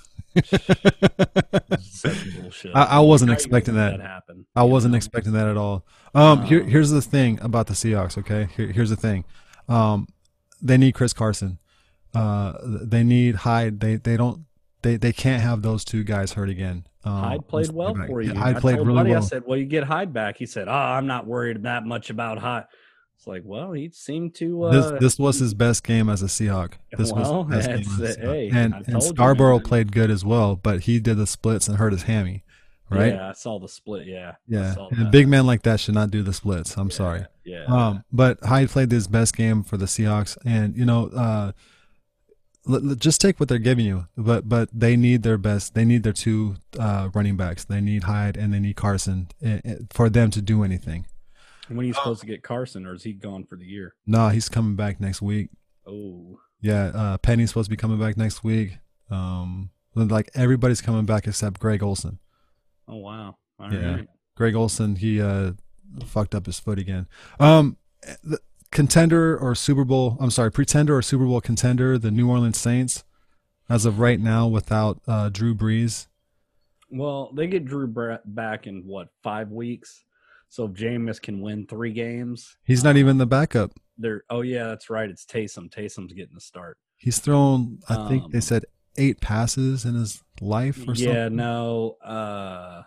bullshit. 2.40 2.74
I- 2.74 2.84
I 2.84 3.00
wasn't 3.00 3.30
expecting 3.32 3.74
that. 3.74 4.00
happen. 4.00 4.46
I 4.54 4.62
wasn't 4.64 4.92
know? 4.92 4.96
expecting 4.96 5.32
that 5.32 5.46
at 5.48 5.56
all. 5.56 5.84
Um, 6.14 6.44
here, 6.44 6.62
Um, 6.62 6.68
here's 6.68 6.90
the 6.90 7.02
thing 7.02 7.38
about 7.42 7.66
the 7.66 7.74
Seahawks. 7.74 8.16
Okay, 8.18 8.48
here, 8.56 8.68
here's 8.72 8.90
the 8.90 8.96
thing. 8.96 9.24
Um, 9.68 10.06
they 10.62 10.76
need 10.76 10.92
Chris 10.94 11.12
Carson. 11.12 11.58
Uh, 12.14 12.54
they 12.64 13.02
need 13.04 13.34
Hyde. 13.36 13.80
They 13.80 13.96
they 13.96 14.16
don't. 14.16 14.42
They 14.82 14.96
they 14.96 15.12
can't 15.12 15.42
have 15.42 15.62
those 15.62 15.84
two 15.84 16.04
guys 16.04 16.32
hurt 16.32 16.48
again. 16.48 16.86
Um, 17.04 17.12
Hyde 17.22 17.48
played 17.48 17.70
well 17.70 17.94
for 18.06 18.22
you. 18.22 18.32
Hyde 18.34 18.56
I 18.56 18.60
played 18.60 18.78
really 18.78 18.94
Buddy, 18.94 19.10
well. 19.10 19.22
I 19.22 19.26
said, 19.26 19.42
"Well, 19.46 19.58
you 19.58 19.66
get 19.66 19.84
Hyde 19.84 20.12
back." 20.12 20.38
He 20.38 20.46
said, 20.46 20.68
"Oh, 20.68 20.72
I'm 20.72 21.06
not 21.06 21.26
worried 21.26 21.62
that 21.64 21.84
much 21.84 22.08
about 22.10 22.38
Hyde." 22.38 22.64
It's 23.16 23.26
like, 23.26 23.42
well, 23.44 23.72
he 23.72 23.90
seemed 23.90 24.34
to. 24.36 24.64
Uh, 24.64 24.72
this 24.92 25.00
this 25.00 25.18
was 25.18 25.38
his 25.38 25.54
best 25.54 25.82
game 25.84 26.08
as 26.10 26.22
a 26.22 26.26
Seahawk. 26.26 26.74
This 26.96 27.10
Well, 27.12 27.44
was 27.44 27.54
his 27.54 27.66
best 27.66 27.68
game 27.68 28.04
as 28.04 28.10
a 28.16 28.20
Seahawk. 28.20 28.32
hey, 28.32 28.50
and, 28.52 28.74
and 28.74 28.86
told 29.16 29.18
you, 29.18 29.60
played 29.60 29.92
good 29.92 30.10
as 30.10 30.24
well, 30.24 30.54
but 30.56 30.80
he 30.80 31.00
did 31.00 31.16
the 31.16 31.26
splits 31.26 31.66
and 31.66 31.78
hurt 31.78 31.92
his 31.92 32.02
hammy. 32.02 32.44
right? 32.90 33.14
Yeah, 33.14 33.30
I 33.30 33.32
saw 33.32 33.58
the 33.58 33.68
split. 33.68 34.06
Yeah. 34.06 34.34
Yeah, 34.46 34.74
and 34.90 35.08
a 35.08 35.10
big 35.10 35.28
man 35.28 35.46
like 35.46 35.62
that 35.62 35.80
should 35.80 35.94
not 35.94 36.10
do 36.10 36.22
the 36.22 36.32
splits. 36.34 36.76
I'm 36.76 36.88
Yeah, 36.88 36.94
sorry. 36.94 37.24
Yeah. 37.44 37.64
Um, 37.64 38.04
but 38.12 38.38
Hyde 38.44 38.68
played 38.70 38.90
his 38.92 39.08
best 39.08 39.34
game 39.36 39.62
for 39.64 39.76
the 39.76 39.86
Seahawks, 39.86 40.36
and 40.44 40.76
you 40.76 40.84
know, 40.84 41.06
uh, 41.08 41.52
l- 42.68 42.90
l- 42.90 42.94
just 42.96 43.20
take 43.20 43.40
what 43.40 43.48
they're 43.48 43.58
giving 43.58 43.86
you. 43.86 44.06
But 44.16 44.48
but 44.48 44.68
they 44.72 44.94
need 44.96 45.22
their 45.22 45.38
best. 45.38 45.74
They 45.74 45.84
need 45.84 46.02
their 46.02 46.12
two 46.12 46.56
uh, 46.78 47.08
running 47.14 47.36
backs. 47.36 47.64
They 47.64 47.80
need 47.80 48.04
Hyde 48.04 48.36
and 48.36 48.52
they 48.52 48.60
need 48.60 48.76
Carson 48.76 49.28
eh, 49.42 49.60
eh, 49.64 49.74
for 49.90 50.08
them 50.10 50.30
to 50.32 50.42
do 50.42 50.62
anything. 50.62 51.06
When 51.68 51.80
are 51.80 51.82
you 51.84 51.94
supposed 51.94 52.20
to 52.20 52.26
get 52.26 52.42
Carson, 52.42 52.86
or 52.86 52.94
is 52.94 53.02
he 53.02 53.12
gone 53.12 53.44
for 53.44 53.56
the 53.56 53.64
year? 53.64 53.94
No, 54.06 54.28
he's 54.28 54.48
coming 54.48 54.76
back 54.76 55.00
next 55.00 55.20
week. 55.22 55.50
Oh, 55.86 56.38
Yeah, 56.60 56.86
uh, 56.94 57.18
Penny's 57.18 57.50
supposed 57.50 57.66
to 57.66 57.70
be 57.70 57.76
coming 57.76 57.98
back 57.98 58.16
next 58.16 58.42
week. 58.44 58.78
Um, 59.10 59.70
like 59.94 60.30
everybody's 60.34 60.80
coming 60.80 61.06
back 61.06 61.26
except 61.26 61.60
Greg 61.60 61.82
Olsen. 61.82 62.18
oh 62.88 62.96
wow. 62.96 63.36
All 63.58 63.72
Yeah. 63.72 63.94
right. 63.96 64.08
Greg 64.36 64.54
Olsen, 64.54 64.96
he 64.96 65.20
uh, 65.20 65.52
fucked 66.04 66.34
up 66.34 66.46
his 66.46 66.58
foot 66.60 66.78
again. 66.78 67.06
Um, 67.40 67.76
the 68.22 68.38
contender 68.70 69.36
or 69.38 69.54
Super 69.54 69.84
Bowl, 69.84 70.16
I'm 70.20 70.30
sorry, 70.30 70.52
pretender 70.52 70.96
or 70.96 71.02
Super 71.02 71.24
Bowl 71.24 71.40
contender, 71.40 71.98
the 71.98 72.10
New 72.10 72.28
Orleans 72.28 72.58
Saints, 72.58 73.02
as 73.68 73.86
of 73.86 73.98
right 73.98 74.20
now, 74.20 74.46
without 74.46 75.00
uh, 75.08 75.28
Drew 75.30 75.54
Brees. 75.54 76.06
Well, 76.90 77.32
they 77.34 77.46
get 77.46 77.64
Drew 77.64 77.86
back 78.26 78.66
in 78.66 78.82
what 78.86 79.08
five 79.22 79.50
weeks. 79.50 80.04
So 80.56 80.64
if 80.64 80.72
Jameis 80.72 81.20
can 81.20 81.42
win 81.42 81.66
three 81.66 81.92
games, 81.92 82.56
He's 82.64 82.82
not 82.82 82.96
even 82.96 83.18
the 83.18 83.26
backup. 83.26 83.72
they're. 83.98 84.22
Oh 84.30 84.40
yeah, 84.40 84.64
that's 84.68 84.88
right. 84.88 85.10
It's 85.10 85.26
Taysom. 85.26 85.68
Taysom's 85.68 86.14
getting 86.14 86.32
the 86.34 86.40
start. 86.40 86.78
He's 86.96 87.18
thrown, 87.18 87.78
I 87.90 88.08
think 88.08 88.24
Um, 88.24 88.30
they 88.30 88.40
said 88.40 88.64
eight 88.96 89.20
passes 89.20 89.84
in 89.84 89.94
his 89.94 90.22
life 90.40 90.78
or 90.88 90.94
yeah, 90.94 91.24
something. 91.24 91.36
no. 91.36 91.98
Uh, 92.02 92.84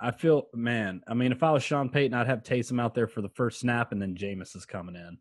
I 0.00 0.10
feel 0.12 0.48
man. 0.54 1.02
I 1.06 1.12
mean, 1.12 1.32
if 1.32 1.42
I 1.42 1.50
was 1.50 1.62
Sean 1.62 1.90
Payton, 1.90 2.14
I'd 2.14 2.26
have 2.28 2.42
Taysom 2.42 2.80
out 2.80 2.94
there 2.94 3.06
for 3.08 3.20
the 3.20 3.28
first 3.28 3.60
snap, 3.60 3.92
and 3.92 4.00
then 4.00 4.14
Jameis 4.14 4.56
is 4.56 4.64
coming 4.64 4.96
in. 4.96 5.18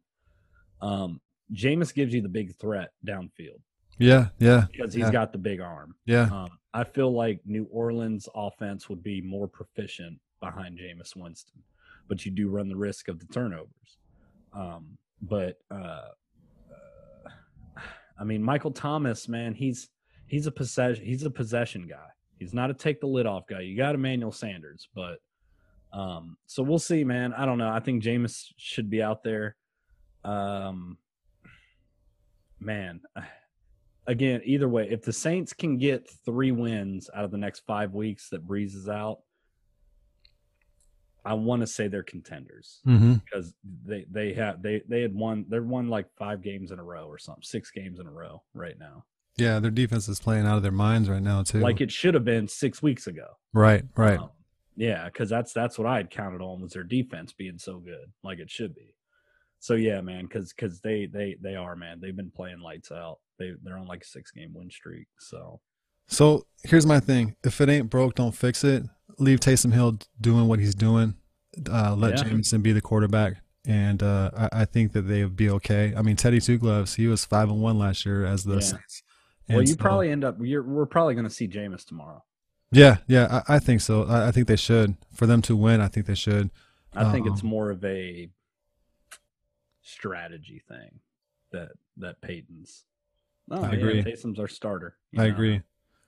Um, 0.81 1.19
Jameis 1.53 1.93
gives 1.93 2.13
you 2.13 2.21
the 2.21 2.29
big 2.29 2.55
threat 2.55 2.91
downfield 3.05 3.59
Yeah, 3.97 4.27
yeah, 4.39 4.67
because 4.71 4.93
he's 4.93 5.03
Yeah. 5.07 5.11
got 5.11 5.33
the 5.33 5.39
big 5.39 5.59
arm. 5.59 5.95
yeah. 6.05 6.29
Um, 6.31 6.51
I 6.73 6.85
feel 6.85 7.11
like 7.11 7.41
New 7.45 7.65
Orleans 7.65 8.29
offense 8.33 8.87
would 8.87 9.03
be 9.03 9.19
more 9.21 9.49
proficient 9.49 10.19
behind 10.39 10.77
Jameis 10.77 11.15
Winston, 11.15 11.61
but 12.07 12.25
you 12.25 12.31
do 12.31 12.49
run 12.49 12.69
the 12.69 12.75
risk 12.75 13.07
of 13.07 13.19
the 13.19 13.25
turnovers. 13.25 13.97
Um, 14.53 14.97
but 15.21 15.57
uh, 15.71 16.09
uh, 16.69 17.29
I 18.19 18.23
mean, 18.23 18.43
Michael 18.43 18.71
Thomas, 18.71 19.27
man, 19.27 19.53
he's 19.53 19.89
he's 20.27 20.47
a 20.47 20.51
possession 20.51 21.05
he's 21.05 21.23
a 21.23 21.29
possession 21.29 21.87
guy. 21.87 22.07
He's 22.37 22.53
not 22.53 22.69
a 22.69 22.73
take 22.73 23.01
the 23.01 23.07
lid 23.07 23.25
off 23.25 23.47
guy. 23.47 23.61
You 23.61 23.75
got 23.75 23.95
Emmanuel 23.95 24.31
Sanders, 24.31 24.87
but 24.95 25.19
um, 25.91 26.37
so 26.45 26.63
we'll 26.63 26.79
see, 26.79 27.03
man. 27.03 27.33
I 27.33 27.45
don't 27.45 27.57
know. 27.57 27.69
I 27.69 27.79
think 27.79 28.03
Jameis 28.03 28.45
should 28.57 28.89
be 28.89 29.01
out 29.01 29.23
there. 29.23 29.55
Um, 30.23 30.97
man, 32.59 33.01
again, 34.07 34.41
either 34.43 34.69
way, 34.69 34.87
if 34.89 35.01
the 35.01 35.13
Saints 35.13 35.53
can 35.53 35.77
get 35.77 36.09
three 36.25 36.51
wins 36.51 37.09
out 37.13 37.25
of 37.25 37.31
the 37.31 37.37
next 37.37 37.61
five 37.65 37.93
weeks 37.93 38.29
that 38.29 38.45
Brees 38.45 38.75
is 38.75 38.87
out, 38.87 39.19
I 41.25 41.33
want 41.33 41.61
to 41.61 41.67
say 41.67 41.87
they're 41.87 42.03
contenders 42.03 42.79
Mm-hmm. 42.87 43.15
because 43.15 43.53
they 43.85 44.05
they 44.09 44.33
have 44.33 44.61
they 44.61 44.81
they 44.87 45.01
had 45.01 45.13
won 45.13 45.45
they're 45.49 45.63
won 45.63 45.87
like 45.89 46.07
five 46.17 46.41
games 46.41 46.71
in 46.71 46.79
a 46.79 46.83
row 46.83 47.07
or 47.07 47.17
something, 47.17 47.43
six 47.43 47.71
games 47.71 47.99
in 47.99 48.07
a 48.07 48.11
row 48.11 48.41
right 48.53 48.77
now. 48.79 49.03
Yeah, 49.37 49.59
their 49.59 49.71
defense 49.71 50.07
is 50.09 50.19
playing 50.19 50.45
out 50.45 50.57
of 50.57 50.63
their 50.63 50.71
minds 50.71 51.09
right 51.09 51.21
now 51.21 51.43
too. 51.43 51.59
Like 51.59 51.81
it 51.81 51.91
should 51.91 52.13
have 52.13 52.25
been 52.25 52.47
six 52.47 52.81
weeks 52.81 53.07
ago. 53.07 53.25
right, 53.53 53.83
right. 53.95 54.19
Um, 54.19 54.29
yeah, 54.75 55.05
because 55.05 55.29
that's 55.29 55.51
that's 55.53 55.77
what 55.77 55.87
I 55.87 55.97
had 55.97 56.09
counted 56.09 56.41
on 56.41 56.61
was 56.61 56.73
their 56.73 56.83
defense 56.83 57.33
being 57.33 57.57
so 57.57 57.79
good, 57.79 58.11
like 58.23 58.39
it 58.39 58.49
should 58.49 58.73
be. 58.75 58.95
So 59.59 59.73
yeah, 59.75 59.99
man, 60.01 60.23
because 60.23 60.53
because 60.53 60.79
they 60.81 61.05
they 61.05 61.35
they 61.41 61.55
are 61.55 61.75
man, 61.75 61.99
they've 62.01 62.15
been 62.15 62.31
playing 62.31 62.59
lights 62.61 62.91
out. 62.91 63.19
They 63.37 63.51
they're 63.61 63.77
on 63.77 63.87
like 63.87 64.03
a 64.03 64.07
six 64.07 64.31
game 64.31 64.53
win 64.53 64.69
streak. 64.69 65.07
So 65.19 65.59
So 66.09 66.45
here's 66.63 66.85
my 66.85 66.99
thing: 66.99 67.35
if 67.43 67.61
it 67.61 67.69
ain't 67.69 67.89
broke, 67.89 68.15
don't 68.15 68.33
fix 68.35 68.63
it. 68.63 68.83
Leave 69.17 69.39
Taysom 69.39 69.73
Hill 69.73 69.99
doing 70.19 70.47
what 70.47 70.59
he's 70.59 70.75
doing. 70.75 71.15
Uh, 71.69 71.95
let 71.95 72.17
Yeah. 72.17 72.23
Jameson 72.23 72.61
be 72.61 72.71
the 72.71 72.81
quarterback, 72.81 73.41
and 73.65 74.01
uh, 74.03 74.31
I, 74.37 74.49
I 74.61 74.65
think 74.65 74.93
that 74.93 75.03
they 75.03 75.23
would 75.23 75.35
be 75.35 75.49
okay. 75.49 75.93
I 75.95 76.01
mean, 76.01 76.15
Teddy 76.15 76.39
Two 76.39 76.57
Gloves, 76.57 76.95
he 76.95 77.07
was 77.07 77.25
five 77.25 77.49
and 77.49 77.61
one 77.61 77.77
last 77.79 78.05
year 78.05 78.25
as 78.25 78.43
the 78.43 78.55
Yeah. 78.55 78.59
Saints. 78.59 79.03
well, 79.49 79.61
you 79.61 79.67
so- 79.67 79.75
probably 79.77 80.09
end 80.09 80.23
up. 80.23 80.37
You're, 80.41 80.63
we're 80.63 80.85
probably 80.85 81.15
going 81.15 81.27
to 81.27 81.33
see 81.33 81.47
Jameis 81.47 81.85
tomorrow. 81.85 82.23
yeah, 82.71 82.97
yeah, 83.07 83.41
I, 83.47 83.55
I 83.55 83.59
think 83.59 83.81
so. 83.81 84.03
I, 84.03 84.27
I 84.27 84.31
think 84.31 84.47
they 84.47 84.55
should 84.55 84.95
for 85.13 85.25
them 85.25 85.41
to 85.43 85.55
win. 85.55 85.81
I 85.81 85.87
think 85.87 86.05
they 86.05 86.15
should. 86.15 86.49
I 86.93 87.11
think 87.11 87.27
it's 87.27 87.41
Um, 87.43 87.49
more 87.49 87.69
of 87.71 87.83
a 87.83 88.29
strategy 89.81 90.61
thing 90.67 90.99
that 91.51 91.69
that 91.97 92.21
Payton's. 92.21 92.85
Oh, 93.51 93.61
I 93.63 93.71
yeah, 93.71 93.77
agree. 93.77 94.03
Taysom's 94.03 94.39
our 94.39 94.47
starter. 94.47 94.95
I 95.17 95.23
know? 95.27 95.33
agree. 95.33 95.61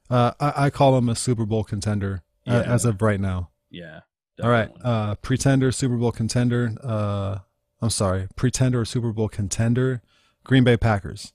Uh, 0.10 0.32
I, 0.40 0.66
I 0.66 0.70
call 0.70 0.98
him 0.98 1.10
a 1.10 1.16
Super 1.16 1.46
Bowl 1.46 1.64
contender 1.64 2.24
uh, 2.48 2.64
as 2.66 2.86
of 2.86 3.02
right 3.02 3.20
now. 3.20 3.50
Yeah. 3.70 4.02
All 4.42 4.50
right, 4.50 4.72
uh, 4.84 5.16
pretender, 5.16 5.72
Super 5.72 5.98
Bowl 5.98 6.12
contender. 6.12 6.76
Uh, 6.84 7.40
I'm 7.80 7.92
sorry, 7.92 8.28
pretender, 8.36 8.84
Super 8.86 9.12
Bowl 9.12 9.30
contender. 9.30 10.02
Green 10.44 10.64
Bay 10.64 10.78
Packers. 10.78 11.34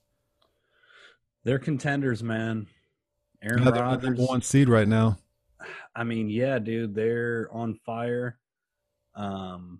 They're 1.45 1.59
contenders, 1.59 2.21
man. 2.21 2.67
Aaron 3.41 3.63
Yeah, 3.63 3.71
they're 3.71 3.83
Rodgers. 3.83 4.19
one 4.19 4.41
seed 4.41 4.67
right 4.67 4.87
now. 4.87 5.17
I 5.95 6.03
mean, 6.03 6.29
yeah, 6.29 6.59
dude, 6.59 6.93
they're 6.95 7.47
on 7.53 7.75
fire. 7.85 8.37
Um, 9.15 9.79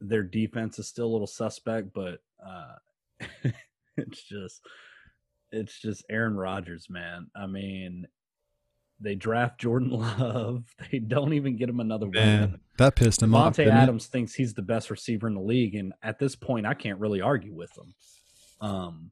their 0.00 0.22
defense 0.22 0.78
is 0.78 0.88
still 0.88 1.06
a 1.06 1.12
little 1.12 1.26
suspect, 1.26 1.92
but 1.92 2.20
uh, 2.44 2.76
it's 3.98 4.22
just, 4.22 4.60
it's 5.54 5.80
just 5.80 6.04
Aaron 6.10 6.36
Rodgers, 6.36 6.86
man. 6.90 7.28
I 7.36 7.46
mean, 7.46 8.06
they 9.00 9.14
draft 9.14 9.60
Jordan 9.60 9.90
Love. 9.92 10.64
They 10.90 10.98
don't 10.98 11.32
even 11.34 11.56
get 11.56 11.68
him 11.68 11.80
another 11.80 12.06
win. 12.06 12.12
Man, 12.14 12.60
that 12.78 12.96
pissed 12.96 13.22
him 13.22 13.34
off. 13.34 13.54
Davante 13.54 13.56
didn't 13.56 13.76
it? 13.76 13.80
Adams 13.80 14.06
thinks 14.06 14.34
he's 14.34 14.54
the 14.54 14.62
best 14.62 14.90
receiver 14.90 15.26
in 15.26 15.34
the 15.34 15.40
league, 15.40 15.74
and 15.74 15.92
at 16.02 16.18
this 16.18 16.36
point, 16.36 16.66
I 16.66 16.74
can't 16.74 17.00
really 17.00 17.20
argue 17.20 17.54
with 17.54 17.70
him. 17.76 17.94
Um, 18.60 19.10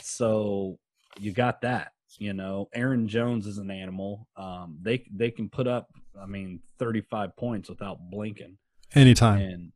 so 0.00 0.78
you 1.18 1.32
got 1.32 1.62
that. 1.62 1.92
You 2.18 2.34
know, 2.34 2.68
Aaron 2.74 3.08
Jones 3.08 3.46
is 3.46 3.58
an 3.58 3.70
animal. 3.70 4.28
Um, 4.36 4.78
they 4.82 5.06
they 5.14 5.30
can 5.30 5.48
put 5.48 5.66
up, 5.66 5.88
I 6.20 6.26
mean, 6.26 6.60
thirty 6.78 7.00
five 7.00 7.34
points 7.36 7.68
without 7.68 7.98
blinking, 8.10 8.58
Anytime. 8.94 9.40
and 9.40 9.72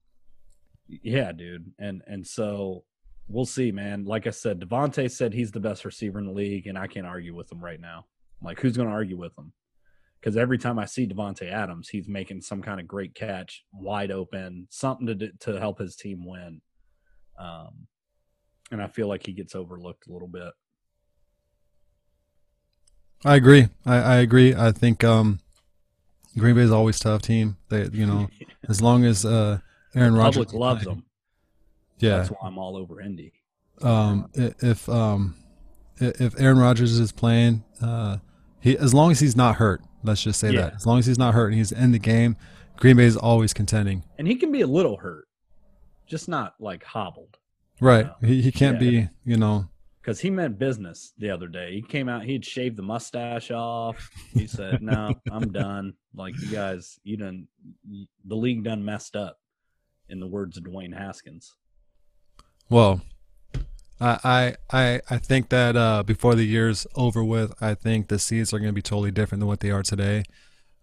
yeah, 0.86 1.32
dude, 1.32 1.72
and 1.78 2.02
and 2.06 2.26
so 2.26 2.84
we'll 3.28 3.46
see, 3.46 3.72
man. 3.72 4.04
Like 4.04 4.26
I 4.26 4.30
said, 4.30 4.60
Davante 4.60 5.10
said 5.10 5.32
he's 5.32 5.52
the 5.52 5.60
best 5.60 5.84
receiver 5.84 6.18
in 6.18 6.26
the 6.26 6.32
league, 6.32 6.66
and 6.66 6.78
I 6.78 6.86
can't 6.86 7.06
argue 7.06 7.34
with 7.34 7.50
him 7.50 7.62
right 7.62 7.80
now. 7.80 8.06
Like, 8.42 8.60
who's 8.60 8.76
going 8.76 8.88
to 8.88 8.94
argue 8.94 9.16
with 9.16 9.36
him? 9.38 9.52
Because 10.20 10.36
every 10.36 10.58
time 10.58 10.78
I 10.78 10.86
see 10.86 11.06
Davante 11.06 11.50
Adams, 11.50 11.88
he's 11.88 12.08
making 12.08 12.40
some 12.40 12.62
kind 12.62 12.80
of 12.80 12.88
great 12.88 13.14
catch, 13.14 13.64
wide 13.72 14.10
open, 14.10 14.66
something 14.70 15.06
to 15.06 15.14
do- 15.14 15.32
to 15.40 15.58
help 15.60 15.78
his 15.78 15.96
team 15.96 16.26
win. 16.26 16.60
Um, 17.38 17.86
and 18.70 18.82
I 18.82 18.88
feel 18.88 19.08
like 19.08 19.26
he 19.26 19.32
gets 19.32 19.54
overlooked 19.54 20.06
a 20.08 20.12
little 20.12 20.28
bit. 20.28 20.52
I 23.24 23.36
agree. 23.36 23.68
I, 23.84 23.96
I 23.96 24.16
agree. 24.16 24.54
I 24.54 24.72
think 24.72 25.02
um, 25.04 25.40
Green 26.36 26.54
Bay 26.54 26.62
is 26.62 26.72
always 26.72 27.00
a 27.00 27.04
tough 27.04 27.22
team. 27.22 27.56
They, 27.68 27.88
you 27.92 28.06
know, 28.06 28.28
as 28.68 28.82
long 28.82 29.04
as 29.04 29.24
uh, 29.24 29.58
Aaron 29.94 30.14
Rodgers 30.14 30.46
Public 30.46 30.60
loves 30.60 30.84
playing. 30.84 31.02
Yeah. 32.04 32.16
That's 32.18 32.28
why 32.30 32.38
I'm 32.44 32.58
all 32.58 32.76
over 32.76 33.00
Indy. 33.00 33.32
Um, 33.82 34.30
if 34.34 34.88
um, 34.88 35.34
if 35.98 36.38
Aaron 36.40 36.58
Rodgers 36.58 36.98
is 36.98 37.12
playing, 37.12 37.64
uh, 37.82 38.18
he 38.60 38.76
as 38.78 38.94
long 38.94 39.10
as 39.10 39.20
he's 39.20 39.36
not 39.36 39.56
hurt. 39.56 39.82
Let's 40.02 40.22
just 40.22 40.38
say 40.38 40.52
Yeah. 40.52 40.60
that. 40.62 40.74
As 40.76 40.86
long 40.86 40.98
as 40.98 41.06
he's 41.06 41.18
not 41.18 41.34
hurt 41.34 41.48
and 41.48 41.54
he's 41.56 41.72
in 41.72 41.92
the 41.92 41.98
game, 41.98 42.36
Green 42.76 42.96
Bay 42.96 43.04
is 43.04 43.16
always 43.16 43.54
contending. 43.54 44.04
And 44.18 44.28
he 44.28 44.34
can 44.36 44.52
be 44.52 44.60
a 44.60 44.66
little 44.66 44.98
hurt, 44.98 45.26
just 46.06 46.28
not 46.28 46.54
like 46.60 46.84
hobbled. 46.84 47.38
Right. 47.80 48.06
Yeah. 48.20 48.28
He 48.28 48.42
he 48.42 48.52
can't 48.52 48.80
Yeah. 48.82 48.90
be. 48.90 49.08
You 49.24 49.36
know. 49.38 49.68
Because 50.00 50.20
he 50.20 50.28
meant 50.28 50.58
business 50.58 51.14
the 51.16 51.30
other 51.30 51.48
day. 51.48 51.72
He 51.76 51.80
came 51.80 52.10
out, 52.10 52.24
he'd 52.24 52.44
shaved 52.44 52.76
the 52.76 52.82
mustache 52.82 53.50
off. 53.50 54.10
He 54.34 54.46
said, 54.46 54.82
No, 54.82 55.14
I'm 55.32 55.50
done. 55.50 55.94
Like, 56.14 56.34
you 56.42 56.48
guys, 56.48 56.98
you 57.04 57.16
done, 57.16 57.48
the 58.26 58.36
league 58.36 58.64
done 58.64 58.84
messed 58.84 59.16
up, 59.16 59.38
in 60.10 60.20
the 60.20 60.26
words 60.26 60.58
of 60.58 60.64
Dwayne 60.64 60.94
Haskins. 60.94 61.54
Well, 62.70 63.02
I 64.00 64.18
I 64.24 64.56
I, 64.72 65.00
I 65.10 65.18
think 65.18 65.48
that 65.50 65.76
uh, 65.76 66.02
before 66.02 66.34
the 66.34 66.44
year's 66.44 66.86
over 66.94 67.22
with, 67.24 67.52
I 67.62 67.74
think 67.74 68.08
the 68.08 68.18
seeds 68.18 68.52
are 68.52 68.58
going 68.58 68.68
to 68.70 68.74
be 68.74 68.82
totally 68.82 69.10
different 69.10 69.40
than 69.40 69.48
what 69.48 69.60
they 69.60 69.70
are 69.70 69.82
today. 69.82 70.24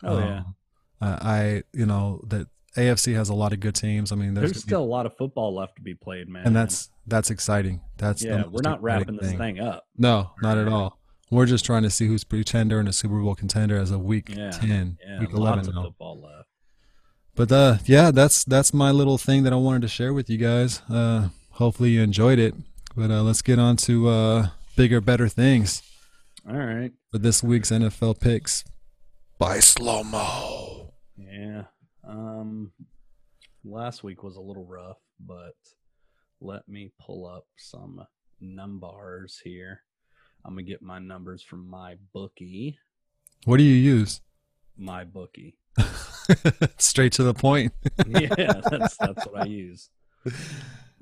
Oh, 0.03 0.19
yeah. 0.19 0.37
Um, 0.37 0.55
uh, 1.01 1.17
I 1.21 1.63
you 1.73 1.85
know 1.85 2.23
that 2.27 2.47
AFC 2.77 3.15
has 3.15 3.29
a 3.29 3.33
lot 3.33 3.53
of 3.53 3.59
good 3.59 3.75
teams. 3.75 4.11
I 4.11 4.15
mean, 4.15 4.33
there's, 4.33 4.51
There's 4.51 4.63
still 4.63 4.83
a 4.83 4.85
lot 4.85 5.05
of 5.05 5.15
football 5.17 5.53
left 5.55 5.75
to 5.77 5.81
be 5.81 5.93
played, 5.93 6.29
man. 6.29 6.43
and 6.45 6.55
that's 6.55 6.89
that's 7.07 7.29
exciting. 7.29 7.81
That's 7.97 8.23
yeah, 8.23 8.43
we're 8.49 8.61
not 8.63 8.81
wrapping 8.81 9.17
this 9.17 9.33
thing 9.33 9.59
up. 9.59 9.85
No, 9.97 10.31
not 10.41 10.57
at 10.57 10.67
all. 10.67 10.99
We're 11.31 11.45
just 11.45 11.65
trying 11.65 11.83
to 11.83 11.89
see 11.89 12.07
who's 12.07 12.23
pretender 12.23 12.79
and 12.79 12.89
a 12.89 12.93
Super 12.93 13.19
Bowl 13.21 13.35
contender 13.35 13.77
as 13.77 13.89
a 13.91 13.97
week 13.97 14.29
Yeah, 14.29 14.51
ten, 14.51 14.97
Yeah, 15.05 15.19
week 15.21 15.33
lots 15.33 15.65
eleven 15.67 15.77
of 15.77 15.85
football 15.85 16.21
left. 16.21 16.49
But 17.35 17.51
uh, 17.51 17.77
yeah, 17.85 18.11
that's 18.11 18.43
that's 18.43 18.73
my 18.73 18.91
little 18.91 19.17
thing 19.17 19.43
that 19.43 19.53
I 19.53 19.55
wanted 19.55 19.81
to 19.83 19.87
share 19.87 20.13
with 20.13 20.29
you 20.29 20.37
guys. 20.37 20.81
Uh, 20.89 21.29
hopefully 21.51 21.91
you 21.91 22.01
enjoyed 22.01 22.39
it. 22.39 22.53
But 22.95 23.11
uh, 23.11 23.21
let's 23.23 23.41
get 23.41 23.59
on 23.59 23.77
to 23.77 24.09
uh, 24.09 24.47
bigger, 24.75 24.99
better 24.99 25.27
things 25.29 25.81
All 26.49 26.57
right. 26.57 26.91
for 27.11 27.19
this 27.19 27.41
week's 27.41 27.71
NFL 27.71 28.19
picks 28.19 28.63
by 29.39 29.57
Slomo. 29.57 30.91
Yeah. 31.17 31.63
Um 32.07 32.71
last 33.63 34.03
week 34.03 34.23
was 34.23 34.35
a 34.35 34.41
little 34.41 34.65
rough, 34.65 34.97
but 35.19 35.55
let 36.41 36.67
me 36.67 36.91
pull 36.99 37.27
up 37.27 37.45
some 37.57 38.01
numbers 38.39 39.39
here. 39.43 39.81
I'm 40.43 40.53
gonna 40.53 40.63
get 40.63 40.81
my 40.81 40.99
numbers 40.99 41.43
from 41.43 41.69
my 41.69 41.95
bookie. 42.13 42.77
What 43.45 43.57
do 43.57 43.63
you 43.63 43.75
use? 43.75 44.21
My 44.77 45.03
bookie. 45.03 45.57
Straight 46.77 47.13
to 47.13 47.23
the 47.23 47.33
point. 47.33 47.73
yeah, 48.07 48.33
that's 48.69 48.97
that's 48.97 49.25
what 49.27 49.41
I 49.41 49.45
use. 49.45 49.89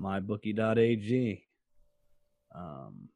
Mybookie.ag. 0.00 1.44
Um, 2.54 3.08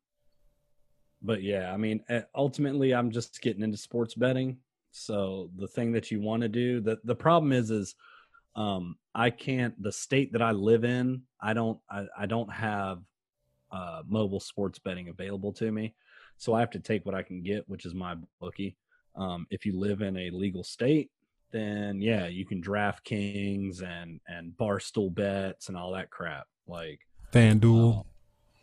but 1.22 1.42
yeah, 1.42 1.72
I 1.72 1.76
mean, 1.76 2.02
eh, 2.08 2.22
ultimately, 2.34 2.94
I'm 2.94 3.10
just 3.10 3.40
getting 3.40 3.62
into 3.62 3.78
sports 3.78 4.14
betting. 4.14 4.58
So 4.90 5.50
the 5.56 5.66
thing 5.66 5.92
that 5.92 6.10
you 6.10 6.20
want 6.20 6.42
to 6.42 6.48
do, 6.48 6.80
the 6.80 6.98
the 7.04 7.16
problem 7.16 7.52
is, 7.52 7.70
is 7.70 7.94
um, 8.54 8.96
I 9.14 9.30
can't. 9.30 9.80
The 9.82 9.90
state 9.90 10.32
that 10.32 10.42
I 10.42 10.52
live 10.52 10.84
in, 10.84 11.22
I 11.40 11.54
don't, 11.54 11.78
I, 11.90 12.06
I 12.16 12.26
don't 12.26 12.52
have 12.52 13.00
uh, 13.72 14.02
mobile 14.06 14.40
sports 14.40 14.78
betting 14.78 15.08
available 15.08 15.52
to 15.54 15.72
me. 15.72 15.94
So 16.36 16.52
I 16.52 16.60
have 16.60 16.70
to 16.70 16.80
take 16.80 17.04
what 17.06 17.14
I 17.14 17.22
can 17.22 17.42
get, 17.42 17.68
which 17.68 17.86
is 17.86 17.94
my 17.94 18.16
bookie. 18.40 18.76
Um, 19.16 19.46
if 19.50 19.64
you 19.64 19.78
live 19.78 20.02
in 20.02 20.16
a 20.16 20.30
legal 20.30 20.64
state, 20.64 21.10
then 21.54 22.02
yeah, 22.02 22.26
you 22.26 22.44
can 22.44 22.60
DraftKings 22.60 23.80
and 23.82 24.20
and 24.26 24.52
Barstool 24.60 25.14
bets 25.14 25.68
and 25.68 25.76
all 25.78 25.92
that 25.92 26.10
crap. 26.10 26.46
Like 26.66 27.00
FanDuel. 27.32 27.98
um, 28.00 28.04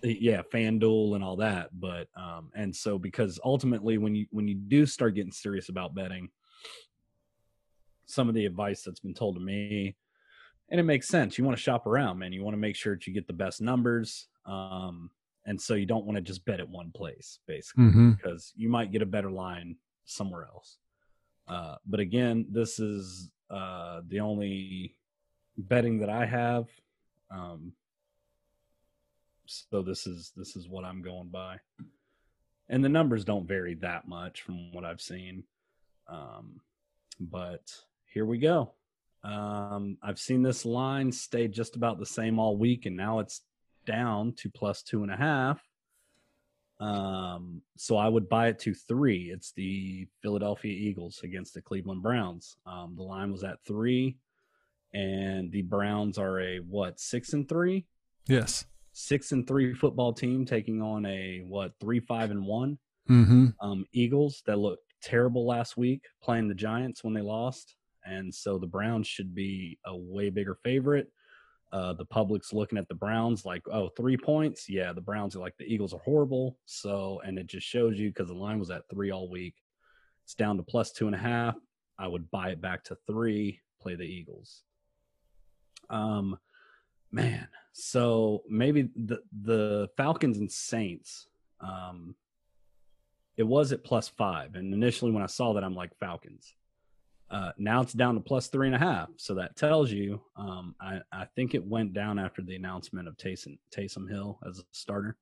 yeah, 0.03 0.41
FanDuel 0.53 1.15
and 1.15 1.23
all 1.23 1.37
that. 1.37 1.69
But 1.79 2.09
um, 2.15 2.51
and 2.53 2.75
so 2.75 2.99
because 2.99 3.39
ultimately 3.43 3.97
when 3.97 4.13
you 4.13 4.27
when 4.31 4.47
you 4.47 4.55
do 4.55 4.85
start 4.85 5.15
getting 5.15 5.31
serious 5.31 5.69
about 5.69 5.95
betting, 5.95 6.29
some 8.05 8.27
of 8.27 8.35
the 8.35 8.45
advice 8.45 8.83
that's 8.83 8.99
been 8.99 9.13
told 9.13 9.35
to 9.35 9.41
me, 9.41 9.95
and 10.69 10.79
it 10.79 10.83
makes 10.83 11.07
sense. 11.07 11.37
You 11.37 11.43
want 11.45 11.57
to 11.57 11.63
shop 11.63 11.87
around, 11.87 12.19
man. 12.19 12.33
You 12.33 12.43
want 12.43 12.53
to 12.53 12.59
make 12.59 12.75
sure 12.75 12.95
that 12.95 13.07
you 13.07 13.13
get 13.13 13.27
the 13.27 13.33
best 13.33 13.61
numbers. 13.61 14.27
Um, 14.45 15.09
and 15.45 15.59
so 15.59 15.73
you 15.75 15.85
don't 15.85 16.05
want 16.05 16.17
to 16.17 16.21
just 16.21 16.45
bet 16.45 16.59
at 16.59 16.69
one 16.69 16.91
place, 16.91 17.39
basically 17.47 17.85
Mm-hmm. 17.85 18.11
because 18.11 18.53
you 18.55 18.69
might 18.69 18.91
get 18.91 19.01
a 19.01 19.05
better 19.07 19.31
line 19.31 19.75
somewhere 20.05 20.45
else. 20.53 20.77
Uh, 21.51 21.75
but 21.85 21.99
again, 21.99 22.45
this 22.49 22.79
is 22.79 23.29
uh, 23.49 23.99
the 24.07 24.21
only 24.21 24.95
betting 25.57 25.99
that 25.99 26.09
I 26.09 26.25
have. 26.25 26.67
Um, 27.29 27.73
so 29.45 29.81
this 29.81 30.07
is 30.07 30.31
this 30.37 30.55
is 30.55 30.69
what 30.69 30.85
I'm 30.85 31.01
going 31.01 31.27
by, 31.27 31.57
and 32.69 32.81
the 32.81 32.89
numbers 32.89 33.25
don't 33.25 33.47
vary 33.47 33.75
that 33.75 34.07
much 34.07 34.43
from 34.43 34.71
what 34.71 34.85
I've 34.85 35.01
seen. 35.01 35.43
Um, 36.07 36.61
but 37.19 37.75
here 38.05 38.25
we 38.25 38.37
go. 38.37 38.71
Um, 39.25 39.97
I've 40.01 40.19
seen 40.19 40.41
this 40.41 40.65
line 40.65 41.11
stay 41.11 41.49
just 41.49 41.75
about 41.75 41.99
the 41.99 42.05
same 42.05 42.39
all 42.39 42.55
week, 42.55 42.85
and 42.85 42.95
now 42.95 43.19
it's 43.19 43.41
down 43.85 44.33
to 44.37 44.49
plus 44.49 44.83
two 44.83 45.03
and 45.03 45.11
a 45.11 45.17
half. 45.17 45.61
Um, 46.81 47.61
so 47.77 47.95
I 47.95 48.07
would 48.09 48.27
buy 48.27 48.47
it 48.47 48.59
to 48.59 48.73
three. 48.73 49.31
It's 49.31 49.51
the 49.53 50.07
Philadelphia 50.21 50.73
Eagles 50.73 51.21
against 51.23 51.53
the 51.53 51.61
Cleveland 51.61 52.01
Browns. 52.01 52.57
Um, 52.65 52.95
the 52.95 53.03
line 53.03 53.31
was 53.31 53.43
at 53.43 53.57
three, 53.67 54.17
and 54.93 55.51
the 55.51 55.61
Browns 55.61 56.17
are 56.17 56.39
a 56.41 56.57
what 56.57 56.99
six 56.99 57.33
and 57.33 57.47
three, 57.47 57.85
Yes. 58.27 58.65
six 58.93 59.31
and 59.31 59.47
three 59.47 59.73
football 59.73 60.11
team 60.11 60.43
taking 60.45 60.81
on 60.81 61.05
a 61.05 61.43
what 61.47 61.73
three 61.79 61.99
five 61.99 62.31
and 62.31 62.45
one 62.45 62.77
Mm-hmm. 63.09 63.47
um, 63.59 63.85
Eagles 63.93 64.41
that 64.45 64.59
looked 64.59 64.83
terrible 65.01 65.45
last 65.45 65.75
week 65.75 66.05
playing 66.23 66.47
the 66.47 66.53
Giants 66.53 67.03
when 67.03 67.13
they 67.13 67.21
lost. 67.21 67.75
And 68.05 68.33
so 68.33 68.57
the 68.57 68.67
Browns 68.67 69.07
should 69.07 69.33
be 69.35 69.77
a 69.85 69.95
way 69.95 70.29
bigger 70.29 70.55
favorite. 70.63 71.11
Uh, 71.71 71.93
the 71.93 72.05
public's 72.05 72.51
looking 72.51 72.77
at 72.77 72.87
the 72.89 72.95
Browns 72.95 73.45
like, 73.45 73.61
oh, 73.71 73.89
three 73.89 74.17
points. 74.17 74.69
Yeah, 74.69 74.91
the 74.91 75.01
Browns 75.01 75.35
are 75.35 75.39
like 75.39 75.55
the 75.57 75.73
Eagles 75.73 75.93
are 75.93 76.01
horrible. 76.03 76.57
So, 76.65 77.21
and 77.25 77.39
it 77.39 77.47
just 77.47 77.65
shows 77.65 77.97
you 77.97 78.09
because 78.09 78.27
the 78.27 78.33
line 78.33 78.59
was 78.59 78.69
at 78.69 78.89
three 78.89 79.11
all 79.11 79.29
week. 79.29 79.55
It's 80.25 80.35
down 80.35 80.57
to 80.57 80.63
plus 80.63 80.91
two 80.91 81.07
and 81.07 81.15
a 81.15 81.19
half. 81.19 81.55
I 81.97 82.07
would 82.07 82.29
buy 82.29 82.49
it 82.49 82.61
back 82.61 82.83
to 82.85 82.97
three, 83.07 83.61
play 83.81 83.95
the 83.95 84.03
Eagles. 84.03 84.63
Um, 85.89 86.37
man, 87.11 87.47
so 87.71 88.43
maybe 88.49 88.89
the 88.95 89.19
the 89.43 89.89
Falcons 89.95 90.37
and 90.37 90.51
Saints. 90.51 91.27
Um, 91.61 92.15
it 93.37 93.43
was 93.43 93.71
at 93.71 93.83
plus 93.83 94.09
five. 94.09 94.55
And 94.55 94.73
initially, 94.73 95.11
when 95.11 95.23
I 95.23 95.27
saw 95.27 95.53
that, 95.53 95.63
I'm 95.63 95.75
like, 95.75 95.97
Falcons. 95.99 96.53
Uh, 97.31 97.51
now 97.57 97.81
it's 97.81 97.93
down 97.93 98.15
to 98.15 98.21
plus 98.21 98.47
three 98.47 98.67
and 98.67 98.75
a 98.75 98.79
half. 98.79 99.07
So 99.15 99.35
that 99.35 99.55
tells 99.55 99.89
you, 99.89 100.21
um, 100.35 100.75
I, 100.81 100.99
I 101.13 101.25
think 101.35 101.55
it 101.55 101.63
went 101.63 101.93
down 101.93 102.19
after 102.19 102.41
the 102.41 102.55
announcement 102.55 103.07
of 103.07 103.15
Taysom, 103.15 103.57
Taysom 103.73 104.09
Hill 104.09 104.37
as 104.45 104.59
a 104.59 104.63
starter. 104.71 105.15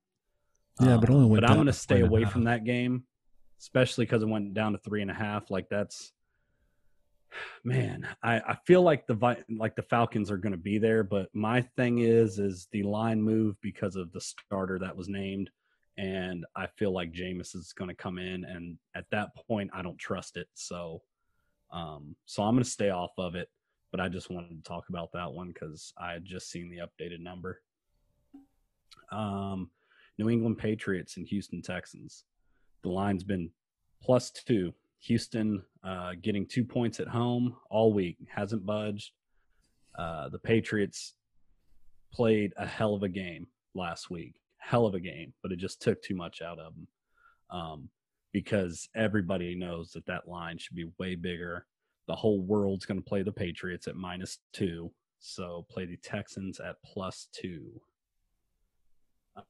Yeah, 0.80 0.96
but 0.96 1.08
Um, 1.08 1.16
only 1.16 1.28
went 1.30 1.42
But 1.42 1.50
I'm 1.50 1.56
going 1.56 1.66
to 1.66 1.72
stay 1.72 1.96
three 1.96 2.02
and 2.02 2.08
a 2.08 2.10
away 2.10 2.24
from 2.24 2.44
that 2.44 2.64
game, 2.64 3.04
especially 3.60 4.06
because 4.06 4.22
it 4.22 4.28
went 4.28 4.54
down 4.54 4.72
to 4.72 4.78
three 4.78 5.02
and 5.02 5.10
a 5.10 5.14
half. 5.14 5.50
Like 5.50 5.68
that's, 5.68 6.12
man, 7.64 8.08
I, 8.24 8.40
I 8.40 8.56
feel 8.66 8.82
like 8.82 9.06
the 9.06 9.44
like 9.48 9.76
the 9.76 9.82
Falcons 9.82 10.32
are 10.32 10.38
going 10.38 10.52
to 10.52 10.58
be 10.58 10.78
there. 10.78 11.04
But 11.04 11.28
my 11.32 11.62
thing 11.76 12.00
is, 12.00 12.40
is 12.40 12.66
the 12.72 12.82
line 12.82 13.22
moved 13.22 13.58
because 13.62 13.94
of 13.94 14.10
the 14.10 14.20
starter 14.20 14.80
that 14.80 14.96
was 14.96 15.08
named 15.08 15.48
and 16.00 16.46
I 16.56 16.66
feel 16.78 16.92
like 16.92 17.12
Jameis 17.12 17.54
is 17.54 17.74
going 17.76 17.88
to 17.90 17.94
come 17.94 18.18
in, 18.18 18.44
and 18.44 18.78
at 18.94 19.04
that 19.10 19.34
point, 19.46 19.70
I 19.74 19.82
don't 19.82 19.98
trust 19.98 20.38
it. 20.38 20.48
So, 20.54 21.02
um, 21.72 22.14
so 22.26 22.42
I'm 22.42 22.54
going 22.54 22.64
to 22.64 22.70
stay 22.70 22.90
off 22.90 23.12
of 23.18 23.34
it. 23.34 23.48
But 23.90 24.00
I 24.00 24.08
just 24.08 24.30
wanted 24.30 24.50
to 24.50 24.62
talk 24.62 24.84
about 24.88 25.10
that 25.12 25.32
one 25.32 25.48
because 25.48 25.92
I 25.98 26.12
had 26.12 26.24
just 26.24 26.48
seen 26.48 26.70
the 26.70 26.78
updated 26.78 27.20
number. 27.20 27.60
Um, 29.10 29.70
New 30.16 30.30
England 30.30 30.58
Patriots 30.58 31.16
and 31.16 31.26
Houston 31.26 31.60
Texans. 31.60 32.24
The 32.82 32.90
line's 32.90 33.24
been 33.24 33.50
plus 34.00 34.30
two. 34.30 34.72
Houston 35.00 35.62
uh, 35.82 36.12
getting 36.22 36.46
two 36.46 36.64
points 36.64 37.00
at 37.00 37.08
home 37.08 37.56
all 37.68 37.92
week 37.92 38.16
hasn't 38.32 38.64
budged. 38.64 39.10
Uh, 39.98 40.28
the 40.28 40.38
Patriots 40.38 41.14
played 42.12 42.52
a 42.58 42.66
hell 42.66 42.94
of 42.94 43.02
a 43.02 43.08
game 43.08 43.48
last 43.74 44.08
week 44.08 44.40
hell 44.60 44.86
of 44.86 44.94
a 44.94 45.00
game, 45.00 45.32
but 45.42 45.50
it 45.50 45.58
just 45.58 45.82
took 45.82 46.00
too 46.02 46.14
much 46.14 46.42
out 46.42 46.58
of 46.58 46.74
them 46.74 46.86
um, 47.50 47.88
because 48.32 48.88
everybody 48.94 49.54
knows 49.54 49.90
that 49.92 50.06
that 50.06 50.28
line 50.28 50.58
should 50.58 50.76
be 50.76 50.90
way 50.98 51.14
bigger. 51.14 51.66
The 52.06 52.14
whole 52.14 52.40
world's 52.40 52.86
going 52.86 53.00
to 53.00 53.08
play 53.08 53.22
the 53.22 53.32
Patriots 53.32 53.86
at 53.88 53.96
minus 53.96 54.38
two, 54.52 54.92
so 55.18 55.66
play 55.70 55.86
the 55.86 55.96
Texans 55.96 56.60
at 56.60 56.76
plus 56.84 57.28
two. 57.32 57.80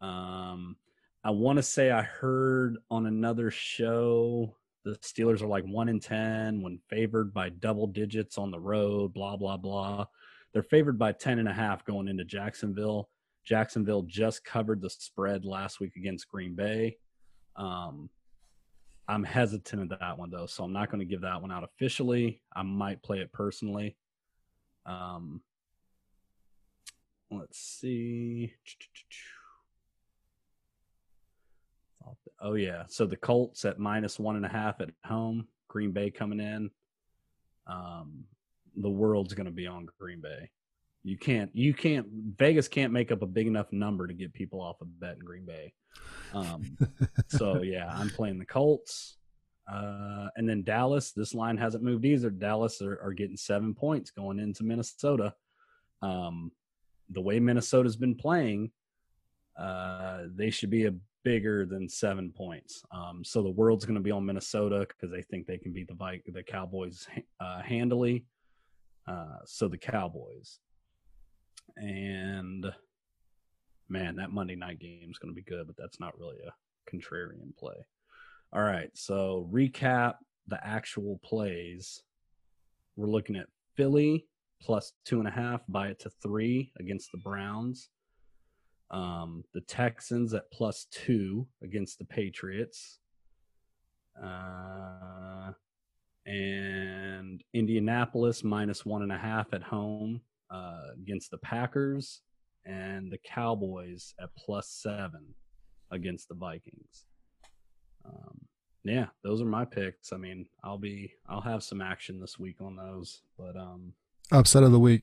Um, 0.01 0.77
I 1.25 1.31
want 1.31 1.57
to 1.57 1.63
say 1.63 1.91
I 1.91 2.03
heard 2.03 2.77
on 2.91 3.07
another 3.07 3.51
show 3.51 4.57
the 4.85 4.93
Steelers 4.97 5.43
are 5.43 5.47
like 5.47 5.65
one 5.65 5.89
in 5.89 6.01
ten 6.01 6.63
when 6.63 6.81
favored 6.89 7.35
by 7.35 7.51
double 7.51 7.87
digits 7.87 8.39
on 8.39 8.51
the 8.51 8.61
road. 8.61 9.13
Blah 9.13 9.37
blah 9.37 9.57
blah. 9.57 10.07
They're 10.53 10.63
favored 10.63 10.99
by 10.99 11.13
ten 11.13 11.39
and 11.39 11.49
a 11.49 11.53
half 11.53 11.85
going 11.85 12.09
into 12.09 12.25
Jacksonville. 12.25 13.11
Jacksonville 13.45 14.03
just 14.03 14.45
covered 14.45 14.81
the 14.81 14.91
spread 14.91 15.45
last 15.45 15.81
week 15.81 15.97
against 15.97 16.29
Green 16.29 16.55
Bay. 16.55 16.97
Um, 17.57 18.09
I'm 19.11 19.25
hesitant 19.25 19.91
at 19.91 19.99
that 19.99 20.19
one 20.19 20.31
though, 20.31 20.47
so 20.47 20.63
I'm 20.63 20.73
not 20.73 20.89
going 20.89 21.01
to 21.01 21.05
give 21.05 21.23
that 21.23 21.43
one 21.43 21.51
out 21.51 21.65
officially. 21.65 22.41
I 22.55 22.63
might 22.63 23.03
play 23.03 23.19
it 23.19 23.33
personally. 23.33 23.97
Um, 24.87 25.43
let's 27.29 27.59
see. 27.59 28.55
Oh 32.41 32.55
yeah, 32.55 32.85
so 32.87 33.05
the 33.05 33.17
Colts 33.17 33.65
at 33.65 33.81
minus 33.81 34.21
one 34.21 34.37
and 34.37 34.47
a 34.47 34.49
half 34.49 34.81
at 34.81 34.91
home. 35.05 35.49
Green 35.67 35.91
Bay 35.91 36.11
coming 36.11 36.41
in. 36.41 36.71
Um, 37.67 38.25
the 38.77 38.91
world's 38.91 39.35
going 39.35 39.47
to 39.47 39.53
be 39.53 39.67
on 39.67 39.89
Green 39.99 40.21
Bay. 40.21 40.51
You 41.03 41.17
can't, 41.17 41.51
you 41.55 41.73
can't, 41.73 42.07
Vegas 42.39 42.69
can't 42.69 42.93
make 42.93 43.11
up 43.11 43.23
a 43.23 43.27
big 43.27 43.47
enough 43.47 43.73
number 43.73 44.07
to 44.07 44.15
get 44.15 44.35
people 44.35 44.61
off 44.61 44.81
a 44.83 44.85
bet 44.85 45.15
in 45.15 45.21
Green 45.21 45.47
Bay. 45.47 45.73
Um, 46.35 46.77
so 47.29 47.63
yeah, 47.63 47.91
I'm 47.93 48.11
playing 48.11 48.39
the 48.39 48.47
Colts. 48.47 49.17
Uh, 49.71 50.29
and 50.37 50.49
then 50.49 50.63
Dallas, 50.65 51.13
this 51.13 51.35
line 51.35 51.57
hasn't 51.57 51.85
moved 51.85 52.05
either. 52.05 52.31
Dallas 52.31 52.83
are, 52.83 53.01
are 53.03 53.13
getting 53.13 53.37
seven 53.37 53.75
points 53.75 54.11
going 54.11 54.39
into 54.39 54.65
Minnesota. 54.65 55.33
Um, 56.03 56.51
the 57.11 57.21
way 57.21 57.41
Minnesota's 57.41 57.97
been 57.97 58.15
playing, 58.15 58.71
uh, 59.59 60.25
they 60.35 60.51
should 60.51 60.71
be 60.71 60.87
a 60.87 60.95
bigger 61.25 61.67
than 61.67 61.89
seven 61.89 62.33
points. 62.35 62.83
Um, 62.93 63.23
so 63.25 63.43
the 63.43 63.51
world's 63.51 63.85
going 63.85 63.97
to 63.97 64.01
be 64.01 64.11
on 64.11 64.25
Minnesota 64.25 64.87
because 64.89 65.11
they 65.11 65.23
think 65.23 65.47
they 65.47 65.59
can 65.59 65.73
beat 65.73 65.89
the 65.89 66.21
the 66.33 66.43
Cowboys 66.43 67.07
uh, 67.41 67.63
handily. 67.63 68.25
Uh, 69.07 69.39
so 69.45 69.69
the 69.69 69.79
Cowboys, 69.79 70.61
and 71.77 72.67
man, 73.89 74.17
that 74.17 74.33
Monday 74.33 74.57
night 74.57 74.79
game 74.79 75.11
is 75.11 75.19
going 75.19 75.35
to 75.35 75.37
be 75.37 75.43
good, 75.43 75.67
but 75.67 75.77
that's 75.77 76.01
not 76.01 76.19
really 76.19 76.37
a 76.47 76.91
contrarian 76.91 77.57
play. 77.59 77.87
All 78.53 78.63
right, 78.63 78.91
so 78.95 79.49
recap 79.53 80.15
the 80.47 80.65
actual 80.67 81.21
plays. 81.25 82.03
We're 82.97 83.07
looking 83.07 83.37
at 83.37 83.47
Philly 83.77 84.27
plus 84.61 84.93
two 85.05 85.19
and 85.19 85.29
a 85.29 85.31
half, 85.31 85.63
buy 85.69 85.89
it 85.89 85.99
to 86.01 86.11
three 86.23 86.73
against 86.79 87.11
the 87.13 87.19
Browns. 87.19 87.89
Um, 88.91 89.45
the 89.55 89.61
Texans 89.63 90.35
at 90.35 90.51
plus 90.51 90.87
two 90.91 91.47
against 91.63 91.99
the 91.99 92.05
Patriots. 92.05 92.99
Uh, 94.23 95.53
and 96.27 97.43
Indianapolis 97.55 98.45
minus 98.45 98.85
one 98.85 99.03
and 99.03 99.13
a 99.13 99.19
half 99.19 99.53
at 99.55 99.63
home 99.63 100.21
uh, 100.51 100.89
against 101.01 101.31
the 101.31 101.39
Packers. 101.39 102.23
And 102.67 103.11
the 103.11 103.19
Cowboys 103.19 104.15
at 104.21 104.29
plus 104.37 104.69
seven 104.69 105.35
against 105.91 106.29
the 106.29 106.35
Vikings. 106.35 107.07
Um, 108.05 108.39
yeah, 108.85 109.07
those 109.25 109.41
are 109.41 109.47
my 109.47 109.65
picks. 109.65 110.13
I 110.13 110.17
mean, 110.19 110.47
I'll 110.63 110.79
be 110.79 111.13
I'll 111.29 111.41
have 111.41 111.63
some 111.63 111.81
action 111.81 112.21
this 112.21 112.39
week 112.39 112.61
on 112.61 112.77
those, 112.77 113.23
but 113.39 113.57
um 113.57 113.93
Upset 114.33 114.63
of 114.63 114.73
the 114.73 114.79
week. 114.79 115.03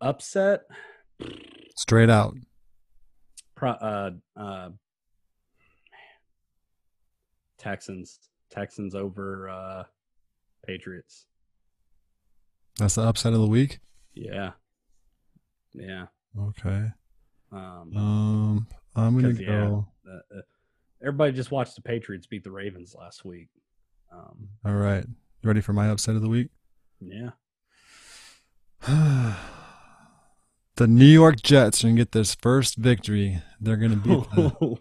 upset 0.00 0.62
Straight 1.76 2.10
out. 2.10 2.34
pro, 3.54 3.70
uh 3.70 4.10
uh 4.36 4.70
Texans 7.58 8.18
Texans 8.50 8.94
over 8.94 9.48
uh 9.48 9.84
Patriots. 10.66 11.26
That's 12.82 12.96
the 12.96 13.02
upset 13.02 13.32
of 13.32 13.38
the 13.38 13.46
week. 13.46 13.78
Yeah. 14.12 14.50
Yeah. 15.72 16.06
Okay. 16.36 16.88
Um 17.52 17.96
Um, 17.96 18.66
I'm 18.96 19.14
gonna 19.20 19.34
yeah. 19.34 19.46
go. 19.46 19.86
uh, 20.10 20.40
everybody 21.00 21.32
just 21.32 21.52
watched 21.52 21.76
the 21.76 21.82
Patriots 21.82 22.26
beat 22.26 22.42
the 22.42 22.50
Ravens 22.50 22.96
last 22.98 23.24
week. 23.24 23.50
Um 24.12 24.48
All 24.64 24.74
right. 24.74 25.04
You 25.06 25.46
ready 25.46 25.60
for 25.60 25.72
my 25.72 25.88
upset 25.90 26.16
of 26.16 26.22
the 26.22 26.28
week? 26.28 26.48
yeah. 27.00 27.30
the 30.76 30.86
New 30.88 31.04
York 31.04 31.40
Jets 31.40 31.84
are 31.84 31.86
gonna 31.86 31.98
get 31.98 32.10
this 32.10 32.34
first 32.34 32.76
victory. 32.76 33.40
They're 33.60 33.76
gonna 33.76 33.94
beat 33.94 34.28
the 34.34 34.76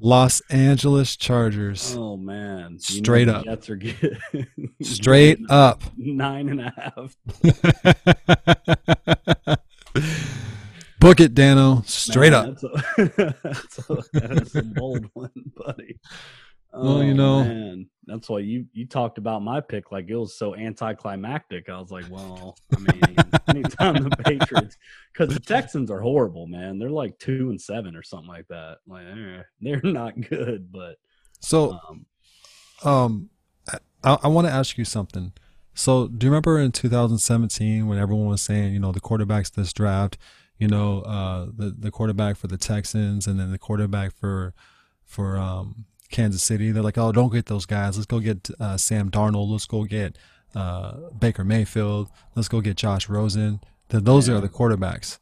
Los 0.00 0.40
Angeles 0.50 1.16
Chargers. 1.16 1.94
oh 1.96 2.16
man. 2.16 2.72
Know 2.72 2.78
Straight 2.78 3.28
up. 3.28 3.44
Jets 3.44 3.68
are 3.70 3.76
good. 3.76 4.18
Straight 4.82 5.38
up. 5.48 5.82
nine 5.96 6.48
and 6.48 6.60
a 6.62 6.72
half. 6.76 7.16
Book 11.00 11.20
it, 11.20 11.34
Dano. 11.34 11.82
Straight 11.86 12.32
Man, 12.32 12.50
up. 12.50 12.60
That's 12.60 12.64
a, 12.64 13.34
that's 13.42 13.90
a, 13.90 14.02
that's 14.12 14.54
a 14.54 14.62
bold 14.62 15.06
one, 15.14 15.30
buddy. 15.56 15.98
Well, 16.72 17.02
you 17.02 17.12
oh, 17.12 17.14
know- 17.14 17.38
Oh, 17.40 17.44
man. 17.44 17.89
That's 18.06 18.28
why 18.28 18.38
you 18.40 18.66
you 18.72 18.86
talked 18.86 19.18
about 19.18 19.42
my 19.42 19.60
pick 19.60 19.92
like 19.92 20.08
it 20.08 20.16
was 20.16 20.36
so 20.36 20.56
anticlimactic. 20.56 21.68
I 21.68 21.78
was 21.78 21.90
like, 21.90 22.06
well, 22.10 22.56
I 22.74 22.78
mean, 22.92 23.16
anytime 23.48 24.04
the 24.04 24.10
Patriots, 24.24 24.76
because 25.12 25.34
the 25.34 25.40
Texans 25.40 25.90
are 25.90 26.00
horrible, 26.00 26.46
man. 26.46 26.78
They're 26.78 26.90
like 26.90 27.18
two 27.18 27.50
and 27.50 27.60
seven 27.60 27.96
or 27.96 28.02
something 28.02 28.28
like 28.28 28.48
that. 28.48 28.78
Like 28.86 29.04
eh, 29.06 29.42
they're 29.60 29.80
not 29.82 30.20
good, 30.20 30.72
but 30.72 30.96
So, 31.40 31.78
um, 31.88 32.06
um, 32.82 33.30
I, 34.02 34.18
I 34.22 34.28
want 34.28 34.46
to 34.46 34.52
ask 34.52 34.78
you 34.78 34.84
something. 34.84 35.32
So, 35.74 36.08
do 36.08 36.26
you 36.26 36.30
remember 36.30 36.58
in 36.58 36.72
2017 36.72 37.86
when 37.86 37.98
everyone 37.98 38.26
was 38.26 38.42
saying, 38.42 38.72
you 38.72 38.80
know, 38.80 38.92
the 38.92 39.00
quarterbacks 39.00 39.52
this 39.52 39.72
draft, 39.72 40.18
you 40.58 40.68
know, 40.68 41.02
uh, 41.02 41.46
the 41.54 41.74
the 41.78 41.90
quarterback 41.90 42.36
for 42.36 42.46
the 42.46 42.58
Texans 42.58 43.26
and 43.26 43.38
then 43.38 43.50
the 43.50 43.58
quarterback 43.58 44.12
for 44.14 44.54
for 45.04 45.36
um, 45.36 45.86
Kansas 46.10 46.42
City? 46.42 46.70
They're 46.72 46.82
like, 46.82 46.98
oh, 46.98 47.12
don't 47.12 47.32
get 47.32 47.46
those 47.46 47.66
guys. 47.66 47.96
Let's 47.96 48.06
go 48.06 48.20
get 48.20 48.48
uh, 48.58 48.76
Sam 48.76 49.10
Darnold. 49.10 49.50
Let's 49.50 49.66
go 49.66 49.84
get 49.84 50.16
uh, 50.54 51.10
Baker 51.18 51.44
Mayfield. 51.44 52.08
Let's 52.34 52.48
go 52.48 52.60
get 52.60 52.76
Josh 52.76 53.08
Rosen. 53.08 53.60
Th- 53.88 54.02
those 54.02 54.28
Yeah. 54.28 54.36
are 54.36 54.40
the 54.40 54.48
quarterbacks. 54.48 55.18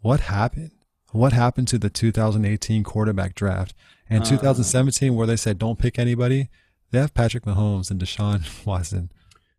What 0.00 0.20
happened? 0.20 0.72
What 1.12 1.32
happened 1.32 1.68
to 1.68 1.78
the 1.78 1.88
2018 1.90 2.82
quarterback 2.84 3.34
draft 3.34 3.74
and 4.10 4.22
Uh, 4.22 4.26
2017 4.26 5.14
where 5.14 5.26
they 5.26 5.36
said 5.36 5.58
don't 5.58 5.78
pick 5.78 5.98
anybody? 5.98 6.48
They 6.90 6.98
have 6.98 7.14
Patrick 7.14 7.44
Mahomes 7.44 7.90
and 7.90 8.00
Deshaun 8.00 8.44
Watson. 8.66 9.10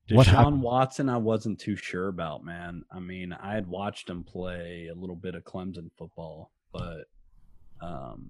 Deshaun? 0.09 0.59
Watson, 0.59 1.09
I 1.09 1.17
wasn't 1.17 1.59
too 1.59 1.75
sure 1.75 2.07
about, 2.07 2.43
man. 2.45 2.83
I 2.91 2.99
mean, 2.99 3.33
I 3.33 3.53
had 3.55 3.67
watched 3.67 4.09
him 4.09 4.23
play 4.23 4.87
a 4.89 4.95
little 4.95 5.15
bit 5.17 5.35
of 5.35 5.43
Clemson 5.43 5.89
football, 5.97 6.51
but 6.71 7.05
um, 7.81 8.29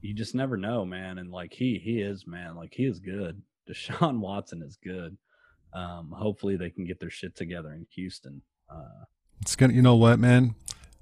you 0.00 0.14
just 0.14 0.34
never 0.34 0.56
know, 0.56 0.84
man. 0.84 1.18
And 1.18 1.30
like 1.30 1.52
he, 1.52 1.80
he 1.82 2.00
is, 2.00 2.26
man. 2.26 2.56
Like 2.56 2.72
he 2.74 2.84
is 2.84 2.98
good. 2.98 3.40
Deshaun 3.68 4.20
Watson 4.20 4.62
is 4.62 4.78
good. 4.82 5.16
Um, 5.74 6.12
hopefully 6.16 6.56
they 6.56 6.70
can 6.70 6.84
get 6.84 6.98
their 7.00 7.10
shit 7.10 7.36
together 7.36 7.72
in 7.72 7.86
Houston. 7.94 8.40
Uh, 8.70 9.04
It's 9.42 9.56
gonna. 9.56 9.74
You 9.74 9.82
know 9.82 9.96
what, 9.96 10.18
man? 10.18 10.54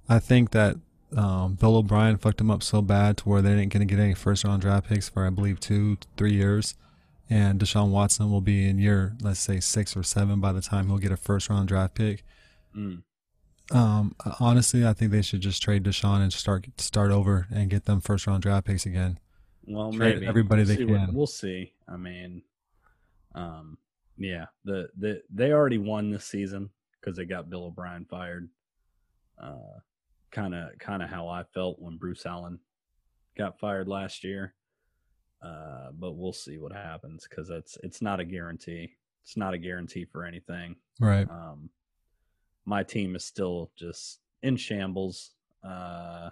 I 0.08 0.18
think 0.18 0.50
that 0.50 0.76
um, 1.16 1.54
Bill 1.54 1.76
O'Brien 1.76 2.16
fucked 2.16 2.40
him 2.40 2.50
up 2.50 2.62
so 2.62 2.82
bad 2.82 3.16
to 3.18 3.28
where 3.28 3.42
they 3.42 3.54
didn't 3.54 3.72
gonna 3.72 3.84
get 3.84 4.00
any 4.00 4.14
first 4.14 4.44
round 4.44 4.62
draft 4.62 4.88
picks 4.88 5.08
for 5.08 5.24
I 5.24 5.30
believe 5.30 5.60
two, 5.60 5.98
three 6.16 6.32
years, 6.32 6.74
and 7.30 7.60
Deshaun 7.60 7.90
Watson 7.90 8.30
will 8.30 8.40
be 8.40 8.68
in 8.68 8.78
year 8.78 9.14
let's 9.20 9.40
say 9.40 9.60
six 9.60 9.96
or 9.96 10.02
seven 10.02 10.40
by 10.40 10.52
the 10.52 10.60
time 10.60 10.88
he'll 10.88 10.98
get 10.98 11.12
a 11.12 11.16
first 11.16 11.48
round 11.48 11.68
draft 11.68 11.94
pick. 11.94 12.24
mm. 12.76 13.02
Um, 13.72 14.14
honestly, 14.40 14.86
I 14.86 14.92
think 14.92 15.10
they 15.10 15.22
should 15.22 15.40
just 15.40 15.62
trade 15.62 15.84
Deshaun 15.84 16.20
and 16.22 16.32
start 16.32 16.66
start 16.78 17.10
over 17.10 17.46
and 17.50 17.68
get 17.70 17.84
them 17.84 18.00
first 18.00 18.26
round 18.26 18.42
draft 18.42 18.66
picks 18.66 18.86
again. 18.86 19.18
Well, 19.66 19.92
Trade 19.92 20.14
maybe 20.16 20.26
everybody 20.26 20.60
we'll 20.62 20.68
they 20.68 20.76
see 20.76 20.84
what- 20.84 21.06
can. 21.06 21.14
we'll 21.14 21.26
see. 21.26 21.72
I 21.88 21.96
mean, 21.96 22.42
um, 23.34 23.78
yeah, 24.16 24.46
the 24.64 24.88
the 24.96 25.22
they 25.30 25.52
already 25.52 25.78
won 25.78 26.10
this 26.10 26.24
season 26.24 26.70
because 27.00 27.16
they 27.16 27.24
got 27.24 27.50
Bill 27.50 27.64
O'Brien 27.64 28.04
fired. 28.04 28.48
Uh, 29.42 29.80
kind 30.30 30.54
of 30.54 30.78
kind 30.78 31.02
of 31.02 31.08
how 31.10 31.28
I 31.28 31.42
felt 31.54 31.80
when 31.80 31.96
Bruce 31.96 32.24
Allen 32.26 32.60
got 33.36 33.58
fired 33.58 33.88
last 33.88 34.22
year. 34.24 34.54
Uh, 35.42 35.90
but 35.92 36.12
we'll 36.12 36.32
see 36.32 36.58
what 36.58 36.72
happens 36.72 37.26
because 37.28 37.50
it's 37.50 37.76
it's 37.82 38.00
not 38.00 38.20
a 38.20 38.24
guarantee. 38.24 38.90
It's 39.24 39.36
not 39.36 39.54
a 39.54 39.58
guarantee 39.58 40.04
for 40.04 40.24
anything. 40.24 40.76
Right. 41.00 41.28
Um, 41.28 41.68
my 42.66 42.82
team 42.82 43.16
is 43.16 43.24
still 43.24 43.70
just 43.76 44.18
in 44.42 44.56
shambles. 44.56 45.30
Uh, 45.64 46.30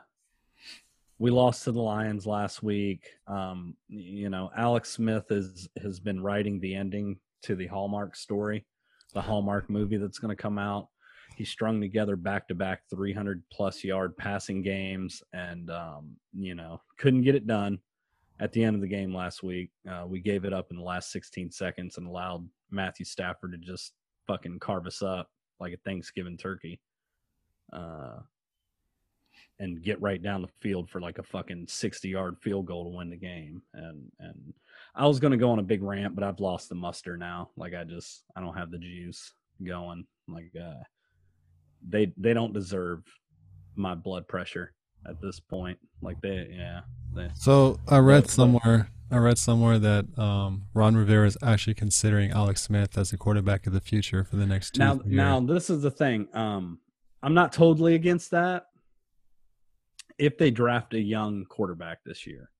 we 1.19 1.31
lost 1.31 1.65
to 1.65 1.73
the 1.73 1.81
Lions 1.81 2.27
last 2.27 2.63
week. 2.63 3.09
Um, 3.27 3.77
you 3.89 4.29
know, 4.29 4.51
Alex 4.57 4.91
Smith 4.91 5.31
is 5.31 5.69
has 5.81 6.01
been 6.01 6.23
writing 6.23 6.61
the 6.61 6.75
ending 6.75 7.19
to 7.43 7.55
the 7.55 7.69
Hallmark 7.69 8.17
story, 8.17 8.67
the 9.15 9.23
Hallmark 9.23 9.71
movie 9.71 9.97
that's 9.97 10.19
going 10.19 10.37
to 10.37 10.43
come 10.43 10.59
out. 10.59 10.89
He 11.37 11.45
strung 11.45 11.81
together 11.81 12.17
back 12.17 12.47
to 12.49 12.55
back 12.55 12.83
300 12.91 13.43
plus 13.51 13.83
yard 13.83 14.17
passing 14.17 14.61
games, 14.61 15.23
and 15.33 15.71
um, 15.71 16.17
you 16.33 16.57
know 16.57 16.83
couldn't 16.99 17.23
get 17.23 17.37
it 17.37 17.47
done 17.47 17.79
at 18.41 18.53
the 18.53 18.65
end 18.65 18.75
of 18.75 18.83
the 18.83 18.89
game 18.89 19.15
last 19.15 19.45
week. 19.45 19.71
Uh, 19.89 20.05
we 20.07 20.21
gave 20.21 20.45
it 20.45 20.53
up 20.53 20.67
in 20.71 20.77
the 20.77 20.83
last 20.83 21.13
16 21.13 21.53
seconds 21.53 21.97
and 21.97 22.09
allowed 22.09 22.49
Matthew 22.73 23.07
Stafford 23.07 23.53
to 23.53 23.59
just 23.59 23.93
fucking 24.27 24.59
carve 24.59 24.87
us 24.89 25.01
up 25.01 25.29
like 25.61 25.73
a 25.73 25.79
Thanksgiving 25.79 26.37
turkey. 26.37 26.81
Uh, 27.73 28.21
and 29.61 29.83
get 29.83 30.01
right 30.01 30.23
down 30.23 30.43
the 30.43 30.49
field 30.61 30.91
for 30.91 31.01
like 31.01 31.19
a 31.19 31.23
fucking 31.23 31.67
60 31.69 32.09
yard 32.09 32.37
field 32.41 32.67
goal 32.67 32.85
to 32.85 32.97
win 32.97 33.11
the 33.11 33.17
game. 33.17 33.63
And, 33.73 34.11
and 34.19 34.53
I 34.95 35.07
was 35.07 35.21
going 35.21 35.31
to 35.31 35.37
go 35.37 35.51
on 35.51 35.59
a 35.59 35.63
big 35.63 35.83
rant, 35.83 36.15
but 36.15 36.25
I've 36.25 36.41
lost 36.41 36.69
the 36.69 36.75
muster 36.75 37.17
now. 37.17 37.51
Like 37.57 37.75
I 37.75 37.85
just, 37.85 38.25
I 38.37 38.41
don't 38.41 38.57
have 38.57 38.71
the 38.71 38.79
juice 38.79 39.33
going. 39.63 40.07
Like, 40.29 40.51
uh, 40.61 40.83
they, 41.89 42.13
they 42.17 42.35
don't 42.35 42.53
deserve 42.53 43.03
my 43.77 43.95
blood 43.95 44.27
pressure 44.27 44.73
at 45.09 45.21
this 45.21 45.39
point. 45.39 45.79
Like 46.03 46.21
they, 46.21 46.49
yeah, 46.51 46.81
they, 47.15 47.29
So 47.35 47.79
I 47.89 47.99
read 47.99 48.29
somewhere 48.29 48.89
I 49.15 49.19
read 49.19 49.39
somewhere 49.39 49.79
that 49.79 50.19
um, 50.19 50.65
Ron 50.75 50.97
Rivera 50.97 51.27
is 51.27 51.39
actually 51.43 51.75
considering 51.75 52.31
Alex 52.33 52.63
Smith 52.63 52.99
as 52.99 53.11
the 53.11 53.17
quarterback 53.17 53.67
of 53.67 53.73
the 53.73 53.81
future 53.81 54.25
for 54.25 54.37
the 54.37 54.47
next 54.47 54.73
two. 54.75 54.81
now 54.81 54.97
three 54.97 55.15
now 55.15 55.41
this 55.41 55.71
is 55.71 55.83
the 55.83 55.91
thing 55.91 56.27
um 56.35 56.79
i'm 57.23 57.33
not 57.35 57.53
totally 57.53 57.95
against 57.95 58.31
that 58.33 58.67
if 60.19 60.37
they 60.39 60.51
draft 60.51 60.95
a 60.95 61.01
young 61.01 61.45
quarterback 61.47 61.99
this 62.05 62.27
year 62.27 62.51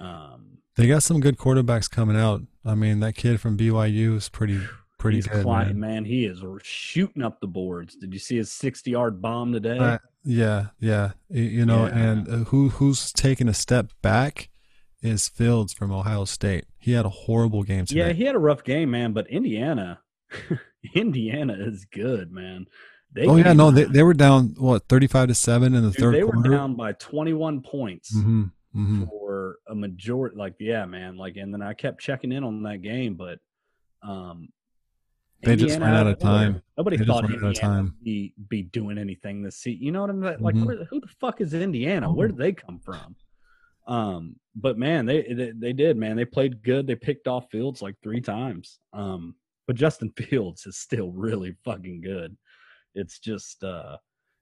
um 0.00 0.58
they 0.76 0.86
got 0.88 1.02
some 1.04 1.20
good 1.20 1.38
quarterbacks 1.38 1.88
coming 1.88 2.16
out. 2.16 2.42
I 2.64 2.74
mean, 2.74 2.98
that 2.98 3.14
kid 3.14 3.40
from 3.40 3.56
BYU 3.56 4.16
is 4.16 4.28
pretty 4.28 4.60
pretty 4.98 5.18
He's 5.18 5.28
good. 5.28 5.44
climbing, 5.44 5.78
man. 5.78 5.90
man. 5.94 6.04
He 6.04 6.24
is 6.26 6.42
shooting 6.64 7.22
up 7.22 7.40
the 7.40 7.46
boards. 7.46 7.94
Did 7.94 8.12
you 8.12 8.18
see 8.18 8.36
his 8.38 8.50
60 8.50 8.90
yard 8.90 9.22
bomb 9.22 9.52
today? 9.52 9.78
Uh, 9.78 9.98
yeah, 10.24 10.66
yeah. 10.80 11.12
You 11.30 11.64
know, 11.64 11.86
Yeah. 11.86 11.96
and 11.96 12.28
uh, 12.28 12.36
who 12.48 12.70
who's 12.70 13.12
taking 13.12 13.46
a 13.48 13.54
step 13.54 13.92
back 14.02 14.48
is 15.04 15.28
Fields 15.28 15.72
from 15.72 15.92
Ohio 15.92 16.24
State. 16.24 16.64
He 16.78 16.92
had 16.92 17.04
a 17.04 17.10
horrible 17.10 17.62
game 17.62 17.84
today. 17.86 18.08
yeah, 18.08 18.12
he 18.12 18.24
had 18.24 18.34
a 18.34 18.38
rough 18.38 18.64
game, 18.64 18.90
man. 18.90 19.12
But 19.12 19.28
Indiana, 19.28 20.00
Indiana 20.94 21.54
is 21.58 21.84
good, 21.84 22.32
man. 22.32 22.66
They 23.12 23.26
oh 23.26 23.36
yeah, 23.36 23.52
no, 23.52 23.70
they, 23.70 23.84
they 23.84 24.02
were 24.02 24.14
down 24.14 24.54
what 24.58 24.88
thirty 24.88 25.06
five 25.06 25.28
to 25.28 25.34
seven 25.34 25.74
in 25.74 25.82
the 25.84 25.90
dude, 25.90 26.00
third 26.00 26.14
they 26.14 26.24
were 26.24 26.32
quarter. 26.32 26.50
down 26.50 26.74
by 26.74 26.92
21 26.92 27.60
points. 27.60 28.12
hmm 28.14 28.44
hmm 28.72 29.04
for 29.04 29.58
a 29.68 29.74
majority 29.74 30.36
like 30.36 30.54
yeah 30.58 30.84
man 30.84 31.16
like 31.16 31.36
and 31.36 31.54
then 31.54 31.62
i 31.62 31.72
kept 31.72 32.00
checking 32.00 32.32
in 32.32 32.42
on 32.42 32.60
that 32.64 32.82
game 32.82 33.14
but 33.14 33.38
um 34.02 34.48
They 35.42 35.54
just 35.54 35.78
ran 35.78 35.94
out 35.94 36.08
of 36.08 36.18
time. 36.18 36.60
nobody 36.76 36.96
They 36.96 37.04
thought 37.04 37.24
Indiana 37.30 37.52
time. 37.54 37.84
would 37.84 38.02
be 38.04 38.34
be 38.48 38.62
doing 38.62 38.98
anything 38.98 39.42
this 39.42 39.56
season 39.58 39.80
you 39.84 39.92
know 39.92 40.00
what 40.00 40.10
I 40.10 40.12
mean? 40.14 40.36
like 40.40 40.54
Mhm. 40.56 40.66
where, 40.66 40.84
who 40.86 40.98
the 41.00 41.06
fuck 41.20 41.40
is 41.40 41.54
indiana 41.54 42.12
where 42.12 42.26
did 42.26 42.36
they 42.36 42.52
come 42.52 42.80
from 42.80 43.14
um 43.86 44.36
but 44.56 44.78
man 44.78 45.04
they, 45.04 45.22
they 45.22 45.52
they 45.56 45.72
did 45.72 45.96
man. 45.96 46.16
They 46.16 46.24
played 46.24 46.62
good. 46.62 46.86
They 46.86 46.94
picked 46.94 47.28
off 47.28 47.50
fields 47.50 47.82
like 47.82 47.96
three 48.02 48.20
times. 48.20 48.78
Um 48.92 49.34
but 49.66 49.76
justin 49.76 50.10
fields 50.16 50.66
is 50.66 50.76
still 50.76 51.10
really 51.10 51.56
fucking 51.64 52.00
good. 52.00 52.36
It's 52.94 53.18
just 53.18 53.62
uh 53.64 53.96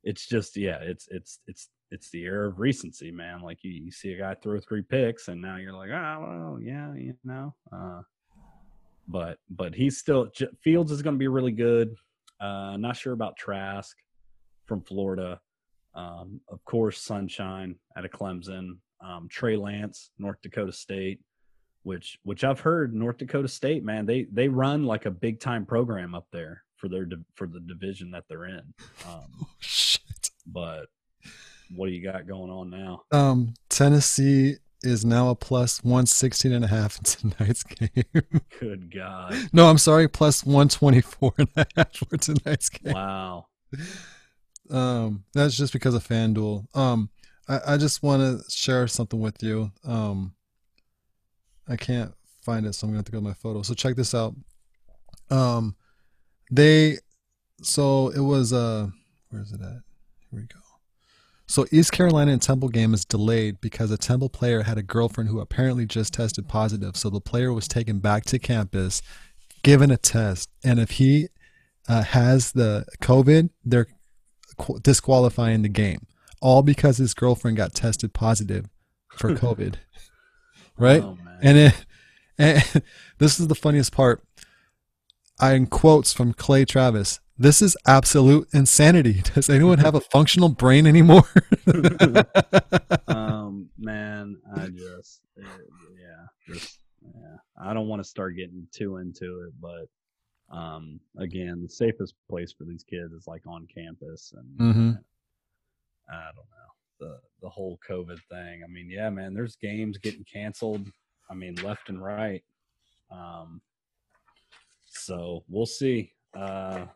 it's 0.04 0.26
just 0.26 0.56
yeah 0.56 0.78
it's 0.80 1.08
it's 1.10 1.40
it's 1.46 1.68
it's 1.90 2.10
the 2.10 2.22
era 2.22 2.48
of 2.48 2.58
recency 2.58 3.10
man. 3.10 3.42
Like 3.42 3.58
you, 3.62 3.72
you 3.72 3.90
see 3.90 4.12
a 4.12 4.18
guy 4.18 4.34
throw 4.34 4.60
three 4.60 4.82
picks 4.82 5.28
and 5.28 5.40
now 5.40 5.56
you're 5.56 5.74
like 5.74 5.90
oh 5.90 6.18
well 6.20 6.58
yeah 6.60 6.94
you 6.94 7.14
know. 7.24 7.54
Uh 7.72 8.02
but 9.08 9.38
but 9.50 9.74
he's 9.74 9.98
still 9.98 10.30
fields 10.62 10.92
is 10.92 11.02
going 11.02 11.16
to 11.16 11.18
be 11.18 11.28
really 11.28 11.52
good. 11.52 11.94
Uh 12.40 12.76
not 12.76 12.96
sure 12.96 13.12
about 13.12 13.36
trask 13.36 13.96
from 14.66 14.82
florida. 14.82 15.40
Um 15.94 16.40
of 16.48 16.64
course 16.64 17.00
sunshine 17.00 17.76
out 17.96 18.04
of 18.04 18.10
clemson 18.10 18.76
um 19.04 19.28
trey 19.30 19.56
lance 19.56 20.10
north 20.18 20.36
dakota 20.42 20.72
state 20.72 21.20
which 21.82 22.18
which 22.22 22.44
i've 22.44 22.60
heard 22.60 22.94
north 22.94 23.18
dakota 23.18 23.48
state 23.48 23.84
man 23.84 24.06
they 24.06 24.26
they 24.32 24.48
run 24.48 24.84
like 24.84 25.06
a 25.06 25.10
big 25.10 25.40
time 25.40 25.66
program 25.66 26.14
up 26.14 26.26
there 26.32 26.62
for 26.76 26.88
their 26.88 27.06
for 27.34 27.46
the 27.46 27.60
division 27.60 28.10
that 28.10 28.24
they're 28.28 28.46
in 28.46 28.62
um 29.08 29.46
Shit. 29.58 30.30
but 30.46 30.86
what 31.74 31.86
do 31.86 31.92
you 31.92 32.02
got 32.02 32.26
going 32.26 32.50
on 32.50 32.70
now? 32.70 33.02
Um, 33.12 33.54
Tennessee 33.68 34.56
is 34.82 35.04
now 35.04 35.30
a 35.30 35.34
plus 35.34 35.82
116 35.82 36.52
and 36.52 36.64
a 36.64 36.68
half 36.68 36.98
in 36.98 37.04
tonight's 37.34 37.62
game. 37.62 38.04
Good 38.60 38.92
God. 38.94 39.34
no, 39.52 39.68
I'm 39.68 39.78
sorry, 39.78 40.08
plus 40.08 40.44
124 40.44 41.32
and 41.38 41.48
a 41.56 41.66
half 41.76 41.96
for 41.96 42.16
tonight's 42.16 42.68
game. 42.68 42.94
Wow. 42.94 43.46
Um, 44.70 45.24
that's 45.34 45.56
just 45.56 45.72
because 45.72 45.94
of 45.94 46.06
FanDuel. 46.06 46.66
Um, 46.76 47.10
I, 47.48 47.60
I 47.68 47.76
just 47.76 48.02
want 48.02 48.22
to 48.22 48.50
share 48.50 48.86
something 48.86 49.20
with 49.20 49.42
you. 49.42 49.72
Um, 49.84 50.34
I 51.68 51.76
can't 51.76 52.12
find 52.42 52.66
it, 52.66 52.74
so 52.74 52.86
I'm 52.86 52.90
gonna 52.90 52.98
have 52.98 53.04
to 53.06 53.12
go 53.12 53.18
to 53.18 53.24
my 53.24 53.34
photo. 53.34 53.62
So 53.62 53.74
check 53.74 53.96
this 53.96 54.14
out. 54.14 54.34
Um, 55.30 55.76
they, 56.50 56.98
so 57.62 58.08
it 58.08 58.20
was 58.20 58.52
uh, 58.52 58.88
where 59.30 59.42
is 59.42 59.52
it 59.52 59.60
at? 59.60 59.82
Here 60.30 60.40
we 60.40 60.42
go. 60.42 60.60
So 61.46 61.66
East 61.70 61.92
Carolina 61.92 62.32
and 62.32 62.40
Temple 62.40 62.68
game 62.68 62.94
is 62.94 63.04
delayed 63.04 63.60
because 63.60 63.90
a 63.90 63.98
Temple 63.98 64.30
player 64.30 64.62
had 64.62 64.78
a 64.78 64.82
girlfriend 64.82 65.28
who 65.28 65.40
apparently 65.40 65.84
just 65.84 66.14
tested 66.14 66.48
positive. 66.48 66.96
So 66.96 67.10
the 67.10 67.20
player 67.20 67.52
was 67.52 67.68
taken 67.68 67.98
back 67.98 68.24
to 68.26 68.38
campus, 68.38 69.02
given 69.62 69.90
a 69.90 69.96
test, 69.96 70.48
and 70.64 70.78
if 70.78 70.92
he 70.92 71.28
uh, 71.88 72.02
has 72.02 72.52
the 72.52 72.86
COVID, 73.02 73.50
they're 73.64 73.86
disqualifying 74.82 75.62
the 75.62 75.68
game, 75.68 76.06
all 76.42 76.62
because 76.62 76.98
his 76.98 77.14
girlfriend 77.14 77.56
got 77.56 77.72
tested 77.74 78.12
positive 78.12 78.68
for 79.16 79.30
COVID. 79.34 79.76
right? 80.76 81.02
Oh, 81.02 81.16
and 81.40 81.56
it, 81.58 81.86
and 82.38 82.82
this 83.18 83.40
is 83.40 83.48
the 83.48 83.54
funniest 83.54 83.92
part. 83.92 84.22
I 85.40 85.54
in 85.54 85.66
quotes 85.66 86.12
from 86.12 86.34
Clay 86.34 86.64
Travis. 86.66 87.18
This 87.38 87.62
is 87.62 87.76
absolute 87.86 88.46
insanity. 88.52 89.22
Does 89.34 89.48
anyone 89.50 89.78
have 89.78 89.94
a 89.94 90.00
functional 90.00 90.50
brain 90.50 90.86
anymore? 90.86 91.24
um, 93.08 93.68
man, 93.78 94.36
I 94.54 94.68
just, 94.68 95.20
uh, 95.38 95.48
yeah, 95.98 96.54
just, 96.54 96.78
yeah. 97.02 97.36
I 97.60 97.72
don't 97.74 97.88
want 97.88 98.02
to 98.02 98.08
start 98.08 98.36
getting 98.36 98.66
too 98.72 98.98
into 98.98 99.42
it, 99.46 99.54
but 99.60 100.56
um, 100.56 101.00
again, 101.18 101.62
the 101.62 101.68
safest 101.68 102.14
place 102.28 102.52
for 102.52 102.64
these 102.64 102.84
kids 102.84 103.12
is 103.12 103.26
like 103.26 103.42
on 103.46 103.66
campus, 103.74 104.32
and 104.36 104.58
Mhm. 104.74 104.98
I 106.12 106.30
don't 106.34 106.36
know 106.36 106.72
the 107.00 107.18
the 107.40 107.48
whole 107.48 107.78
COVID 107.88 108.18
thing. 108.30 108.62
I 108.64 108.68
mean, 108.70 108.88
yeah, 108.88 109.10
man, 109.10 109.34
there's 109.34 109.56
games 109.56 109.98
getting 109.98 110.24
canceled. 110.24 110.86
I 111.30 111.34
mean, 111.34 111.54
left 111.56 111.88
and 111.88 112.02
right. 112.02 112.42
Um, 113.10 113.60
so 114.86 115.44
we'll 115.48 115.66
see. 115.66 116.12
Uh, 116.34 116.86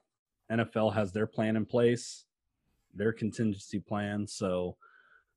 NFL 0.51 0.95
has 0.95 1.13
their 1.13 1.27
plan 1.27 1.57
in 1.57 1.67
place, 1.67 2.25
their 2.95 3.13
contingency 3.13 3.81
plan, 3.81 4.27
so 4.27 4.77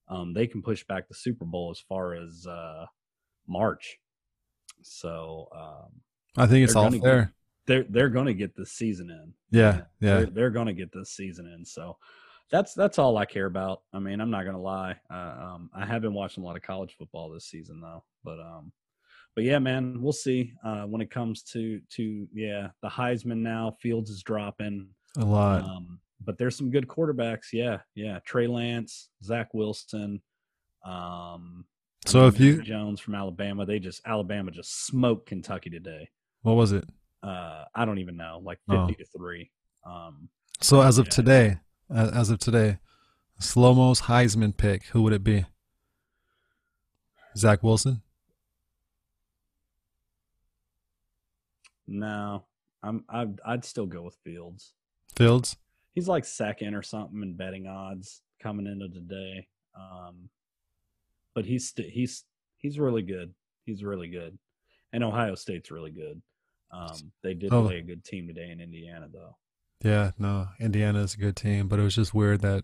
um, 0.08 0.34
they 0.34 0.48
can 0.48 0.62
push 0.62 0.84
back 0.86 1.08
the 1.08 1.16
Super 1.16 1.46
Bowl 1.46 1.70
as 1.72 1.80
far 1.80 2.14
as 2.14 2.46
uh, 2.48 2.86
March. 3.48 3.98
So 4.82 5.48
um, 5.56 6.02
I 6.38 6.46
think 6.46 6.64
it's 6.64 6.74
They're 6.74 6.84
all 6.84 6.90
gonna 6.90 7.02
fair. 7.02 7.34
they're 7.66 7.86
they're 7.90 8.10
going 8.10 8.28
to 8.28 8.34
get 8.34 8.56
this 8.56 8.72
season 8.72 9.10
in. 9.10 9.34
Yeah, 9.52 9.82
yeah. 10.00 10.18
They're, 10.18 10.26
they're 10.28 10.50
going 10.52 10.68
to 10.68 10.74
get 10.74 10.92
this 10.94 11.12
season 11.12 11.48
in. 11.48 11.66
So 11.66 11.98
that's 12.52 12.74
that's 12.74 12.98
all 13.00 13.18
I 13.18 13.26
care 13.26 13.46
about. 13.46 13.82
I 13.94 14.00
mean, 14.00 14.20
I'm 14.22 14.32
not 14.32 14.44
going 14.44 14.56
to 14.56 14.62
lie. 14.62 14.96
Uh, 15.12 15.36
um, 15.54 15.70
I 15.76 15.86
have 15.86 16.02
been 16.02 16.14
watching 16.14 16.44
a 16.44 16.46
lot 16.46 16.56
of 16.56 16.62
college 16.64 16.96
football 16.98 17.30
this 17.30 17.46
season 17.46 17.80
though, 17.82 18.04
but 18.24 18.40
um, 18.40 18.72
but 19.36 19.44
yeah, 19.44 19.60
man, 19.60 20.02
we'll 20.02 20.12
see. 20.14 20.54
Uh, 20.66 20.84
when 20.84 21.02
it 21.02 21.12
comes 21.12 21.44
to 21.44 21.80
to 21.96 22.28
yeah, 22.34 22.70
the 22.82 22.90
Heisman 22.90 23.38
now, 23.38 23.76
Fields 23.82 24.10
is 24.10 24.24
dropping. 24.24 24.90
A 25.18 25.26
lot. 25.26 25.64
Um, 25.64 26.00
but 26.26 26.38
there's 26.38 26.56
some 26.56 26.70
good 26.70 26.88
quarterbacks. 26.88 27.54
Yeah, 27.54 27.80
yeah. 27.96 28.20
Trey 28.26 28.48
Lance, 28.48 29.10
Zach 29.24 29.54
Wilson. 29.54 30.22
Um, 30.86 31.66
So 32.06 32.28
if 32.28 32.40
you- 32.40 32.62
Jones 32.62 33.00
from 33.00 33.16
Alabama, 33.16 33.66
they 33.66 33.80
just 33.80 34.02
Alabama 34.06 34.52
just 34.52 34.86
smoked 34.86 35.28
Kentucky 35.28 35.70
today. 35.70 36.10
What 36.42 36.54
was 36.54 36.72
it? 36.72 36.86
Uh, 37.22 37.66
I 37.76 37.86
don't 37.86 38.00
even 38.00 38.16
know, 38.18 38.42
like 38.44 38.60
Oh. 38.70 38.88
fifty 38.88 39.04
to 39.04 39.10
three. 39.18 39.52
Um, 39.86 40.30
So 40.62 40.82
as 40.82 40.98
of 40.98 41.06
Yeah. 41.08 41.12
today, 41.12 41.60
as 41.90 42.30
of 42.30 42.40
today, 42.40 42.78
Slomo's 43.40 44.02
Heisman 44.02 44.56
pick, 44.56 44.86
who 44.88 45.02
would 45.04 45.14
it 45.14 45.24
be? 45.24 45.46
Zach 47.38 47.64
Wilson? 47.64 48.02
no, 51.88 52.46
I'm 52.84 53.04
I'd, 53.10 53.40
I'd 53.46 53.66
still 53.66 53.86
go 53.88 54.04
with 54.04 54.16
Fields. 54.24 54.74
Fields? 55.16 55.58
He's 55.94 56.08
like 56.08 56.24
second 56.26 56.76
or 56.76 56.84
something 56.84 57.22
in 57.24 57.36
betting 57.36 57.66
odds 57.68 58.22
coming 58.42 58.68
into 58.68 58.88
today. 58.90 59.48
Um, 59.76 60.30
but 61.34 61.46
he's 61.46 61.70
st- 61.70 61.90
he's 61.90 62.26
he's 62.58 62.80
really 62.80 63.02
good. 63.02 63.34
He's 63.66 63.84
really 63.84 64.08
good, 64.08 64.38
and 64.94 65.04
Ohio 65.04 65.36
State's 65.36 65.72
really 65.72 65.92
good. 65.92 66.22
Um, 66.72 67.12
they 67.24 67.34
did 67.34 67.52
Oh. 67.52 67.66
play 67.66 67.80
a 67.80 67.84
good 67.84 68.04
team 68.04 68.28
today 68.28 68.52
in 68.52 68.62
Indiana, 68.62 69.08
though. 69.12 69.36
Yeah, 69.84 70.12
no, 70.18 70.48
Indiana 70.60 71.00
is 71.00 71.14
a 71.14 71.18
good 71.18 71.36
team, 71.36 71.68
but 71.68 71.80
it 71.80 71.84
was 71.84 71.96
just 71.96 72.14
weird 72.14 72.42
that 72.42 72.64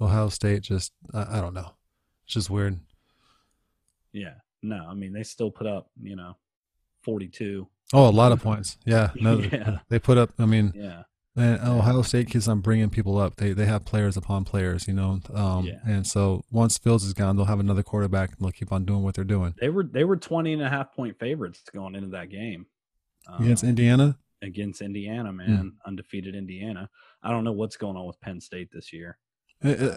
Ohio 0.00 0.28
State 0.28 0.62
just, 0.62 0.92
I, 1.12 1.38
I 1.38 1.40
don't 1.40 1.54
know. 1.54 1.72
It's 2.24 2.34
just 2.34 2.48
weird. 2.50 2.78
Yeah, 4.12 4.34
no, 4.62 4.86
I 4.88 4.94
mean 4.94 5.12
they 5.12 5.24
still 5.24 5.50
put 5.50 5.66
up, 5.66 5.90
you 6.00 6.14
know, 6.16 6.36
forty-two. 7.02 7.66
Oh, 7.92 8.08
a 8.08 8.10
lot 8.10 8.32
of 8.32 8.40
points. 8.42 8.78
Yeah, 8.86 9.10
no, 9.20 9.38
Yeah. 9.40 9.78
they 9.88 9.98
put 9.98 10.16
up. 10.16 10.30
I 10.38 10.46
mean, 10.46 10.72
Yeah, 10.74 11.02
and 11.36 11.60
Ohio 11.60 12.02
State 12.02 12.28
keeps 12.30 12.46
on 12.48 12.60
bringing 12.60 12.88
people 12.90 13.18
up. 13.18 13.36
They 13.36 13.52
they 13.52 13.66
have 13.66 13.84
players 13.84 14.16
upon 14.16 14.44
players, 14.44 14.86
you 14.86 14.94
know. 14.94 15.20
Um, 15.34 15.66
Yeah. 15.66 15.80
and 15.84 16.06
so 16.06 16.44
once 16.52 16.78
Fields 16.78 17.04
is 17.04 17.12
gone, 17.12 17.36
they'll 17.36 17.44
have 17.46 17.60
another 17.60 17.82
quarterback, 17.82 18.30
and 18.30 18.38
they'll 18.40 18.52
keep 18.52 18.72
on 18.72 18.84
doing 18.84 19.02
what 19.02 19.14
they're 19.16 19.24
doing 19.24 19.54
they 19.60 19.68
were 19.68 19.82
they 19.84 20.04
were 20.04 20.16
20 20.16 20.52
and 20.52 20.62
a 20.62 20.68
half 20.70 20.94
point 20.94 21.18
favorites 21.18 21.62
going 21.74 21.94
into 21.96 22.10
that 22.10 22.30
game 22.30 22.66
against 23.40 23.64
Um, 23.64 23.70
Indiana. 23.70 24.16
Against 24.44 24.82
Indiana, 24.82 25.32
man, 25.32 25.72
undefeated 25.86 26.34
Indiana. 26.34 26.88
I 27.22 27.30
don't 27.30 27.44
know 27.44 27.52
what's 27.52 27.76
going 27.76 27.96
on 27.96 28.06
with 28.06 28.20
Penn 28.20 28.40
State 28.40 28.68
this 28.72 28.92
year. 28.92 29.18
Uh, 29.64 29.68
uh, 29.70 29.96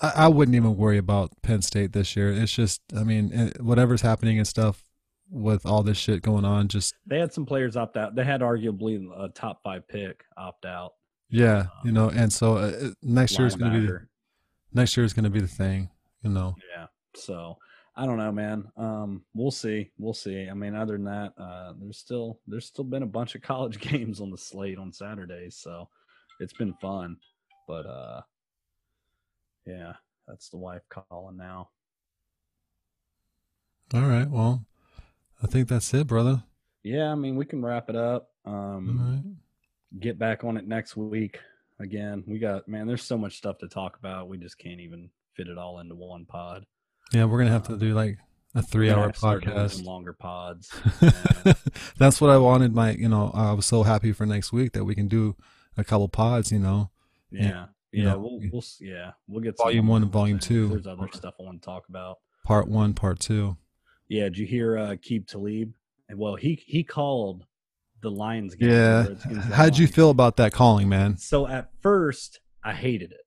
I, 0.00 0.12
I 0.16 0.28
wouldn't 0.28 0.54
even 0.54 0.76
worry 0.76 0.98
about 0.98 1.30
Penn 1.42 1.62
State 1.62 1.92
this 1.92 2.16
year. 2.16 2.32
It's 2.32 2.52
just, 2.52 2.80
I 2.96 3.02
mean, 3.02 3.32
eh, 3.32 3.50
whatever's 3.60 4.02
happening 4.02 4.38
and 4.38 4.46
stuff 4.46 4.84
with 5.30 5.66
all 5.66 5.82
this 5.82 5.98
shit 5.98 6.22
going 6.22 6.44
on, 6.44 6.68
just 6.68 6.94
They 7.06 7.18
had 7.18 7.32
some 7.32 7.46
players 7.46 7.76
opt 7.76 7.96
out. 7.96 8.14
They 8.14 8.24
had 8.24 8.40
arguably 8.40 9.06
a 9.16 9.28
top 9.28 9.62
five 9.62 9.86
pick 9.88 10.24
opt 10.36 10.64
out. 10.64 10.92
yeah, 11.28 11.66
you 11.84 11.92
know. 11.92 12.08
And 12.08 12.32
so 12.32 12.56
uh, 12.56 12.72
uh, 12.82 12.88
next 13.02 13.38
year 13.38 13.46
is 13.46 13.54
going 13.54 13.72
to 13.72 13.80
be 13.80 13.98
next 14.72 14.96
year 14.96 15.04
is 15.04 15.12
going 15.12 15.24
to 15.24 15.30
be 15.30 15.40
the 15.40 15.46
thing, 15.46 15.90
you 16.22 16.30
know. 16.30 16.56
Yeah. 16.76 16.86
So 17.14 17.58
I 18.00 18.06
don't 18.06 18.16
know, 18.16 18.32
man. 18.32 18.64
Um, 18.78 19.22
we'll 19.34 19.50
see. 19.50 19.90
We'll 19.98 20.14
see. 20.14 20.48
I 20.50 20.54
mean, 20.54 20.74
other 20.74 20.94
than 20.94 21.04
that, 21.04 21.34
uh, 21.36 21.74
there's 21.78 21.98
still 21.98 22.38
there's 22.46 22.64
still 22.64 22.84
been 22.84 23.02
a 23.02 23.06
bunch 23.06 23.34
of 23.34 23.42
college 23.42 23.78
games 23.78 24.22
on 24.22 24.30
the 24.30 24.38
slate 24.38 24.78
on 24.78 24.90
Saturdays, 24.90 25.56
so 25.56 25.86
it's 26.40 26.54
been 26.54 26.72
fun. 26.80 27.18
But 27.68 27.84
uh, 27.84 28.22
yeah, 29.66 29.92
that's 30.26 30.48
the 30.48 30.56
wife 30.56 30.80
calling 30.88 31.36
now. 31.36 31.68
All 33.92 34.06
right. 34.06 34.30
Well, 34.30 34.64
I 35.42 35.46
think 35.46 35.68
that's 35.68 35.92
it, 35.92 36.06
brother. 36.06 36.42
Yeah, 36.82 37.12
I 37.12 37.16
mean, 37.16 37.36
we 37.36 37.44
can 37.44 37.62
wrap 37.62 37.90
it 37.90 37.96
up. 37.96 38.30
Um, 38.46 39.34
right. 39.92 40.00
get 40.00 40.18
back 40.18 40.42
on 40.42 40.56
it 40.56 40.66
next 40.66 40.96
week. 40.96 41.38
Again, 41.80 42.24
we 42.26 42.38
got 42.38 42.66
man. 42.66 42.86
There's 42.86 43.04
so 43.04 43.18
much 43.18 43.36
stuff 43.36 43.58
to 43.58 43.68
talk 43.68 43.98
about. 43.98 44.28
We 44.28 44.38
just 44.38 44.56
can't 44.56 44.80
even 44.80 45.10
fit 45.36 45.48
it 45.48 45.58
all 45.58 45.80
into 45.80 45.94
one 45.94 46.24
pod. 46.24 46.64
Yeah, 47.12 47.24
we're 47.24 47.38
gonna 47.38 47.50
have 47.50 47.66
to 47.68 47.76
do 47.76 47.94
like 47.94 48.18
a 48.54 48.62
three-hour 48.62 48.96
We're 48.96 49.02
gonna 49.06 49.14
start 49.14 49.44
doing 49.44 49.56
podcast. 49.56 49.84
longer 49.84 50.12
pods. 50.12 50.70
Yeah. 51.44 51.54
That's 51.98 52.20
what 52.20 52.28
I 52.30 52.36
wanted. 52.38 52.74
My, 52.74 52.90
you 52.92 53.08
know, 53.08 53.30
I 53.34 53.52
was 53.52 53.64
so 53.66 53.82
happy 53.82 54.12
for 54.12 54.26
next 54.26 54.52
week 54.52 54.72
that 54.72 54.84
we 54.84 54.94
can 54.94 55.08
do 55.08 55.36
a 55.76 55.84
couple 55.84 56.08
pods. 56.08 56.52
You 56.52 56.58
know, 56.58 56.90
Yeah, 57.30 57.42
Yeah, 57.42 57.48
yeah, 57.48 57.66
you 57.92 58.02
know, 58.04 58.18
we'll, 58.18 58.38
we- 58.40 58.50
we'll, 58.52 58.64
yeah, 58.80 59.12
we'll 59.26 59.40
get 59.42 59.56
Volume 59.56 59.86
one 59.86 60.02
and 60.02 60.12
volume 60.12 60.38
two. 60.38 60.68
There's 60.68 60.86
other 60.86 61.08
stuff 61.12 61.34
I 61.40 61.44
want 61.44 61.62
to 61.62 61.64
talk 61.66 61.88
about. 61.88 62.18
part 62.44 62.68
one, 62.68 62.92
part 62.94 63.20
two. 63.20 63.56
Yeah, 64.08 64.24
did 64.24 64.38
you 64.38 64.46
hear 64.46 64.76
uh, 64.76 64.88
Aqib 64.96 65.26
Talib? 65.28 65.72
Well, 66.14 66.34
he 66.36 66.62
he 66.66 66.82
called 66.84 67.44
the 68.02 68.10
Lions 68.10 68.54
game. 68.56 68.70
Yeah. 68.70 69.06
How'd 69.52 69.78
you 69.78 69.86
feel 69.86 70.06
game. 70.08 70.16
about 70.16 70.36
that 70.36 70.52
calling, 70.52 70.88
man? 70.88 71.16
So 71.16 71.46
at 71.46 71.70
first, 71.80 72.40
I 72.64 72.74
hated 72.74 73.12
it, 73.12 73.24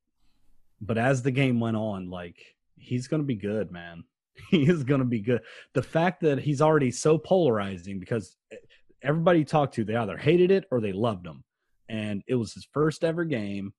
but 0.81 0.97
as 0.97 1.23
the 1.23 1.31
game 1.31 1.59
went 1.59 1.77
on, 1.77 2.09
like 2.09 2.37
he's 2.77 3.07
gonna 3.07 3.23
be 3.23 3.35
good, 3.35 3.71
man. 3.71 4.03
He 4.49 4.63
is 4.67 4.83
gonna 4.83 5.05
be 5.05 5.19
good. 5.19 5.41
The 5.73 5.83
fact 5.83 6.21
that 6.21 6.39
he's 6.39 6.61
already 6.61 6.89
so 6.89 7.19
polarizing 7.19 7.99
because 7.99 8.35
eh, 8.51 8.55
everybody 9.03 9.39
he 9.39 9.45
talked 9.45 9.75
to, 9.75 9.83
they 9.83 9.95
either 9.95 10.17
hated 10.17 10.49
it 10.49 10.65
or 10.71 10.81
they 10.81 10.91
loved 10.91 11.27
him, 11.27 11.43
and 11.87 12.23
it 12.27 12.35
was 12.35 12.53
his 12.53 12.67
first 12.73 13.03
ever 13.03 13.25
game, 13.25 13.73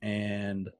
and 0.00 0.70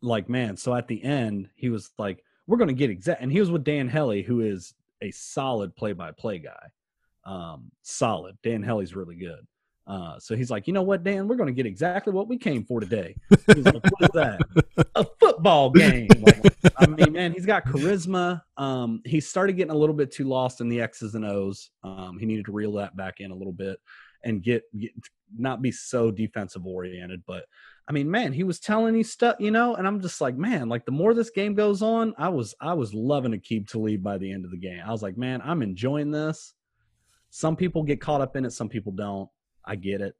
like 0.00 0.28
man, 0.28 0.56
so 0.56 0.74
at 0.74 0.86
the 0.86 1.02
end 1.02 1.48
he 1.56 1.70
was 1.70 1.90
like, 1.98 2.22
"We're 2.46 2.58
gonna 2.58 2.72
get 2.72 2.90
exact," 2.90 3.20
and 3.20 3.32
he 3.32 3.40
was 3.40 3.50
with 3.50 3.64
Dan 3.64 3.88
Hellie, 3.88 4.22
who 4.22 4.42
is 4.42 4.74
a 5.02 5.10
solid 5.10 5.74
play-by-play 5.74 6.38
guy, 6.38 6.68
um, 7.24 7.70
solid. 7.82 8.38
Dan 8.42 8.62
Hellie's 8.62 8.94
really 8.94 9.16
good. 9.16 9.44
Uh, 9.86 10.18
so 10.18 10.34
he's 10.34 10.50
like, 10.50 10.66
you 10.66 10.72
know 10.72 10.82
what, 10.82 11.04
Dan, 11.04 11.28
we're 11.28 11.36
going 11.36 11.46
to 11.46 11.52
get 11.52 11.66
exactly 11.66 12.12
what 12.12 12.26
we 12.26 12.36
came 12.36 12.64
for 12.64 12.80
today. 12.80 13.14
He's 13.54 13.64
like, 13.64 13.84
what 13.84 14.02
is 14.02 14.10
that? 14.14 14.40
A 14.96 15.06
football 15.20 15.70
game. 15.70 16.08
Like, 16.20 16.56
I 16.76 16.86
mean, 16.86 17.12
man, 17.12 17.32
he's 17.32 17.46
got 17.46 17.64
charisma. 17.64 18.42
Um, 18.56 19.00
he 19.04 19.20
started 19.20 19.52
getting 19.52 19.72
a 19.72 19.76
little 19.76 19.94
bit 19.94 20.10
too 20.10 20.24
lost 20.24 20.60
in 20.60 20.68
the 20.68 20.80
X's 20.80 21.14
and 21.14 21.24
O's. 21.24 21.70
Um, 21.84 22.18
he 22.18 22.26
needed 22.26 22.46
to 22.46 22.52
reel 22.52 22.72
that 22.72 22.96
back 22.96 23.20
in 23.20 23.30
a 23.30 23.34
little 23.34 23.52
bit 23.52 23.78
and 24.24 24.42
get, 24.42 24.64
get 24.76 24.90
not 25.36 25.62
be 25.62 25.70
so 25.70 26.10
defensive 26.10 26.66
oriented. 26.66 27.22
But 27.26 27.44
I 27.88 27.92
mean, 27.92 28.10
man, 28.10 28.32
he 28.32 28.42
was 28.42 28.58
telling 28.58 28.96
you 28.96 29.04
stuff, 29.04 29.36
you 29.38 29.50
know, 29.50 29.76
and 29.76 29.86
I'm 29.86 30.00
just 30.00 30.20
like, 30.20 30.36
man, 30.36 30.68
like 30.68 30.84
the 30.84 30.92
more 30.92 31.14
this 31.14 31.30
game 31.30 31.54
goes 31.54 31.82
on, 31.82 32.14
I 32.18 32.28
was 32.28 32.54
I 32.60 32.74
was 32.74 32.92
loving 32.92 33.32
to 33.32 33.38
Aqib 33.38 33.68
Talib 33.68 34.02
by 34.02 34.18
the 34.18 34.32
end 34.32 34.44
of 34.44 34.50
the 34.50 34.56
game. 34.56 34.82
I 34.84 34.90
was 34.90 35.02
like, 35.02 35.16
man, 35.16 35.40
I'm 35.44 35.62
enjoying 35.62 36.10
this. 36.10 36.54
Some 37.30 37.54
people 37.56 37.82
get 37.82 38.00
caught 38.00 38.20
up 38.20 38.36
in 38.36 38.44
it, 38.44 38.52
some 38.52 38.68
people 38.68 38.92
don't. 38.92 39.28
I 39.66 39.76
get 39.76 40.00
it. 40.00 40.14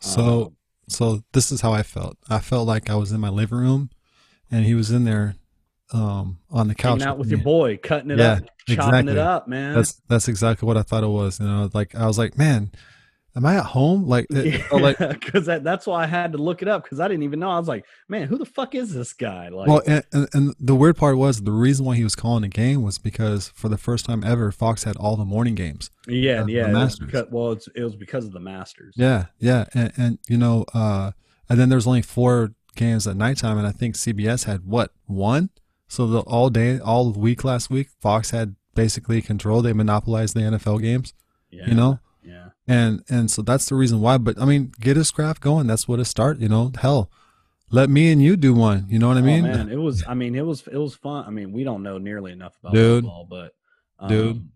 So, 0.00 0.20
Um, 0.46 0.56
so 0.88 1.22
this 1.32 1.50
is 1.50 1.60
how 1.60 1.72
I 1.72 1.82
felt. 1.82 2.16
I 2.28 2.38
felt 2.38 2.66
like 2.66 2.90
I 2.90 2.94
was 2.94 3.12
in 3.12 3.20
my 3.20 3.30
living 3.30 3.58
room, 3.58 3.90
and 4.50 4.64
he 4.64 4.74
was 4.74 4.90
in 4.90 5.04
there, 5.04 5.36
um, 5.92 6.38
on 6.50 6.68
the 6.68 6.74
couch 6.74 7.02
out 7.02 7.18
with 7.18 7.28
me. 7.28 7.36
your 7.36 7.44
boy, 7.44 7.76
cutting 7.78 8.10
it 8.10 8.18
Yeah, 8.18 8.40
up, 8.40 8.48
chopping 8.66 8.78
exactly. 8.88 9.12
it 9.12 9.18
up, 9.18 9.48
man. 9.48 9.74
That's 9.74 9.92
that's 10.08 10.28
exactly 10.28 10.66
what 10.66 10.76
I 10.76 10.82
thought 10.82 11.04
it 11.04 11.08
was. 11.08 11.40
You 11.40 11.46
know, 11.46 11.70
like 11.72 11.94
I 11.94 12.06
was 12.06 12.18
like, 12.18 12.36
man, 12.36 12.70
am 13.36 13.46
I 13.46 13.56
at 13.56 13.66
home? 13.66 14.06
Like, 14.06 14.26
felt 14.30 14.82
like 14.82 14.98
because 14.98 15.46
that, 15.46 15.64
that's 15.64 15.86
why 15.86 16.04
I 16.04 16.06
had 16.06 16.32
to 16.32 16.38
look 16.38 16.62
it 16.62 16.68
up 16.68 16.84
because 16.84 17.00
I 17.00 17.08
didn't 17.08 17.24
even 17.24 17.40
know. 17.40 17.50
I 17.50 17.58
was 17.58 17.68
like, 17.68 17.84
man, 18.08 18.28
who 18.28 18.38
the 18.38 18.46
fuck 18.46 18.74
is 18.74 18.92
this 18.94 19.12
guy? 19.12 19.48
Like, 19.48 19.68
well, 19.68 19.82
and, 19.86 20.04
and, 20.12 20.28
and 20.32 20.54
the 20.60 20.74
weird 20.74 20.96
part 20.96 21.16
was 21.16 21.42
the 21.42 21.52
reason 21.52 21.84
why 21.84 21.96
he 21.96 22.04
was 22.04 22.14
calling 22.14 22.42
the 22.42 22.48
game 22.48 22.82
was 22.82 22.98
because 22.98 23.48
for 23.54 23.68
the 23.68 23.78
first 23.78 24.04
time 24.04 24.22
ever, 24.24 24.50
Fox 24.52 24.84
had 24.84 24.96
all 24.96 25.16
the 25.16 25.24
morning 25.24 25.54
games. 25.54 25.90
yeah, 26.06 26.42
the 26.42 26.52
yeah. 26.52 26.68
it 26.68 26.72
Masters. 26.72 27.12
Masters. 27.12 27.32
well, 27.32 27.58
it 27.74 27.82
was 27.82 27.96
because 27.96 28.24
of 28.26 28.32
the 28.32 28.40
Masters. 28.40 28.94
Yeah, 28.96 29.26
yeah, 29.38 29.66
and, 29.74 29.92
and 29.96 30.18
you 30.28 30.36
know, 30.36 30.64
uh, 30.74 31.12
and 31.48 31.58
then 31.58 31.68
there's 31.68 31.86
only 31.86 32.02
four 32.02 32.52
games 32.76 33.06
at 33.06 33.16
nighttime, 33.16 33.58
and 33.58 33.66
I 33.66 33.72
think 33.72 33.94
CBS 33.94 34.44
had 34.44 34.64
what 34.64 34.92
one. 35.06 35.50
So 35.86 36.06
the 36.06 36.20
all 36.20 36.50
day, 36.50 36.78
all 36.78 37.12
week 37.12 37.44
last 37.44 37.70
week, 37.70 37.88
Fox 38.00 38.30
had 38.30 38.56
basically 38.74 39.22
control. 39.22 39.62
They 39.62 39.72
monopolized 39.72 40.34
the 40.34 40.40
NFL 40.40 40.82
games, 40.82 41.14
yeah, 41.50 41.66
you 41.66 41.74
know, 41.74 41.90
yeah. 41.90 41.96
And 42.66 43.02
and 43.08 43.30
so 43.30 43.42
that's 43.42 43.66
the 43.68 43.74
reason 43.74 44.00
why. 44.00 44.18
But 44.18 44.40
I 44.40 44.44
mean, 44.44 44.72
get 44.80 44.96
his 44.96 45.10
craft 45.10 45.40
going. 45.40 45.66
That's 45.66 45.86
what 45.88 46.00
it 46.00 46.04
start. 46.06 46.38
You 46.38 46.48
know, 46.48 46.72
hell, 46.80 47.10
let 47.70 47.90
me 47.90 48.10
and 48.12 48.22
you 48.22 48.36
do 48.36 48.54
one. 48.54 48.86
You 48.88 48.98
know 48.98 49.08
what 49.08 49.16
I 49.16 49.22
mean? 49.22 49.44
oh, 49.46 49.52
man, 49.52 49.68
it 49.68 49.76
was. 49.76 50.04
I 50.08 50.14
mean, 50.14 50.34
it 50.34 50.46
was. 50.46 50.66
It 50.66 50.78
was 50.78 50.94
fun. 50.94 51.24
I 51.26 51.30
mean, 51.30 51.52
we 51.52 51.64
don't 51.64 51.82
know 51.82 51.98
nearly 51.98 52.32
enough 52.32 52.56
about 52.60 52.74
Dude. 52.74 53.04
football, 53.04 53.26
but 53.28 53.54
um, 53.98 54.08
Dude. 54.08 54.48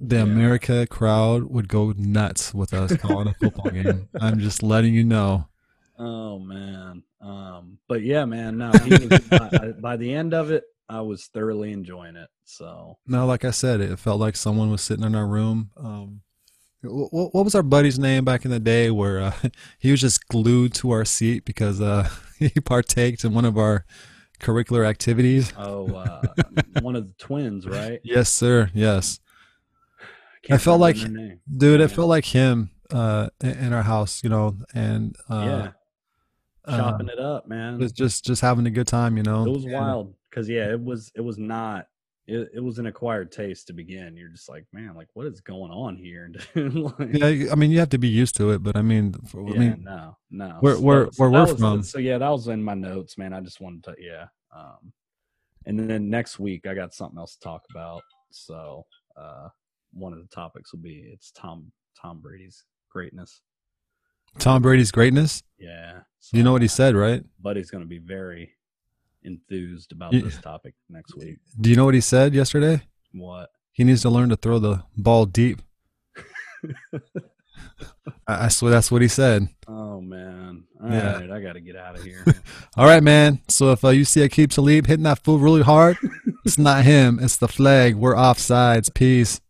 the 0.00 0.16
Yeah. 0.16 0.22
America 0.22 0.86
crowd 0.86 1.44
would 1.44 1.68
go 1.68 1.92
nuts 1.96 2.54
with 2.54 2.72
us 2.72 2.96
calling 2.96 3.28
a 3.28 3.34
football 3.34 3.70
game. 3.70 4.08
I'm 4.20 4.38
just 4.38 4.62
letting 4.62 4.94
you 4.94 5.04
know. 5.04 5.48
Oh 5.98 6.38
man. 6.38 7.02
Um, 7.20 7.78
but 7.88 8.02
yeah, 8.02 8.24
man. 8.24 8.58
No, 8.58 8.70
he 8.84 8.90
was, 9.08 9.20
by, 9.28 9.72
by 9.80 9.96
the 9.96 10.14
end 10.14 10.32
of 10.32 10.52
it, 10.52 10.62
I 10.88 11.00
was 11.00 11.26
thoroughly 11.26 11.72
enjoying 11.72 12.14
it. 12.14 12.28
So 12.44 12.96
No, 13.06 13.26
like 13.26 13.44
I 13.44 13.50
said, 13.50 13.80
it 13.80 13.98
felt 13.98 14.20
like 14.20 14.36
someone 14.36 14.70
was 14.70 14.80
sitting 14.80 15.04
in 15.04 15.16
our 15.16 15.26
room. 15.26 15.70
Um, 15.76 16.20
what, 16.82 17.34
what 17.34 17.44
was 17.44 17.54
our 17.54 17.62
buddy's 17.62 17.98
name 17.98 18.24
back 18.24 18.44
in 18.44 18.50
the 18.50 18.60
day 18.60 18.90
where 18.90 19.20
uh, 19.20 19.32
he 19.78 19.90
was 19.90 20.00
just 20.00 20.26
glued 20.28 20.74
to 20.74 20.90
our 20.90 21.04
seat 21.04 21.44
because 21.44 21.80
uh, 21.80 22.08
he 22.38 22.48
partaked 22.60 23.24
in 23.24 23.34
one 23.34 23.44
of 23.44 23.58
our 23.58 23.84
curricular 24.40 24.86
activities? 24.86 25.52
Oh, 25.56 25.92
uh, 25.94 26.22
one 26.80 26.96
of 26.96 27.06
the 27.08 27.14
twins, 27.18 27.66
right? 27.66 28.00
Yes, 28.04 28.32
sir. 28.32 28.70
Yes. 28.74 29.20
Can't 30.42 30.60
felt 30.60 30.80
like- 30.80 30.96
their 30.96 31.08
name. 31.08 31.40
Dude, 31.50 31.80
it 31.80 31.90
Yeah. 31.90 31.96
felt 31.96 32.08
like 32.08 32.24
him 32.26 32.70
uh, 32.90 33.28
in 33.42 33.50
in 33.50 33.72
our 33.72 33.82
house, 33.82 34.22
you 34.22 34.30
know, 34.30 34.56
and 34.72 35.14
uh, 35.28 35.34
yeah, 35.44 35.70
uh, 36.64 36.76
chopping 36.78 37.08
it 37.08 37.18
up, 37.18 37.46
man. 37.48 37.78
just, 37.80 37.94
just 37.94 38.24
just 38.24 38.40
having 38.40 38.66
a 38.66 38.70
good 38.70 38.86
time, 38.86 39.16
you 39.16 39.22
know. 39.22 39.44
It 39.44 39.50
was 39.50 39.66
wild 39.66 40.14
because 40.30 40.48
yeah, 40.48 40.70
it 40.72 40.80
was 40.82 41.12
it 41.14 41.20
was 41.20 41.36
not. 41.38 41.86
It, 42.30 42.50
it 42.56 42.60
was 42.60 42.78
an 42.78 42.86
acquired 42.86 43.32
taste 43.32 43.66
to 43.68 43.72
begin. 43.72 44.14
You're 44.16 44.28
just 44.28 44.48
like, 44.50 44.66
man, 44.72 44.94
like 44.94 45.08
what 45.14 45.26
is 45.26 45.40
going 45.40 45.70
on 45.72 45.96
here? 45.96 46.30
like, 46.54 46.94
Yeah, 47.14 47.50
I 47.50 47.54
mean, 47.54 47.70
you 47.70 47.78
have 47.78 47.88
to 47.88 47.98
be 47.98 48.08
used 48.08 48.36
to 48.36 48.50
it, 48.50 48.62
but 48.62 48.76
I 48.76 48.82
mean, 48.82 49.14
for, 49.26 49.44
I 49.48 49.52
yeah, 49.52 49.58
mean, 49.58 49.82
no, 49.84 50.16
no. 50.30 50.56
where- 50.60 50.74
So 50.76 50.80
where- 50.82 51.04
where 51.16 51.30
we're 51.30 51.46
was- 51.46 51.58
from. 51.58 51.82
So 51.82 51.98
yeah, 51.98 52.18
that 52.18 52.28
was 52.28 52.46
in 52.48 52.62
my 52.62 52.74
notes, 52.74 53.16
man. 53.16 53.32
I 53.32 53.40
just 53.40 53.60
wanted 53.60 53.82
to, 53.84 53.94
yeah. 53.98 54.26
Um, 54.54 54.92
and 55.66 55.78
then 55.80 56.10
next 56.10 56.38
week 56.38 56.66
I 56.66 56.74
got 56.74 56.92
something 56.94 57.18
else 57.18 57.34
to 57.36 57.40
talk 57.40 57.62
about. 57.70 58.02
So 58.30 58.84
uh, 59.16 59.48
one 59.94 60.12
of 60.12 60.18
the 60.20 60.28
topics 60.28 60.72
will 60.72 60.80
be 60.80 61.10
it's 61.12 61.30
Tom 61.32 61.72
Tom 62.00 62.20
Brady's 62.20 62.62
greatness. 62.90 63.40
Tom 64.38 64.60
Brady's 64.62 64.90
greatness. 64.92 65.42
Yeah, 65.58 66.00
You 66.32 66.42
know 66.42 66.52
what 66.52 66.60
he 66.62 66.68
said, 66.68 66.94
right? 66.94 67.24
Buddy's 67.40 67.70
going 67.70 67.82
to 67.82 67.88
be 67.88 67.98
very 67.98 68.52
enthused 69.22 69.92
about 69.92 70.12
You- 70.12 70.22
this 70.22 70.38
topic 70.40 70.74
next 70.88 71.16
week. 71.16 71.38
Do 71.60 71.70
you 71.70 71.76
know 71.76 71.84
what 71.84 71.94
he 71.94 72.00
said 72.00 72.34
yesterday? 72.34 72.82
What? 73.12 73.50
He 73.72 73.84
needs 73.84 74.02
to 74.02 74.10
learn 74.10 74.28
to 74.30 74.36
throw 74.36 74.58
the 74.58 74.82
ball 74.96 75.24
deep. 75.26 75.62
I, 78.26 78.46
I 78.46 78.48
swear 78.48 78.70
that's 78.70 78.90
what 78.90 79.02
he 79.02 79.08
said. 79.08 79.48
Oh 79.66 80.00
man! 80.00 80.64
All 80.82 80.90
Yeah. 80.90 81.20
right, 81.20 81.30
I 81.30 81.40
got 81.40 81.52
to 81.54 81.60
get 81.60 81.76
out 81.76 81.96
of 81.96 82.02
here. 82.04 82.24
All 82.76 82.86
right, 82.86 83.02
man. 83.02 83.40
So 83.48 83.72
if 83.72 83.84
uh, 83.84 83.90
you 83.90 84.04
see 84.04 84.20
Aqib 84.20 84.50
Talib 84.52 84.86
hitting 84.86 85.04
that 85.04 85.22
fool 85.24 85.38
really 85.38 85.62
hard, 85.62 85.96
it's 86.44 86.58
not 86.58 86.84
him. 86.84 87.18
It's 87.22 87.36
the 87.36 87.48
flag. 87.48 87.94
We're 87.96 88.14
offsides. 88.14 88.92
Peace. 88.92 89.40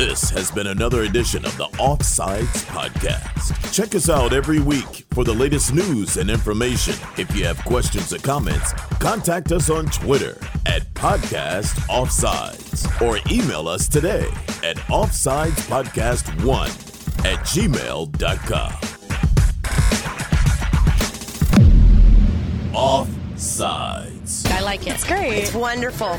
Jeez. 0.00 0.08
This 0.08 0.30
has 0.30 0.50
been 0.50 0.68
another 0.68 1.02
edition 1.02 1.44
of 1.44 1.54
the 1.58 1.66
Offsides 1.78 2.64
Podcast. 2.64 3.72
Check 3.72 3.94
us 3.94 4.08
out 4.08 4.32
every 4.32 4.58
week 4.58 5.04
for 5.10 5.24
the 5.24 5.34
latest 5.34 5.74
news 5.74 6.16
and 6.16 6.30
information. 6.30 6.94
If 7.18 7.36
you 7.36 7.44
have 7.44 7.62
questions 7.64 8.10
or 8.12 8.18
comments, 8.18 8.72
contact 8.98 9.52
us 9.52 9.68
on 9.68 9.84
Twitter 9.86 10.38
at 10.64 10.82
Podcast 10.94 11.74
Offsides 11.88 12.86
or 13.02 13.18
email 13.30 13.68
us 13.68 13.88
today 13.88 14.26
at 14.62 14.76
OffsidesPodcast1 14.88 17.26
at 17.26 17.38
gmail.com. 17.40 18.72
Offsides. 22.72 24.50
I 24.50 24.60
like 24.60 24.86
it. 24.86 24.94
It's 24.94 25.04
great. 25.04 25.34
It's 25.34 25.52
wonderful. 25.52 26.16